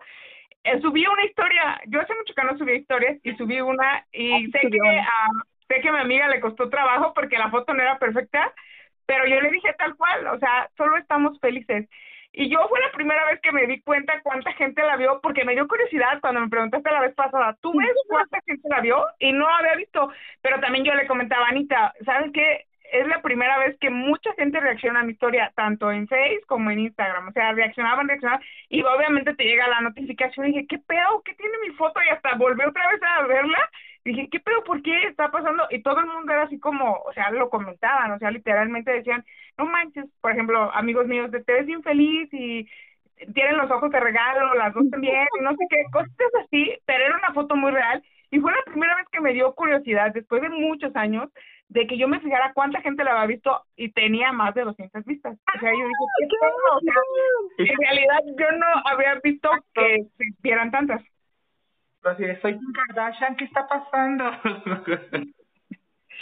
eh, 0.63 0.81
subí 0.81 1.05
una 1.07 1.25
historia. 1.25 1.81
Yo 1.89 2.01
hace 2.01 2.15
mucho 2.15 2.35
que 2.35 2.45
no 2.45 2.57
subí 2.57 2.75
historias 2.75 3.19
y 3.25 3.35
subí 3.35 3.61
una 3.61 4.07
y 4.13 4.47
sé 4.53 4.61
que, 4.71 4.99
a, 4.99 5.29
sé 5.69 5.81
que 5.81 5.89
a 5.89 5.93
mi 5.93 5.99
amiga 5.99 6.29
le 6.29 6.41
costó 6.41 6.71
trabajo 6.71 7.13
porque 7.15 7.39
la 7.39 7.51
foto 7.51 7.75
no 7.75 7.83
era 7.83 7.99
perfecta, 7.99 8.53
pero 9.07 9.27
yo 9.27 9.41
le 9.41 9.51
dije 9.51 9.75
tal 9.79 9.97
cual, 9.97 10.27
o 10.29 10.39
sea, 10.39 10.69
solo 10.77 10.97
estamos 10.97 11.39
felices. 11.41 11.89
Y 12.33 12.51
yo 12.51 12.59
fue 12.69 12.81
la 12.81 12.91
primera 12.91 13.25
vez 13.27 13.41
que 13.41 13.53
me 13.53 13.67
di 13.67 13.81
cuenta 13.81 14.21
cuánta 14.23 14.53
gente 14.55 14.83
la 14.83 14.97
vio, 14.97 15.21
porque 15.23 15.45
me 15.45 15.55
dio 15.55 15.69
curiosidad 15.69 16.21
cuando 16.21 16.41
me 16.41 16.49
preguntaste 16.49 16.91
la 16.91 17.01
vez 17.01 17.15
pasada, 17.15 17.57
¿tú 17.61 17.73
ves 17.77 17.95
cuánta 18.09 18.41
gente 18.45 18.69
la 18.69 18.81
vio? 18.81 19.05
Y 19.21 19.33
no 19.33 19.49
había 19.49 19.77
visto, 19.77 20.11
pero 20.43 20.59
también 20.61 20.85
yo 20.85 20.95
le 20.95 21.07
comentaba 21.07 21.47
a 21.47 21.51
Anita, 21.51 21.93
¿sabes 22.05 22.33
qué? 22.33 22.67
es 22.95 23.09
la 23.09 23.21
primera 23.23 23.59
vez 23.59 23.77
que 23.81 23.91
mucha 23.91 24.33
gente 24.35 24.61
reacciona 24.61 25.01
a 25.01 25.03
mi 25.03 25.13
historia, 25.13 25.53
tanto 25.57 25.91
en 25.91 26.07
Facebook 26.07 26.47
como 26.47 26.71
en 26.71 26.79
Instagram. 26.79 27.29
O 27.29 27.33
sea, 27.33 27.53
reaccionaban, 27.53 28.07
reaccionaban, 28.07 28.41
y 28.69 28.83
obviamente 28.83 29.35
te 29.35 29.45
llega 29.45 29.67
la 29.67 29.81
notificación 29.81 30.47
y 30.47 30.53
dije, 30.53 30.67
¿qué 30.69 30.79
pedo? 30.79 31.23
¿Qué 31.25 31.35
tiene 31.35 31.59
mi 31.67 31.75
foto? 31.75 32.01
Y 32.03 32.09
hasta 32.11 32.37
volví 32.37 32.63
otra 32.65 32.89
vez 32.91 33.01
a 33.03 33.27
verla. 33.27 33.71
Y 34.05 34.11
dije, 34.11 34.29
¿qué 34.31 34.41
pedo? 34.41 34.63
¿Por 34.65 34.83
qué 34.83 35.05
está 35.05 35.31
pasando? 35.31 35.65
Y 35.71 35.83
todo 35.83 36.01
el 36.01 36.07
mundo 36.07 36.33
era 36.33 36.43
así 36.43 36.59
como, 36.59 36.93
o 36.93 37.13
sea, 37.15 37.31
lo 37.31 37.49
comentaban, 37.49 38.13
o 38.13 38.19
sea, 38.19 38.31
literalmente 38.31 38.93
decían, 38.93 39.25
no 39.57 39.65
manches, 39.67 40.05
por 40.21 40.33
ejemplo, 40.33 40.71
amigos 40.75 41.07
míos, 41.07 41.31
te 41.31 41.53
ves 41.53 41.69
infeliz 41.69 42.29
y 42.33 42.69
tienen 43.33 43.57
los 43.57 43.71
ojos 43.71 43.91
de 43.91 44.01
regalo, 44.01 44.55
las 44.55 44.75
dos 44.75 44.89
también, 44.91 45.27
y 45.39 45.43
no 45.43 45.51
sé 45.53 45.65
qué, 45.71 45.85
cosas 45.91 46.11
así, 46.45 46.77
pero 46.85 47.05
era 47.05 47.17
una 47.17 47.33
foto 47.33 47.57
muy 47.57 47.71
real. 47.71 48.03
Y 48.31 48.41
fue 48.41 48.53
la 48.53 48.63
primera 48.65 48.97
vez 48.97 49.07
que 49.11 49.21
me 49.21 49.33
dio 49.33 49.55
curiosidad, 49.55 50.13
después 50.13 50.43
de 50.43 50.51
muchos 50.51 50.95
años, 50.97 51.31
de 51.69 51.87
que 51.87 51.97
yo 51.97 52.09
me 52.09 52.21
fijara 52.21 52.53
cuánta 52.53 52.81
gente 52.83 53.05
la 53.05 53.13
había 53.13 53.37
visto 53.37 53.63
y 53.77 53.91
tenía 53.93 54.33
más 54.33 54.55
de 54.55 54.65
200 54.65 55.05
vistas. 55.05 55.39
O 55.57 55.61
sea, 55.61 55.71
yo 55.71 55.79
dije, 55.79 56.05
¿qué 57.57 57.65
en 57.73 57.79
realidad 57.79 58.21
yo 58.39 58.53
no 58.59 58.67
había 58.85 59.15
visto 59.23 59.49
que 59.73 60.05
se 60.17 60.25
vieran 60.43 60.71
tantas. 60.71 61.03
Así 62.05 62.23
de, 62.23 62.41
soy 62.41 62.59
Kardashian, 62.75 63.37
¿qué 63.37 63.45
está 63.45 63.67
pasando? 63.67 64.25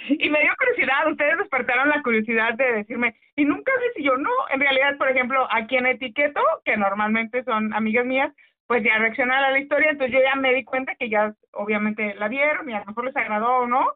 y 0.08 0.30
me 0.30 0.40
dio 0.40 0.52
curiosidad, 0.56 1.10
ustedes 1.10 1.38
despertaron 1.38 1.88
la 1.88 2.02
curiosidad 2.02 2.54
de 2.54 2.72
decirme, 2.72 3.16
y 3.36 3.44
nunca 3.44 3.72
sé 3.72 3.92
si 3.96 4.04
yo 4.04 4.16
no, 4.16 4.30
en 4.52 4.60
realidad, 4.60 4.96
por 4.96 5.08
ejemplo, 5.08 5.46
a 5.50 5.66
quien 5.66 5.86
etiqueto, 5.86 6.40
que 6.64 6.76
normalmente 6.76 7.42
son 7.44 7.74
amigas 7.74 8.06
mías, 8.06 8.32
pues 8.66 8.84
ya 8.84 8.96
reaccionaron 8.98 9.44
a 9.44 9.50
la 9.50 9.58
historia, 9.58 9.90
entonces 9.90 10.14
yo 10.14 10.20
ya 10.22 10.36
me 10.36 10.54
di 10.54 10.64
cuenta 10.64 10.94
que 10.94 11.08
ya 11.08 11.34
obviamente 11.52 12.14
la 12.14 12.28
vieron 12.28 12.70
y 12.70 12.74
a 12.74 12.80
lo 12.80 12.86
mejor 12.86 13.04
les 13.06 13.16
agradó 13.16 13.58
o 13.58 13.66
no, 13.66 13.92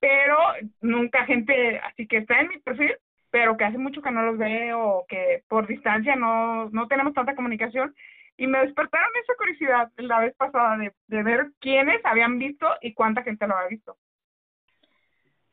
pero 0.00 0.36
nunca 0.80 1.26
gente 1.26 1.80
así 1.80 2.06
que 2.06 2.18
está 2.18 2.40
en 2.40 2.48
mi 2.48 2.58
perfil, 2.60 2.96
pero 3.30 3.56
que 3.56 3.64
hace 3.64 3.76
mucho 3.76 4.00
que 4.00 4.10
no 4.10 4.22
los 4.22 4.38
veo, 4.38 5.04
que 5.08 5.42
por 5.48 5.66
distancia 5.66 6.16
no, 6.16 6.70
no 6.70 6.86
tenemos 6.86 7.12
tanta 7.12 7.34
comunicación. 7.34 7.94
Y 8.38 8.46
me 8.46 8.60
despertaron 8.60 9.10
esa 9.22 9.34
curiosidad 9.36 9.90
la 9.96 10.20
vez 10.20 10.34
pasada 10.36 10.78
de, 10.78 10.92
de 11.08 11.22
ver 11.24 11.48
quiénes 11.60 12.00
habían 12.04 12.38
visto 12.38 12.66
y 12.80 12.94
cuánta 12.94 13.24
gente 13.24 13.46
lo 13.46 13.56
había 13.56 13.68
visto. 13.68 13.96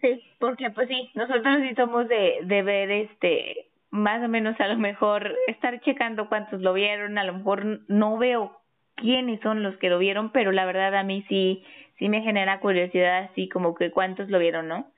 Sí, 0.01 0.21
porque 0.39 0.69
pues 0.69 0.87
sí, 0.87 1.09
nosotros 1.15 1.57
sí 1.61 1.73
somos 1.75 2.07
de, 2.07 2.39
de 2.43 2.61
ver 2.61 2.91
este, 2.91 3.71
más 3.89 4.23
o 4.23 4.27
menos 4.27 4.59
a 4.59 4.67
lo 4.67 4.77
mejor 4.77 5.35
estar 5.47 5.81
checando 5.81 6.29
cuántos 6.29 6.61
lo 6.61 6.73
vieron, 6.73 7.17
a 7.17 7.23
lo 7.23 7.33
mejor 7.33 7.81
no 7.87 8.19
veo 8.19 8.61
quiénes 8.93 9.41
son 9.41 9.63
los 9.63 9.75
que 9.77 9.89
lo 9.89 9.97
vieron, 9.97 10.31
pero 10.31 10.51
la 10.51 10.65
verdad 10.65 10.95
a 10.95 11.03
mí 11.03 11.25
sí 11.27 11.65
sí 11.97 12.07
me 12.07 12.21
genera 12.21 12.59
curiosidad 12.59 13.29
así 13.31 13.49
como 13.49 13.73
que 13.73 13.89
cuántos 13.89 14.29
lo 14.29 14.37
vieron, 14.37 14.67
¿no? 14.67 14.91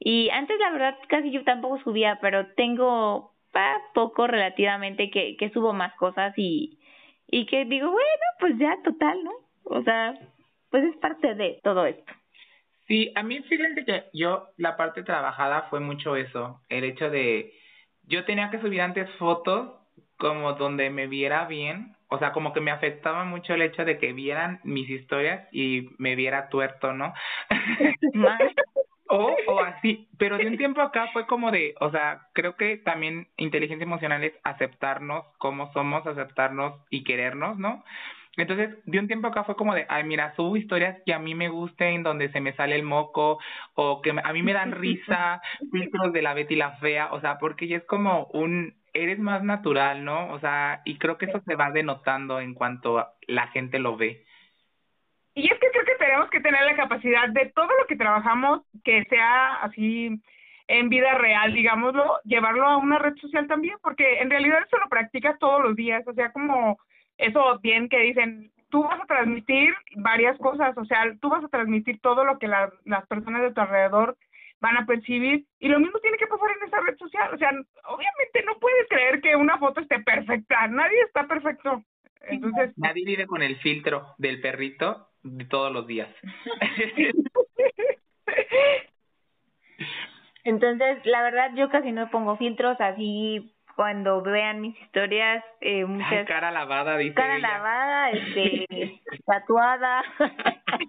Y 0.00 0.28
antes 0.30 0.58
la 0.58 0.70
verdad 0.70 0.96
casi 1.08 1.30
yo 1.30 1.44
tampoco 1.44 1.78
subía, 1.84 2.18
pero 2.20 2.46
tengo 2.56 3.32
pa, 3.52 3.76
poco 3.94 4.26
relativamente 4.26 5.10
que, 5.10 5.36
que 5.36 5.50
subo 5.50 5.72
más 5.72 5.94
cosas 5.94 6.32
y, 6.36 6.78
y 7.28 7.46
que 7.46 7.64
digo, 7.64 7.90
bueno, 7.90 8.24
pues 8.40 8.58
ya 8.58 8.76
total, 8.82 9.22
¿no? 9.22 9.32
O 9.64 9.82
sea, 9.82 10.14
pues 10.70 10.84
es 10.84 10.96
parte 10.96 11.34
de 11.34 11.60
todo 11.62 11.86
esto. 11.86 12.12
Sí, 12.86 13.12
a 13.14 13.22
mí 13.22 13.40
fíjense 13.42 13.84
que 13.84 14.04
yo 14.14 14.48
la 14.56 14.76
parte 14.76 15.02
trabajada 15.02 15.66
fue 15.70 15.80
mucho 15.80 16.16
eso, 16.16 16.62
el 16.68 16.84
hecho 16.84 17.10
de 17.10 17.52
yo 18.04 18.24
tenía 18.24 18.50
que 18.50 18.60
subir 18.60 18.80
antes 18.80 19.10
fotos 19.18 19.74
como 20.16 20.54
donde 20.54 20.88
me 20.88 21.06
viera 21.06 21.44
bien 21.46 21.94
o 22.10 22.18
sea, 22.18 22.32
como 22.32 22.52
que 22.54 22.60
me 22.60 22.70
afectaba 22.70 23.24
mucho 23.24 23.52
el 23.52 23.62
hecho 23.62 23.84
de 23.84 23.98
que 23.98 24.14
vieran 24.14 24.60
mis 24.64 24.88
historias 24.88 25.46
y 25.52 25.90
me 25.98 26.16
viera 26.16 26.48
tuerto, 26.48 26.94
¿no? 26.94 27.12
o, 29.08 29.36
o 29.46 29.60
así, 29.60 30.08
pero 30.18 30.36
de 30.36 30.46
un 30.46 30.56
tiempo 30.56 30.80
acá 30.80 31.08
fue 31.12 31.26
como 31.26 31.50
de, 31.50 31.74
o 31.80 31.90
sea, 31.90 32.28
creo 32.32 32.56
que 32.56 32.76
también 32.76 33.28
inteligencia 33.36 33.84
emocional 33.84 34.22
es 34.24 34.34
aceptarnos 34.44 35.24
como 35.38 35.72
somos, 35.72 36.06
aceptarnos 36.06 36.74
y 36.90 37.04
querernos, 37.04 37.58
¿no? 37.58 37.84
Entonces, 38.36 38.76
de 38.84 38.98
un 39.00 39.08
tiempo 39.08 39.26
acá 39.26 39.42
fue 39.42 39.56
como 39.56 39.74
de, 39.74 39.84
ay, 39.88 40.04
mira, 40.04 40.32
subo 40.36 40.56
historias 40.56 40.96
que 41.04 41.12
a 41.12 41.18
mí 41.18 41.34
me 41.34 41.48
gusten, 41.48 42.04
donde 42.04 42.30
se 42.30 42.40
me 42.40 42.52
sale 42.52 42.76
el 42.76 42.84
moco, 42.84 43.38
o 43.74 44.00
que 44.00 44.10
a 44.10 44.32
mí 44.32 44.42
me 44.42 44.52
dan 44.52 44.72
risa, 44.72 45.42
filtros 45.72 46.12
de 46.12 46.22
la 46.22 46.34
Betty 46.34 46.54
la 46.54 46.76
Fea, 46.76 47.08
o 47.12 47.20
sea, 47.20 47.38
porque 47.38 47.66
ya 47.66 47.78
es 47.78 47.84
como 47.84 48.26
un, 48.26 48.74
eres 48.94 49.18
más 49.18 49.42
natural, 49.42 50.04
¿no? 50.04 50.32
O 50.32 50.38
sea, 50.38 50.82
y 50.84 50.98
creo 50.98 51.18
que 51.18 51.26
eso 51.26 51.40
se 51.46 51.56
va 51.56 51.72
denotando 51.72 52.40
en 52.40 52.54
cuanto 52.54 53.08
la 53.26 53.48
gente 53.48 53.80
lo 53.80 53.96
ve. 53.96 54.24
Y 55.34 55.52
es 55.52 55.58
que 55.58 55.67
tenemos 56.08 56.30
que 56.30 56.40
tener 56.40 56.64
la 56.64 56.74
capacidad 56.74 57.28
de 57.28 57.52
todo 57.54 57.68
lo 57.78 57.86
que 57.86 57.96
trabajamos, 57.96 58.62
que 58.82 59.04
sea 59.10 59.56
así 59.56 60.18
en 60.66 60.88
vida 60.88 61.12
real, 61.14 61.52
digámoslo, 61.52 62.18
llevarlo 62.24 62.66
a 62.66 62.78
una 62.78 62.98
red 62.98 63.14
social 63.16 63.46
también, 63.46 63.76
porque 63.82 64.20
en 64.20 64.30
realidad 64.30 64.60
eso 64.66 64.78
lo 64.78 64.88
practicas 64.88 65.38
todos 65.38 65.62
los 65.62 65.76
días, 65.76 66.02
o 66.06 66.14
sea, 66.14 66.32
como 66.32 66.78
eso 67.18 67.58
bien 67.58 67.90
que 67.90 67.98
dicen, 67.98 68.50
tú 68.70 68.84
vas 68.84 69.00
a 69.02 69.06
transmitir 69.06 69.74
varias 69.96 70.38
cosas, 70.38 70.76
o 70.78 70.84
sea, 70.86 71.14
tú 71.20 71.28
vas 71.28 71.44
a 71.44 71.48
transmitir 71.48 72.00
todo 72.00 72.24
lo 72.24 72.38
que 72.38 72.48
las 72.48 73.06
personas 73.08 73.42
de 73.42 73.52
tu 73.52 73.60
alrededor 73.60 74.16
van 74.60 74.78
a 74.78 74.86
percibir 74.86 75.44
y 75.58 75.68
lo 75.68 75.78
mismo 75.78 75.98
tiene 76.00 76.16
que 76.16 76.26
pasar 76.26 76.48
en 76.50 76.68
esa 76.68 76.80
red 76.80 76.96
social, 76.96 77.34
o 77.34 77.38
sea, 77.38 77.50
obviamente 77.84 78.42
no 78.46 78.58
puedes 78.58 78.88
creer 78.88 79.20
que 79.20 79.36
una 79.36 79.58
foto 79.58 79.82
esté 79.82 80.00
perfecta, 80.00 80.68
nadie 80.68 81.02
está 81.02 81.26
perfecto. 81.26 81.82
Entonces, 82.22 82.72
nadie 82.76 83.04
vive 83.04 83.26
con 83.26 83.42
el 83.42 83.56
filtro 83.58 84.14
del 84.18 84.40
perrito 84.40 85.08
de 85.22 85.44
todos 85.44 85.72
los 85.72 85.86
días. 85.86 86.08
Entonces, 90.44 91.04
la 91.04 91.22
verdad 91.22 91.50
yo 91.56 91.68
casi 91.68 91.92
no 91.92 92.10
pongo 92.10 92.36
filtros 92.36 92.80
así 92.80 93.54
cuando 93.76 94.22
vean 94.22 94.60
mis 94.60 94.76
historias 94.80 95.44
eh, 95.60 95.84
muchas 95.84 96.26
cara 96.26 96.50
lavada 96.50 96.96
dice 96.96 97.14
cara 97.14 97.38
lavada 97.38 98.10
este 98.10 99.00
tatuada 99.26 100.02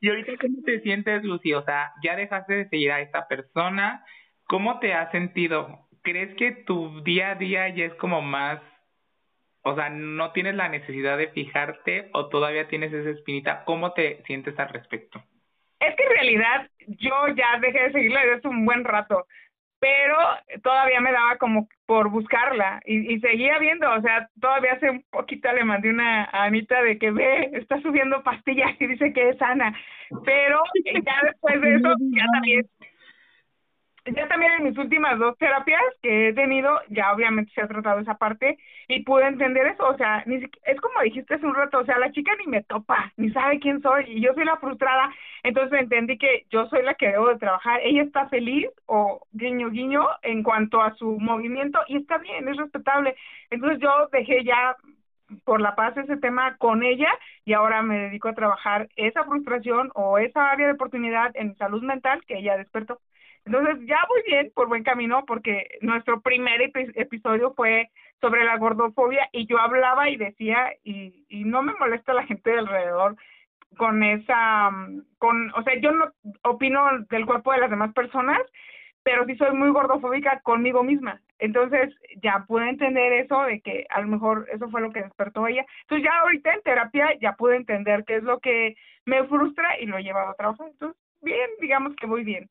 Y 0.00 0.08
ahorita, 0.08 0.32
¿cómo 0.40 0.62
te 0.64 0.80
sientes, 0.82 1.24
Lucy? 1.24 1.52
O 1.54 1.64
sea, 1.64 1.92
ya 2.02 2.16
dejaste 2.16 2.54
de 2.54 2.68
seguir 2.68 2.92
a 2.92 3.00
esta 3.00 3.26
persona. 3.26 4.04
¿Cómo 4.44 4.78
te 4.78 4.94
has 4.94 5.10
sentido? 5.10 5.88
¿Crees 6.02 6.34
que 6.36 6.52
tu 6.52 7.02
día 7.02 7.30
a 7.30 7.34
día 7.34 7.68
ya 7.70 7.86
es 7.86 7.94
como 7.94 8.22
más, 8.22 8.60
o 9.66 9.74
sea, 9.74 9.88
no 9.90 10.30
tienes 10.30 10.54
la 10.54 10.68
necesidad 10.68 11.18
de 11.18 11.28
fijarte 11.28 12.08
o 12.12 12.28
todavía 12.28 12.68
tienes 12.68 12.92
esa 12.92 13.10
espinita? 13.10 13.64
¿Cómo 13.64 13.92
te 13.92 14.22
sientes 14.24 14.56
al 14.58 14.68
respecto? 14.68 15.20
Es 15.80 15.94
que 15.96 16.04
en 16.04 16.10
realidad 16.10 16.70
yo 16.86 17.28
ya 17.36 17.58
dejé 17.60 17.82
de 17.82 17.92
seguirla 17.92 18.20
desde 18.20 18.34
hace 18.36 18.48
un 18.48 18.64
buen 18.64 18.84
rato 18.84 19.26
pero 19.78 20.16
todavía 20.62 21.00
me 21.00 21.12
daba 21.12 21.36
como 21.36 21.68
por 21.84 22.08
buscarla 22.08 22.80
y, 22.86 23.14
y 23.14 23.20
seguía 23.20 23.58
viendo, 23.58 23.92
o 23.92 24.00
sea, 24.00 24.28
todavía 24.40 24.72
hace 24.72 24.90
un 24.90 25.04
poquito 25.10 25.52
le 25.52 25.64
mandé 25.64 25.90
una 25.90 26.24
a 26.24 26.44
Anita 26.44 26.82
de 26.82 26.98
que 26.98 27.10
ve, 27.10 27.50
está 27.52 27.80
subiendo 27.82 28.22
pastillas 28.22 28.70
y 28.80 28.86
dice 28.86 29.12
que 29.12 29.28
es 29.28 29.38
sana, 29.38 29.78
pero 30.24 30.62
ya 31.04 31.20
después 31.24 31.60
de 31.60 31.74
eso 31.74 31.94
ya 32.14 32.24
también 32.32 32.66
ya 34.14 34.28
también 34.28 34.52
en 34.52 34.64
mis 34.64 34.78
últimas 34.78 35.18
dos 35.18 35.36
terapias 35.36 35.82
que 36.00 36.28
he 36.28 36.32
tenido, 36.32 36.80
ya 36.88 37.12
obviamente 37.12 37.52
se 37.54 37.60
ha 37.60 37.68
tratado 37.68 38.00
esa 38.00 38.16
parte 38.16 38.56
y 38.88 39.02
pude 39.02 39.26
entender 39.26 39.66
eso, 39.66 39.86
o 39.88 39.96
sea, 39.96 40.22
ni 40.26 40.36
es 40.36 40.80
como 40.80 41.00
dijiste 41.02 41.34
hace 41.34 41.46
un 41.46 41.54
rato, 41.54 41.78
o 41.78 41.84
sea, 41.84 41.98
la 41.98 42.12
chica 42.12 42.32
ni 42.38 42.46
me 42.46 42.62
topa, 42.62 43.12
ni 43.16 43.30
sabe 43.30 43.58
quién 43.58 43.82
soy 43.82 44.04
y 44.08 44.20
yo 44.20 44.32
soy 44.34 44.44
la 44.44 44.56
frustrada, 44.58 45.12
entonces 45.42 45.80
entendí 45.80 46.18
que 46.18 46.46
yo 46.50 46.66
soy 46.68 46.82
la 46.82 46.94
que 46.94 47.08
debo 47.08 47.28
de 47.28 47.38
trabajar, 47.38 47.80
ella 47.82 48.02
está 48.02 48.28
feliz 48.28 48.68
o 48.86 49.26
guiño 49.32 49.70
guiño 49.70 50.06
en 50.22 50.42
cuanto 50.42 50.80
a 50.82 50.94
su 50.94 51.18
movimiento 51.18 51.80
y 51.88 51.96
está 51.96 52.18
bien, 52.18 52.48
es 52.48 52.56
respetable, 52.56 53.16
entonces 53.50 53.80
yo 53.80 54.08
dejé 54.12 54.44
ya 54.44 54.76
por 55.44 55.60
la 55.60 55.74
paz 55.74 55.96
ese 55.96 56.16
tema 56.18 56.56
con 56.56 56.82
ella 56.82 57.08
y 57.44 57.52
ahora 57.52 57.82
me 57.82 57.98
dedico 57.98 58.28
a 58.28 58.34
trabajar 58.34 58.88
esa 58.96 59.24
frustración 59.24 59.90
o 59.94 60.18
esa 60.18 60.50
área 60.50 60.66
de 60.68 60.74
oportunidad 60.74 61.32
en 61.34 61.56
salud 61.56 61.82
mental 61.82 62.24
que 62.26 62.38
ella 62.38 62.56
despertó. 62.56 63.00
Entonces 63.46 63.78
ya 63.86 63.98
voy 64.08 64.22
bien, 64.26 64.50
por 64.54 64.66
buen 64.66 64.82
camino, 64.82 65.24
porque 65.24 65.78
nuestro 65.80 66.20
primer 66.20 66.60
episodio 66.60 67.54
fue 67.54 67.90
sobre 68.20 68.44
la 68.44 68.58
gordofobia 68.58 69.28
y 69.32 69.46
yo 69.46 69.58
hablaba 69.58 70.10
y 70.10 70.16
decía, 70.16 70.72
y, 70.82 71.24
no 71.30 71.62
me 71.62 71.74
molesta 71.74 72.12
la 72.12 72.26
gente 72.26 72.50
de 72.50 72.58
alrededor 72.58 73.16
con 73.76 74.02
esa, 74.02 74.70
con, 75.18 75.52
o 75.54 75.62
sea, 75.62 75.78
yo 75.80 75.92
no 75.92 76.12
opino 76.42 76.82
del 77.08 77.24
cuerpo 77.24 77.52
de 77.52 77.58
las 77.58 77.70
demás 77.70 77.92
personas, 77.92 78.40
pero 79.04 79.24
sí 79.26 79.36
soy 79.36 79.54
muy 79.54 79.70
gordofóbica 79.70 80.40
conmigo 80.40 80.82
misma. 80.82 81.20
Entonces 81.38 81.94
ya 82.22 82.44
pude 82.48 82.68
entender 82.68 83.12
eso 83.12 83.42
de 83.42 83.60
que 83.60 83.86
a 83.90 84.00
lo 84.00 84.08
mejor 84.08 84.48
eso 84.52 84.68
fue 84.70 84.80
lo 84.80 84.90
que 84.90 85.02
despertó 85.02 85.46
ella. 85.46 85.64
Entonces 85.82 86.04
ya 86.04 86.18
ahorita 86.18 86.52
en 86.52 86.62
terapia 86.62 87.16
ya 87.20 87.34
pude 87.34 87.56
entender 87.56 88.04
qué 88.04 88.16
es 88.16 88.24
lo 88.24 88.40
que 88.40 88.74
me 89.04 89.22
frustra 89.28 89.78
y 89.78 89.86
lo 89.86 89.98
he 89.98 90.02
llevado 90.02 90.30
a 90.30 90.34
trabajar. 90.34 90.68
Entonces, 90.68 91.00
bien, 91.22 91.48
digamos 91.60 91.94
que 91.94 92.06
voy 92.06 92.24
bien. 92.24 92.48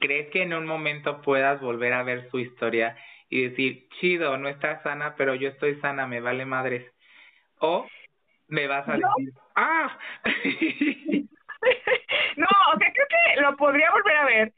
¿Crees 0.00 0.30
que 0.30 0.42
en 0.42 0.54
un 0.54 0.66
momento 0.66 1.20
puedas 1.20 1.60
volver 1.60 1.92
a 1.92 2.02
ver 2.02 2.30
su 2.30 2.38
historia 2.38 2.96
y 3.28 3.48
decir, 3.48 3.86
chido, 4.00 4.36
no 4.38 4.48
estás 4.48 4.82
sana, 4.82 5.14
pero 5.16 5.34
yo 5.34 5.50
estoy 5.50 5.78
sana, 5.80 6.06
me 6.06 6.20
vale 6.20 6.46
madres? 6.46 6.90
O 7.58 7.86
me 8.48 8.66
vas 8.66 8.88
a 8.88 8.92
decir, 8.92 9.32
¡ah! 9.54 9.98
no, 12.36 12.48
o 12.74 12.78
sea, 12.78 12.92
creo 12.92 13.06
que 13.08 13.40
lo 13.40 13.56
podría 13.56 13.90
volver 13.92 14.16
a 14.16 14.24
ver, 14.24 14.52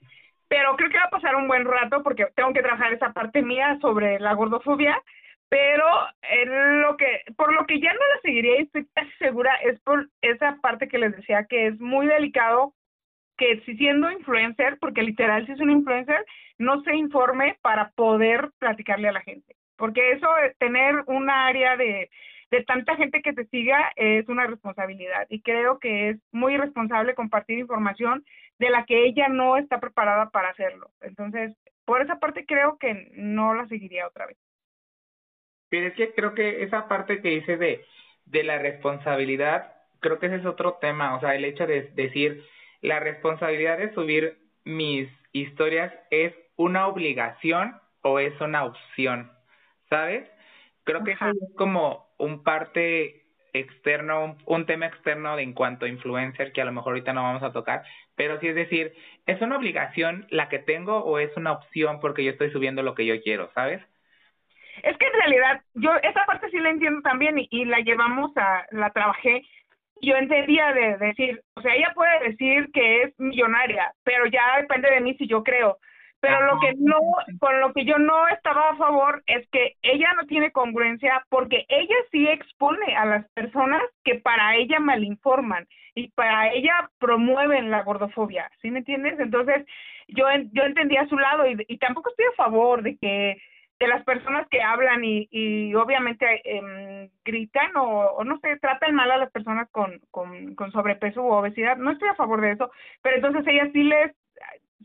pero 0.49 0.76
creo 0.76 0.90
que 0.90 0.99
va 0.99 1.05
a 1.05 1.11
pasar 1.11 1.34
un 1.36 1.49
buen 1.49 1.64
rato 1.64 2.03
porque 2.03 2.26
tengo 2.34 2.53
que 2.53 2.62
trabajar 2.62 2.93
esa 2.93 3.12
parte 3.12 3.43
mía 3.43 3.78
sobre 3.80 4.20
la 4.20 4.34
gordofobia, 4.34 5.03
pero 5.49 5.84
en 6.22 6.82
lo 6.82 6.97
que 6.97 7.22
por 7.36 7.53
lo 7.53 7.66
que 7.66 7.80
ya 7.80 7.93
no 7.93 8.01
la 8.14 8.20
seguiría 8.22 8.59
y 8.59 8.62
estoy 8.62 8.86
casi 8.95 9.11
segura 9.18 9.55
es 9.57 9.78
por 9.80 10.09
esa 10.22 10.57
parte 10.62 10.88
que 10.88 10.99
les 10.99 11.16
decía 11.16 11.47
que 11.49 11.66
es 11.66 11.80
muy 11.80 12.07
delicado 12.07 12.74
que 13.43 13.61
si 13.62 13.76
siendo 13.76 14.09
influencer, 14.09 14.78
porque 14.78 15.03
literal 15.03 15.45
si 15.47 15.53
es 15.53 15.61
un 15.61 15.70
influencer, 15.70 16.24
no 16.59 16.80
se 16.82 16.95
informe 16.95 17.59
para 17.61 17.90
poder 17.90 18.51
platicarle 18.61 19.09
a 19.09 19.12
la 19.12 19.20
gente. 19.20 19.57
Porque 19.76 20.12
eso, 20.12 20.28
tener 20.59 21.03
un 21.07 21.28
área 21.28 21.76
de, 21.76 22.09
de 22.53 22.62
tanta 22.62 22.95
gente 22.95 23.20
que 23.20 23.32
te 23.32 23.47
siga 23.47 23.90
es 23.97 24.28
una 24.28 24.47
responsabilidad 24.47 25.26
y 25.28 25.43
creo 25.43 25.80
que 25.80 26.11
es 26.11 26.18
muy 26.30 26.55
irresponsable 26.55 27.16
compartir 27.16 27.59
información 27.59 28.24
de 28.61 28.70
la 28.70 28.84
que 28.84 29.07
ella 29.07 29.26
no 29.28 29.57
está 29.57 29.80
preparada 29.80 30.30
para 30.30 30.51
hacerlo. 30.51 30.90
Entonces, 31.01 31.53
por 31.84 32.01
esa 32.01 32.20
parte 32.20 32.47
creo 32.47 32.78
que 32.78 33.11
no 33.14 33.55
la 33.55 33.66
seguiría 33.66 34.07
otra 34.07 34.26
vez. 34.26 34.36
Pero 35.68 35.88
es 35.88 35.95
que 35.95 36.14
creo 36.14 36.34
que 36.34 36.62
esa 36.62 36.86
parte 36.86 37.20
que 37.20 37.30
dice 37.30 37.57
de, 37.57 37.84
de 38.26 38.45
la 38.45 38.59
responsabilidad, 38.59 39.72
creo 39.99 40.20
que 40.20 40.26
ese 40.26 40.36
es 40.36 40.47
otro 40.47 40.74
tema, 40.74 41.16
o 41.16 41.20
sea, 41.20 41.34
el 41.34 41.45
hecho 41.45 41.66
de 41.66 41.90
decir, 41.95 42.45
la 42.83 43.01
responsabilidad 43.01 43.78
de 43.78 43.95
subir 43.95 44.39
mis 44.64 45.09
historias 45.33 45.93
es 46.11 46.35
una 46.57 46.87
obligación 46.87 47.80
o 48.03 48.18
es 48.18 48.39
una 48.41 48.64
opción, 48.64 49.33
¿sabes? 49.89 50.28
Creo 50.85 51.05
que 51.05 51.12
es 51.12 51.18
como 51.57 52.09
un 52.18 52.43
parte 52.43 53.22
externo, 53.53 54.37
un, 54.47 54.66
tema 54.66 54.87
externo 54.87 55.37
de 55.37 55.43
en 55.43 55.53
cuanto 55.53 55.85
a 55.85 55.89
influencer 55.89 56.53
que 56.53 56.62
a 56.62 56.64
lo 56.64 56.72
mejor 56.72 56.93
ahorita 56.93 57.12
no 57.12 57.22
vamos 57.22 57.43
a 57.43 57.53
tocar, 57.53 57.85
pero 58.16 58.41
sí 58.41 58.49
es 58.49 58.55
decir, 58.55 58.95
¿es 59.26 59.41
una 59.41 59.57
obligación 59.57 60.26
la 60.30 60.49
que 60.49 60.59
tengo 60.59 61.05
o 61.05 61.18
es 61.18 61.35
una 61.37 61.53
opción 61.53 62.01
porque 62.01 62.24
yo 62.24 62.33
estoy 62.33 62.51
subiendo 62.51 62.83
lo 62.83 62.95
que 62.95 63.07
yo 63.07 63.20
quiero, 63.22 63.51
¿sabes? 63.55 63.80
Es 64.83 64.97
que 64.97 65.07
en 65.07 65.12
realidad 65.12 65.62
yo 65.74 65.95
esa 66.03 66.24
parte 66.24 66.51
sí 66.51 66.59
la 66.59 66.70
entiendo 66.70 67.03
también 67.03 67.39
y, 67.39 67.47
y 67.51 67.64
la 67.66 67.80
llevamos 67.80 68.33
a, 68.37 68.66
la 68.70 68.91
trabajé 68.91 69.45
yo 70.03 70.17
entendía 70.17 70.73
de 70.73 70.97
decir, 70.99 71.41
o 71.55 71.63
sea, 71.63 71.75
ella 71.75 71.93
puede 71.95 72.31
decir 72.31 72.71
que 72.73 73.03
es 73.03 73.21
millonaria, 73.21 73.93
pero 74.03 74.27
ya 74.27 74.61
depende 74.61 74.91
de 74.91 75.01
mí 75.01 75.15
si 75.15 75.29
yo 75.29 75.43
creo. 75.43 75.79
Pero 76.21 76.41
lo 76.47 76.61
que 76.61 76.73
no, 76.79 76.99
con 77.41 77.61
lo 77.61 77.73
que 77.73 77.85
yo 77.85 77.99
no 77.99 78.29
estaba 78.29 78.71
a 78.71 78.77
favor 78.77 79.25
es 79.27 79.45
que 79.51 79.75
ella 79.83 80.13
no 80.15 80.25
tiene 80.27 80.53
congruencia 80.53 81.25
porque 81.29 81.65
ella 81.69 81.97
sí 82.13 82.29
expone 82.29 82.95
a 82.97 83.05
las 83.07 83.29
personas 83.31 83.83
que 84.05 84.17
para 84.17 84.55
ella 84.55 84.79
malinforman 84.79 85.67
y 85.97 86.11
para 86.13 86.53
ella 86.53 86.89
promueven 87.01 87.73
la 87.73 87.83
gordofobia, 87.83 88.49
¿sí 88.61 88.71
me 88.71 88.79
entiendes? 88.81 89.19
Entonces, 89.19 89.67
yo 90.09 90.27
yo 90.53 90.63
entendía 90.63 91.09
su 91.09 91.19
lado 91.19 91.45
y, 91.47 91.57
y 91.67 91.79
tampoco 91.79 92.11
estoy 92.11 92.27
a 92.27 92.37
favor 92.37 92.83
de 92.83 92.97
que 92.99 93.37
de 93.83 93.89
las 93.89 94.05
personas 94.05 94.47
que 94.49 94.62
hablan 94.62 95.05
y, 95.05 95.28
y 95.33 95.74
obviamente 95.74 96.24
eh, 96.45 97.11
gritan 97.24 97.72
o, 97.76 98.22
no 98.22 98.39
sé, 98.39 98.57
tratan 98.61 98.95
mal 98.95 99.11
a 99.11 99.16
las 99.16 99.30
personas 99.33 99.68
con, 99.70 100.01
con, 100.12 100.55
con 100.55 100.70
sobrepeso 100.70 101.20
u 101.20 101.33
obesidad. 101.33 101.76
No 101.78 101.91
estoy 101.91 102.09
a 102.09 102.14
favor 102.14 102.41
de 102.41 102.53
eso, 102.53 102.70
pero 103.03 103.16
entonces 103.16 103.45
ella 103.47 103.68
sí 103.72 103.83
les 103.83 104.12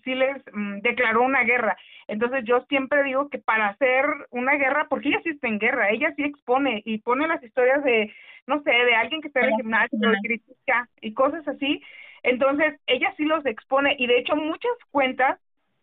sí 0.04 0.16
les 0.16 0.38
mm, 0.52 0.80
declaró 0.80 1.22
una 1.22 1.44
guerra. 1.44 1.78
Entonces 2.08 2.44
yo 2.46 2.66
siempre 2.70 3.04
digo 3.04 3.30
que 3.30 3.38
para 3.38 3.68
hacer 3.68 4.06
una 4.32 4.56
guerra, 4.56 4.88
porque 4.90 5.10
ella 5.10 5.22
sí 5.24 5.30
está 5.30 5.48
en 5.48 5.60
guerra, 5.60 5.92
ella 5.92 6.12
sí 6.16 6.24
expone 6.24 6.82
y 6.84 6.98
pone 7.00 7.28
las 7.28 7.44
historias 7.44 7.84
de, 7.84 8.12
no 8.48 8.64
sé, 8.64 8.72
de 8.72 8.96
alguien 8.96 9.22
que 9.22 9.28
está 9.28 9.42
en 9.42 9.54
el 9.54 9.56
gimnasio 9.58 10.00
y 10.02 10.28
critica 10.28 10.90
y 11.02 11.14
cosas 11.14 11.48
así. 11.48 11.84
Entonces 12.24 12.80
ella 12.88 13.14
sí 13.16 13.26
los 13.26 13.46
expone 13.46 13.96
y 14.00 14.08
de 14.08 14.18
hecho 14.18 14.36
muchas 14.36 14.72
cuentas 14.90 15.40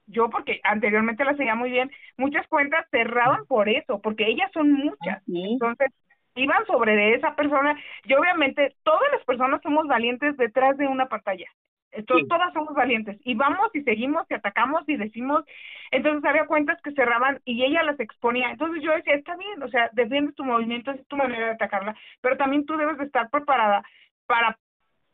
yo 0.07 0.31
porque 0.31 0.61
anteriormente 0.65 1.25
la 1.25 1.37
seguía 1.37 1.55
muy 1.55 1.71
bien, 1.71 1.91
muchas 2.17 2.47
cuentas 2.49 2.87
cerraban 2.91 3.47
por 3.47 3.69
eso, 3.69 4.01
porque 4.01 4.27
ellas 4.27 4.51
son 4.53 4.73
muchas. 4.73 5.23
Entonces, 5.27 5.93
iban 6.35 6.65
sobre 6.67 6.97
de 6.97 7.15
esa 7.15 7.35
persona 7.37 7.79
y 8.05 8.15
obviamente 8.15 8.75
todas 8.83 9.11
las 9.13 9.25
personas 9.25 9.61
somos 9.63 9.87
valientes 9.87 10.37
detrás 10.37 10.77
de 10.77 10.87
una 10.87 11.07
pantalla. 11.07 11.47
Todas 12.07 12.53
somos 12.53 12.75
valientes 12.75 13.21
y 13.23 13.35
vamos 13.37 13.71
y 13.73 13.83
seguimos 13.83 14.27
y 14.29 14.35
atacamos 14.35 14.83
y 14.89 14.97
decimos, 14.97 15.45
entonces 15.93 16.25
había 16.29 16.47
cuentas 16.47 16.81
que 16.83 16.91
cerraban 16.91 17.41
y 17.45 17.65
ella 17.65 17.85
las 17.85 18.01
exponía. 18.01 18.51
Entonces 18.51 18.83
yo 18.83 18.93
decía, 18.93 19.15
está 19.15 19.37
bien, 19.37 19.63
o 19.63 19.69
sea, 19.69 19.91
defiendes 19.93 20.35
tu 20.35 20.45
movimiento, 20.45 20.91
es 20.91 21.07
tu 21.07 21.17
manera 21.17 21.47
de 21.47 21.53
atacarla, 21.53 21.95
pero 22.21 22.37
también 22.37 22.67
tú 22.67 22.77
debes 22.77 22.99
de 22.99 23.05
estar 23.05 23.31
preparada 23.31 23.85
para 24.27 24.59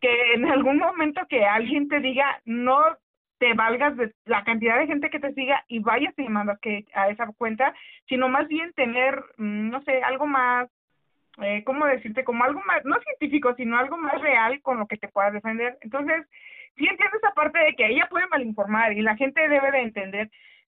que 0.00 0.32
en 0.32 0.46
algún 0.46 0.78
momento 0.78 1.20
que 1.28 1.44
alguien 1.44 1.88
te 1.88 2.00
diga, 2.00 2.40
no 2.46 2.80
te 3.40 3.54
valgas 3.54 3.96
de 3.96 4.12
la 4.26 4.44
cantidad 4.44 4.78
de 4.78 4.86
gente 4.86 5.08
que 5.08 5.18
te 5.18 5.32
siga 5.32 5.64
y 5.66 5.78
vayas 5.78 6.12
y 6.18 6.28
mandas 6.28 6.60
que 6.60 6.84
a 6.94 7.08
esa 7.08 7.26
cuenta, 7.38 7.74
sino 8.06 8.28
más 8.28 8.46
bien 8.48 8.70
tener, 8.74 9.16
mm, 9.38 9.70
no 9.70 9.82
sé, 9.82 10.02
algo 10.02 10.26
más, 10.26 10.68
eh, 11.40 11.64
¿cómo 11.64 11.86
decirte? 11.86 12.22
Como 12.22 12.44
algo 12.44 12.60
más, 12.66 12.84
no 12.84 13.00
científico, 13.00 13.54
sino 13.56 13.78
algo 13.78 13.96
más 13.96 14.20
real 14.20 14.60
con 14.60 14.78
lo 14.78 14.86
que 14.86 14.98
te 14.98 15.08
puedas 15.08 15.32
defender. 15.32 15.78
Entonces, 15.80 16.26
sí 16.76 16.86
entiendo 16.86 17.16
esa 17.16 17.32
parte 17.32 17.58
de 17.60 17.74
que 17.74 17.86
ella 17.86 18.06
puede 18.10 18.26
malinformar 18.26 18.92
y 18.92 19.00
la 19.00 19.16
gente 19.16 19.48
debe 19.48 19.70
de 19.70 19.80
entender, 19.80 20.30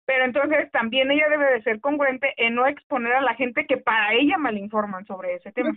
pero 0.08 0.26
entonces 0.26 0.72
también 0.72 1.12
ella 1.12 1.30
debe 1.30 1.46
de 1.54 1.62
ser 1.62 1.80
congruente 1.80 2.34
en 2.38 2.56
no 2.56 2.66
exponer 2.66 3.14
a 3.14 3.22
la 3.22 3.36
gente 3.36 3.68
que 3.68 3.78
para 3.78 4.14
ella 4.14 4.40
malinforman 4.40 5.06
sobre 5.06 5.36
ese 5.36 5.52
tema. 5.52 5.72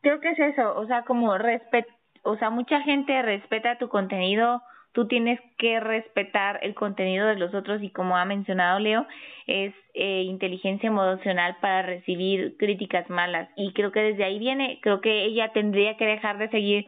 Creo 0.00 0.20
que 0.20 0.30
es 0.30 0.38
eso, 0.38 0.74
o 0.74 0.86
sea, 0.86 1.02
como 1.02 1.36
respet, 1.36 1.86
o 2.22 2.36
sea, 2.38 2.48
mucha 2.48 2.80
gente 2.80 3.20
respeta 3.20 3.76
tu 3.76 3.90
contenido 3.90 4.62
tú 4.92 5.06
tienes 5.06 5.40
que 5.58 5.80
respetar 5.80 6.58
el 6.62 6.74
contenido 6.74 7.26
de 7.26 7.36
los 7.36 7.54
otros 7.54 7.82
y 7.82 7.90
como 7.90 8.16
ha 8.16 8.24
mencionado 8.24 8.78
Leo, 8.78 9.06
es 9.46 9.74
eh, 9.94 10.22
inteligencia 10.22 10.88
emocional 10.88 11.56
para 11.60 11.82
recibir 11.82 12.56
críticas 12.58 13.08
malas. 13.08 13.48
Y 13.56 13.72
creo 13.72 13.92
que 13.92 14.00
desde 14.00 14.24
ahí 14.24 14.38
viene, 14.38 14.78
creo 14.82 15.00
que 15.00 15.24
ella 15.24 15.52
tendría 15.52 15.96
que 15.96 16.06
dejar 16.06 16.38
de 16.38 16.48
seguir, 16.50 16.86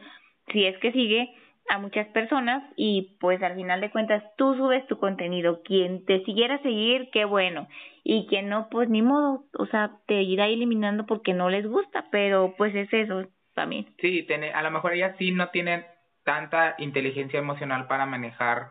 si 0.51 0.65
es 0.65 0.77
que 0.79 0.91
sigue, 0.91 1.33
a 1.69 1.79
muchas 1.79 2.07
personas 2.07 2.61
y 2.75 3.15
pues 3.19 3.41
al 3.41 3.55
final 3.55 3.79
de 3.79 3.89
cuentas 3.89 4.23
tú 4.37 4.55
subes 4.55 4.85
tu 4.87 4.97
contenido, 4.97 5.61
quien 5.63 6.05
te 6.05 6.23
siguiera 6.25 6.61
seguir, 6.61 7.09
qué 7.11 7.25
bueno, 7.25 7.67
y 8.03 8.27
quien 8.27 8.49
no, 8.49 8.67
pues 8.69 8.89
ni 8.89 9.01
modo, 9.01 9.45
o 9.57 9.65
sea, 9.67 9.91
te 10.05 10.21
irá 10.23 10.47
eliminando 10.47 11.05
porque 11.05 11.33
no 11.33 11.49
les 11.49 11.65
gusta, 11.65 12.07
pero 12.11 12.53
pues 12.57 12.75
es 12.75 12.91
eso 12.91 13.27
también. 13.55 13.87
Sí, 13.99 14.23
tiene, 14.23 14.51
a 14.51 14.61
lo 14.61 14.71
mejor 14.71 14.93
ellas 14.93 15.15
sí 15.17 15.31
no 15.31 15.49
tienen 15.49 15.85
tanta 16.23 16.75
inteligencia 16.77 17.39
emocional 17.39 17.87
para 17.87 18.05
manejar 18.05 18.69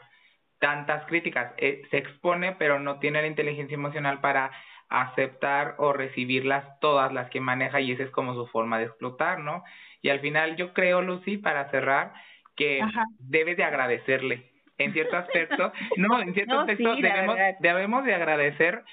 tantas 0.59 1.05
críticas. 1.07 1.53
Eh, 1.57 1.82
se 1.90 1.98
expone, 1.98 2.53
pero 2.53 2.78
no 2.78 2.98
tiene 2.98 3.20
la 3.20 3.26
inteligencia 3.26 3.74
emocional 3.74 4.20
para 4.20 4.50
aceptar 4.88 5.74
o 5.78 5.92
recibirlas 5.92 6.78
todas 6.80 7.12
las 7.12 7.30
que 7.30 7.40
maneja 7.40 7.80
y 7.80 7.92
esa 7.92 8.05
es 8.05 8.11
como 8.11 8.34
su 8.34 8.46
forma 8.46 8.78
de 8.78 8.84
explotar, 8.84 9.40
¿no? 9.40 9.64
Y 10.03 10.11
al 10.11 10.20
final 10.20 10.57
yo 10.57 10.72
creo, 10.72 11.00
Lucy, 11.00 11.38
para 11.38 11.70
cerrar, 11.70 12.12
que 12.57 12.80
debe 13.18 13.55
de 13.55 13.64
agradecerle 13.64 14.50
en 14.78 14.92
cierto 14.92 15.16
aspecto. 15.16 15.72
No, 15.96 16.20
en 16.20 16.34
cierto 16.34 16.61
aspecto 16.61 16.94
debemos, 16.96 17.36
debemos 17.61 18.05
de 18.05 18.14
agradecer 18.14 18.84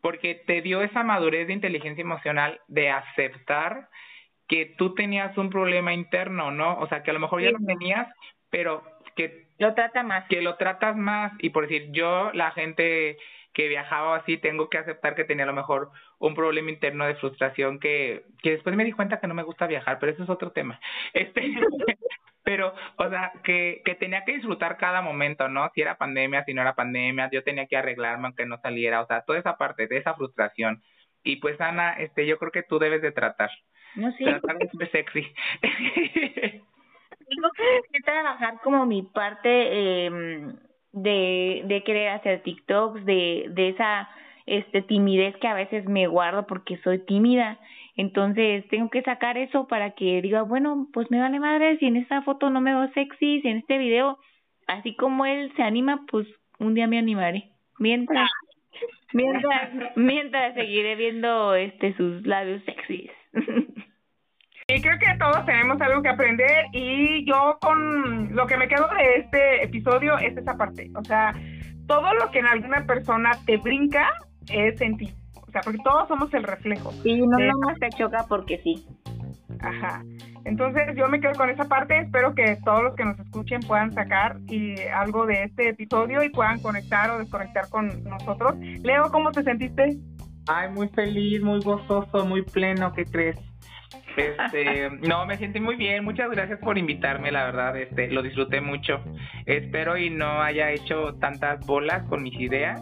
porque 0.00 0.34
te 0.34 0.62
dio 0.62 0.82
esa 0.82 1.02
madurez 1.02 1.46
de 1.48 1.52
inteligencia 1.52 2.02
emocional 2.02 2.60
de 2.68 2.90
aceptar 2.90 3.88
que 4.48 4.66
tú 4.66 4.94
tenías 4.94 5.36
un 5.36 5.50
problema 5.50 5.92
interno, 5.92 6.50
¿no? 6.50 6.78
O 6.78 6.88
sea, 6.88 7.02
que 7.02 7.10
a 7.10 7.14
lo 7.14 7.20
mejor 7.20 7.42
ya 7.42 7.50
lo 7.50 7.58
tenías, 7.58 8.08
pero 8.50 8.82
que 9.14 9.48
lo 9.58 9.74
trata 9.74 10.02
más. 10.02 10.26
Que 10.28 10.40
lo 10.42 10.56
tratas 10.56 10.96
más 10.96 11.32
y 11.38 11.50
por 11.50 11.68
decir, 11.68 11.90
yo 11.92 12.30
la 12.32 12.50
gente 12.52 13.18
que 13.52 13.68
viajaba 13.68 14.16
así, 14.16 14.38
tengo 14.38 14.70
que 14.70 14.78
aceptar 14.78 15.14
que 15.14 15.24
tenía 15.24 15.44
a 15.44 15.48
lo 15.48 15.52
mejor 15.52 15.90
un 16.18 16.34
problema 16.34 16.70
interno 16.70 17.06
de 17.06 17.16
frustración 17.16 17.80
que, 17.80 18.24
que 18.42 18.52
después 18.52 18.76
me 18.76 18.84
di 18.84 18.92
cuenta 18.92 19.20
que 19.20 19.26
no 19.26 19.34
me 19.34 19.42
gusta 19.42 19.66
viajar, 19.66 19.98
pero 19.98 20.12
eso 20.12 20.22
es 20.22 20.30
otro 20.30 20.52
tema. 20.52 20.80
Este, 21.12 21.54
pero, 22.44 22.72
o 22.96 23.08
sea, 23.10 23.32
que, 23.42 23.82
que 23.84 23.94
tenía 23.96 24.24
que 24.24 24.34
disfrutar 24.34 24.78
cada 24.78 25.02
momento, 25.02 25.48
¿no? 25.48 25.70
Si 25.74 25.82
era 25.82 25.98
pandemia, 25.98 26.44
si 26.44 26.54
no 26.54 26.62
era 26.62 26.74
pandemia, 26.74 27.28
yo 27.32 27.42
tenía 27.42 27.66
que 27.66 27.76
arreglarme 27.76 28.26
aunque 28.26 28.46
no 28.46 28.58
saliera, 28.60 29.02
o 29.02 29.06
sea, 29.06 29.22
toda 29.22 29.38
esa 29.38 29.58
parte 29.58 29.86
de 29.86 29.98
esa 29.98 30.14
frustración. 30.14 30.82
Y 31.22 31.36
pues, 31.36 31.60
Ana, 31.60 31.94
este, 31.94 32.26
yo 32.26 32.38
creo 32.38 32.52
que 32.52 32.62
tú 32.62 32.78
debes 32.78 33.02
de 33.02 33.12
tratar. 33.12 33.50
No, 33.98 34.12
sí. 34.12 34.24
De 34.24 34.90
sexy. 34.90 35.26
Tengo 37.28 37.50
que 37.92 38.00
trabajar 38.00 38.60
como 38.62 38.86
mi 38.86 39.02
parte 39.02 39.48
eh, 40.06 40.10
de, 40.92 41.62
de 41.64 41.82
querer 41.84 42.10
hacer 42.10 42.42
TikToks, 42.42 43.04
de, 43.04 43.46
de 43.50 43.68
esa 43.70 44.08
este 44.46 44.82
timidez 44.82 45.36
que 45.36 45.48
a 45.48 45.54
veces 45.54 45.84
me 45.86 46.06
guardo 46.06 46.46
porque 46.46 46.78
soy 46.78 47.04
tímida. 47.04 47.58
Entonces 47.96 48.66
tengo 48.68 48.88
que 48.88 49.02
sacar 49.02 49.36
eso 49.36 49.66
para 49.66 49.90
que 49.90 50.22
diga, 50.22 50.42
bueno, 50.42 50.86
pues 50.92 51.10
me 51.10 51.20
vale 51.20 51.40
madre 51.40 51.76
si 51.78 51.86
en 51.86 51.96
esta 51.96 52.22
foto 52.22 52.50
no 52.50 52.60
me 52.60 52.72
veo 52.72 52.88
sexy, 52.92 53.40
si 53.42 53.48
en 53.48 53.58
este 53.58 53.78
video, 53.78 54.18
así 54.68 54.94
como 54.94 55.26
él 55.26 55.52
se 55.56 55.64
anima, 55.64 56.06
pues 56.08 56.26
un 56.60 56.74
día 56.74 56.86
me 56.86 56.98
animaré. 56.98 57.50
Mientras, 57.78 58.30
mientras, 59.12 59.96
mientras 59.96 60.54
seguiré 60.54 60.94
viendo 60.94 61.56
este 61.56 61.94
sus 61.96 62.24
labios 62.24 62.62
sexys. 62.64 63.10
Y 64.78 64.80
creo 64.80 64.96
que 64.96 65.18
todos 65.18 65.44
tenemos 65.44 65.80
algo 65.80 66.00
que 66.02 66.08
aprender 66.08 66.66
y 66.72 67.26
yo 67.26 67.58
con 67.60 68.32
lo 68.32 68.46
que 68.46 68.56
me 68.56 68.68
quedo 68.68 68.86
de 68.86 69.22
este 69.22 69.64
episodio 69.64 70.16
es 70.18 70.36
esa 70.36 70.56
parte. 70.56 70.88
O 70.94 71.02
sea, 71.02 71.34
todo 71.88 72.14
lo 72.14 72.30
que 72.30 72.38
en 72.38 72.46
alguna 72.46 72.86
persona 72.86 73.32
te 73.44 73.56
brinca 73.56 74.08
es 74.48 74.80
en 74.80 74.96
ti. 74.96 75.12
O 75.34 75.50
sea, 75.50 75.62
porque 75.62 75.80
todos 75.82 76.06
somos 76.06 76.32
el 76.32 76.44
reflejo. 76.44 76.94
Y 77.02 77.20
no 77.26 77.38
nomás 77.40 77.76
te 77.80 77.88
choca 77.88 78.24
porque 78.28 78.58
sí. 78.58 78.86
Ajá. 79.58 80.04
Entonces 80.44 80.96
yo 80.96 81.08
me 81.08 81.18
quedo 81.18 81.32
con 81.32 81.50
esa 81.50 81.64
parte. 81.64 81.98
Espero 81.98 82.36
que 82.36 82.56
todos 82.64 82.84
los 82.84 82.94
que 82.94 83.04
nos 83.04 83.18
escuchen 83.18 83.58
puedan 83.62 83.92
sacar 83.92 84.36
y 84.46 84.78
algo 84.94 85.26
de 85.26 85.42
este 85.42 85.70
episodio 85.70 86.22
y 86.22 86.28
puedan 86.28 86.60
conectar 86.60 87.10
o 87.10 87.18
desconectar 87.18 87.68
con 87.68 88.04
nosotros. 88.04 88.54
Leo, 88.84 89.10
¿cómo 89.10 89.32
te 89.32 89.42
sentiste? 89.42 89.98
Ay, 90.46 90.70
muy 90.70 90.88
feliz, 90.90 91.42
muy 91.42 91.58
gozoso, 91.62 92.24
muy 92.24 92.42
pleno. 92.42 92.92
¿Qué 92.92 93.04
crees? 93.04 93.47
Este, 94.16 94.90
no, 95.06 95.26
me 95.26 95.36
siento 95.36 95.60
muy 95.60 95.76
bien. 95.76 96.04
Muchas 96.04 96.30
gracias 96.30 96.58
por 96.60 96.78
invitarme, 96.78 97.30
la 97.30 97.44
verdad, 97.44 97.76
este, 97.76 98.08
lo 98.08 98.22
disfruté 98.22 98.60
mucho. 98.60 99.02
Espero 99.46 99.96
y 99.96 100.10
no 100.10 100.42
haya 100.42 100.70
hecho 100.70 101.14
tantas 101.14 101.64
bolas 101.66 102.02
con 102.08 102.22
mis 102.22 102.38
ideas. 102.40 102.80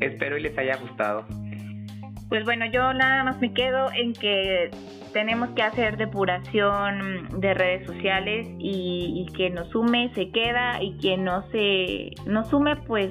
Espero 0.00 0.36
y 0.36 0.42
les 0.42 0.56
haya 0.56 0.76
gustado. 0.76 1.26
Pues 2.28 2.44
bueno, 2.44 2.64
yo 2.66 2.94
nada 2.94 3.24
más 3.24 3.38
me 3.40 3.52
quedo 3.52 3.90
en 3.92 4.14
que 4.14 4.70
tenemos 5.12 5.50
que 5.50 5.62
hacer 5.62 5.98
depuración 5.98 7.28
de 7.40 7.52
redes 7.52 7.86
sociales 7.86 8.48
y, 8.58 9.26
y 9.28 9.32
que 9.34 9.50
nos 9.50 9.68
sume 9.68 10.10
se 10.14 10.30
queda 10.30 10.82
y 10.82 10.96
quien 10.96 11.24
no 11.24 11.42
se 11.50 12.12
nos 12.26 12.48
sume 12.48 12.76
pues 12.76 13.10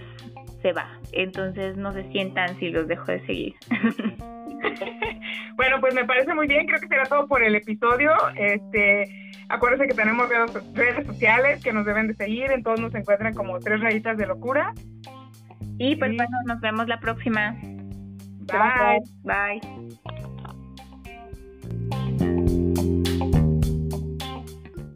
se 0.63 0.73
va. 0.73 0.99
Entonces 1.11 1.77
no 1.77 1.93
se 1.93 2.09
sientan 2.11 2.57
si 2.57 2.69
los 2.69 2.87
dejo 2.87 3.05
de 3.11 3.25
seguir. 3.25 3.55
bueno, 5.55 5.79
pues 5.79 5.93
me 5.93 6.05
parece 6.05 6.33
muy 6.33 6.47
bien, 6.47 6.65
creo 6.67 6.79
que 6.79 6.87
será 6.87 7.05
todo 7.05 7.27
por 7.27 7.43
el 7.43 7.55
episodio. 7.55 8.11
Este, 8.35 9.31
acuérdense 9.49 9.87
que 9.87 9.93
tenemos 9.93 10.29
redes 10.73 11.05
sociales 11.05 11.63
que 11.63 11.73
nos 11.73 11.85
deben 11.85 12.07
de 12.07 12.15
seguir, 12.15 12.51
en 12.51 12.63
todos 12.63 12.79
nos 12.79 12.93
encuentran 12.95 13.33
como 13.33 13.59
tres 13.59 13.79
rayitas 13.81 14.17
de 14.17 14.27
locura. 14.27 14.73
Y 15.77 15.95
pues 15.95 16.15
bueno, 16.15 16.37
nos 16.45 16.59
vemos 16.61 16.87
la 16.87 16.99
próxima. 16.99 17.55
Bye. 18.51 19.01
Bye. 19.23 20.30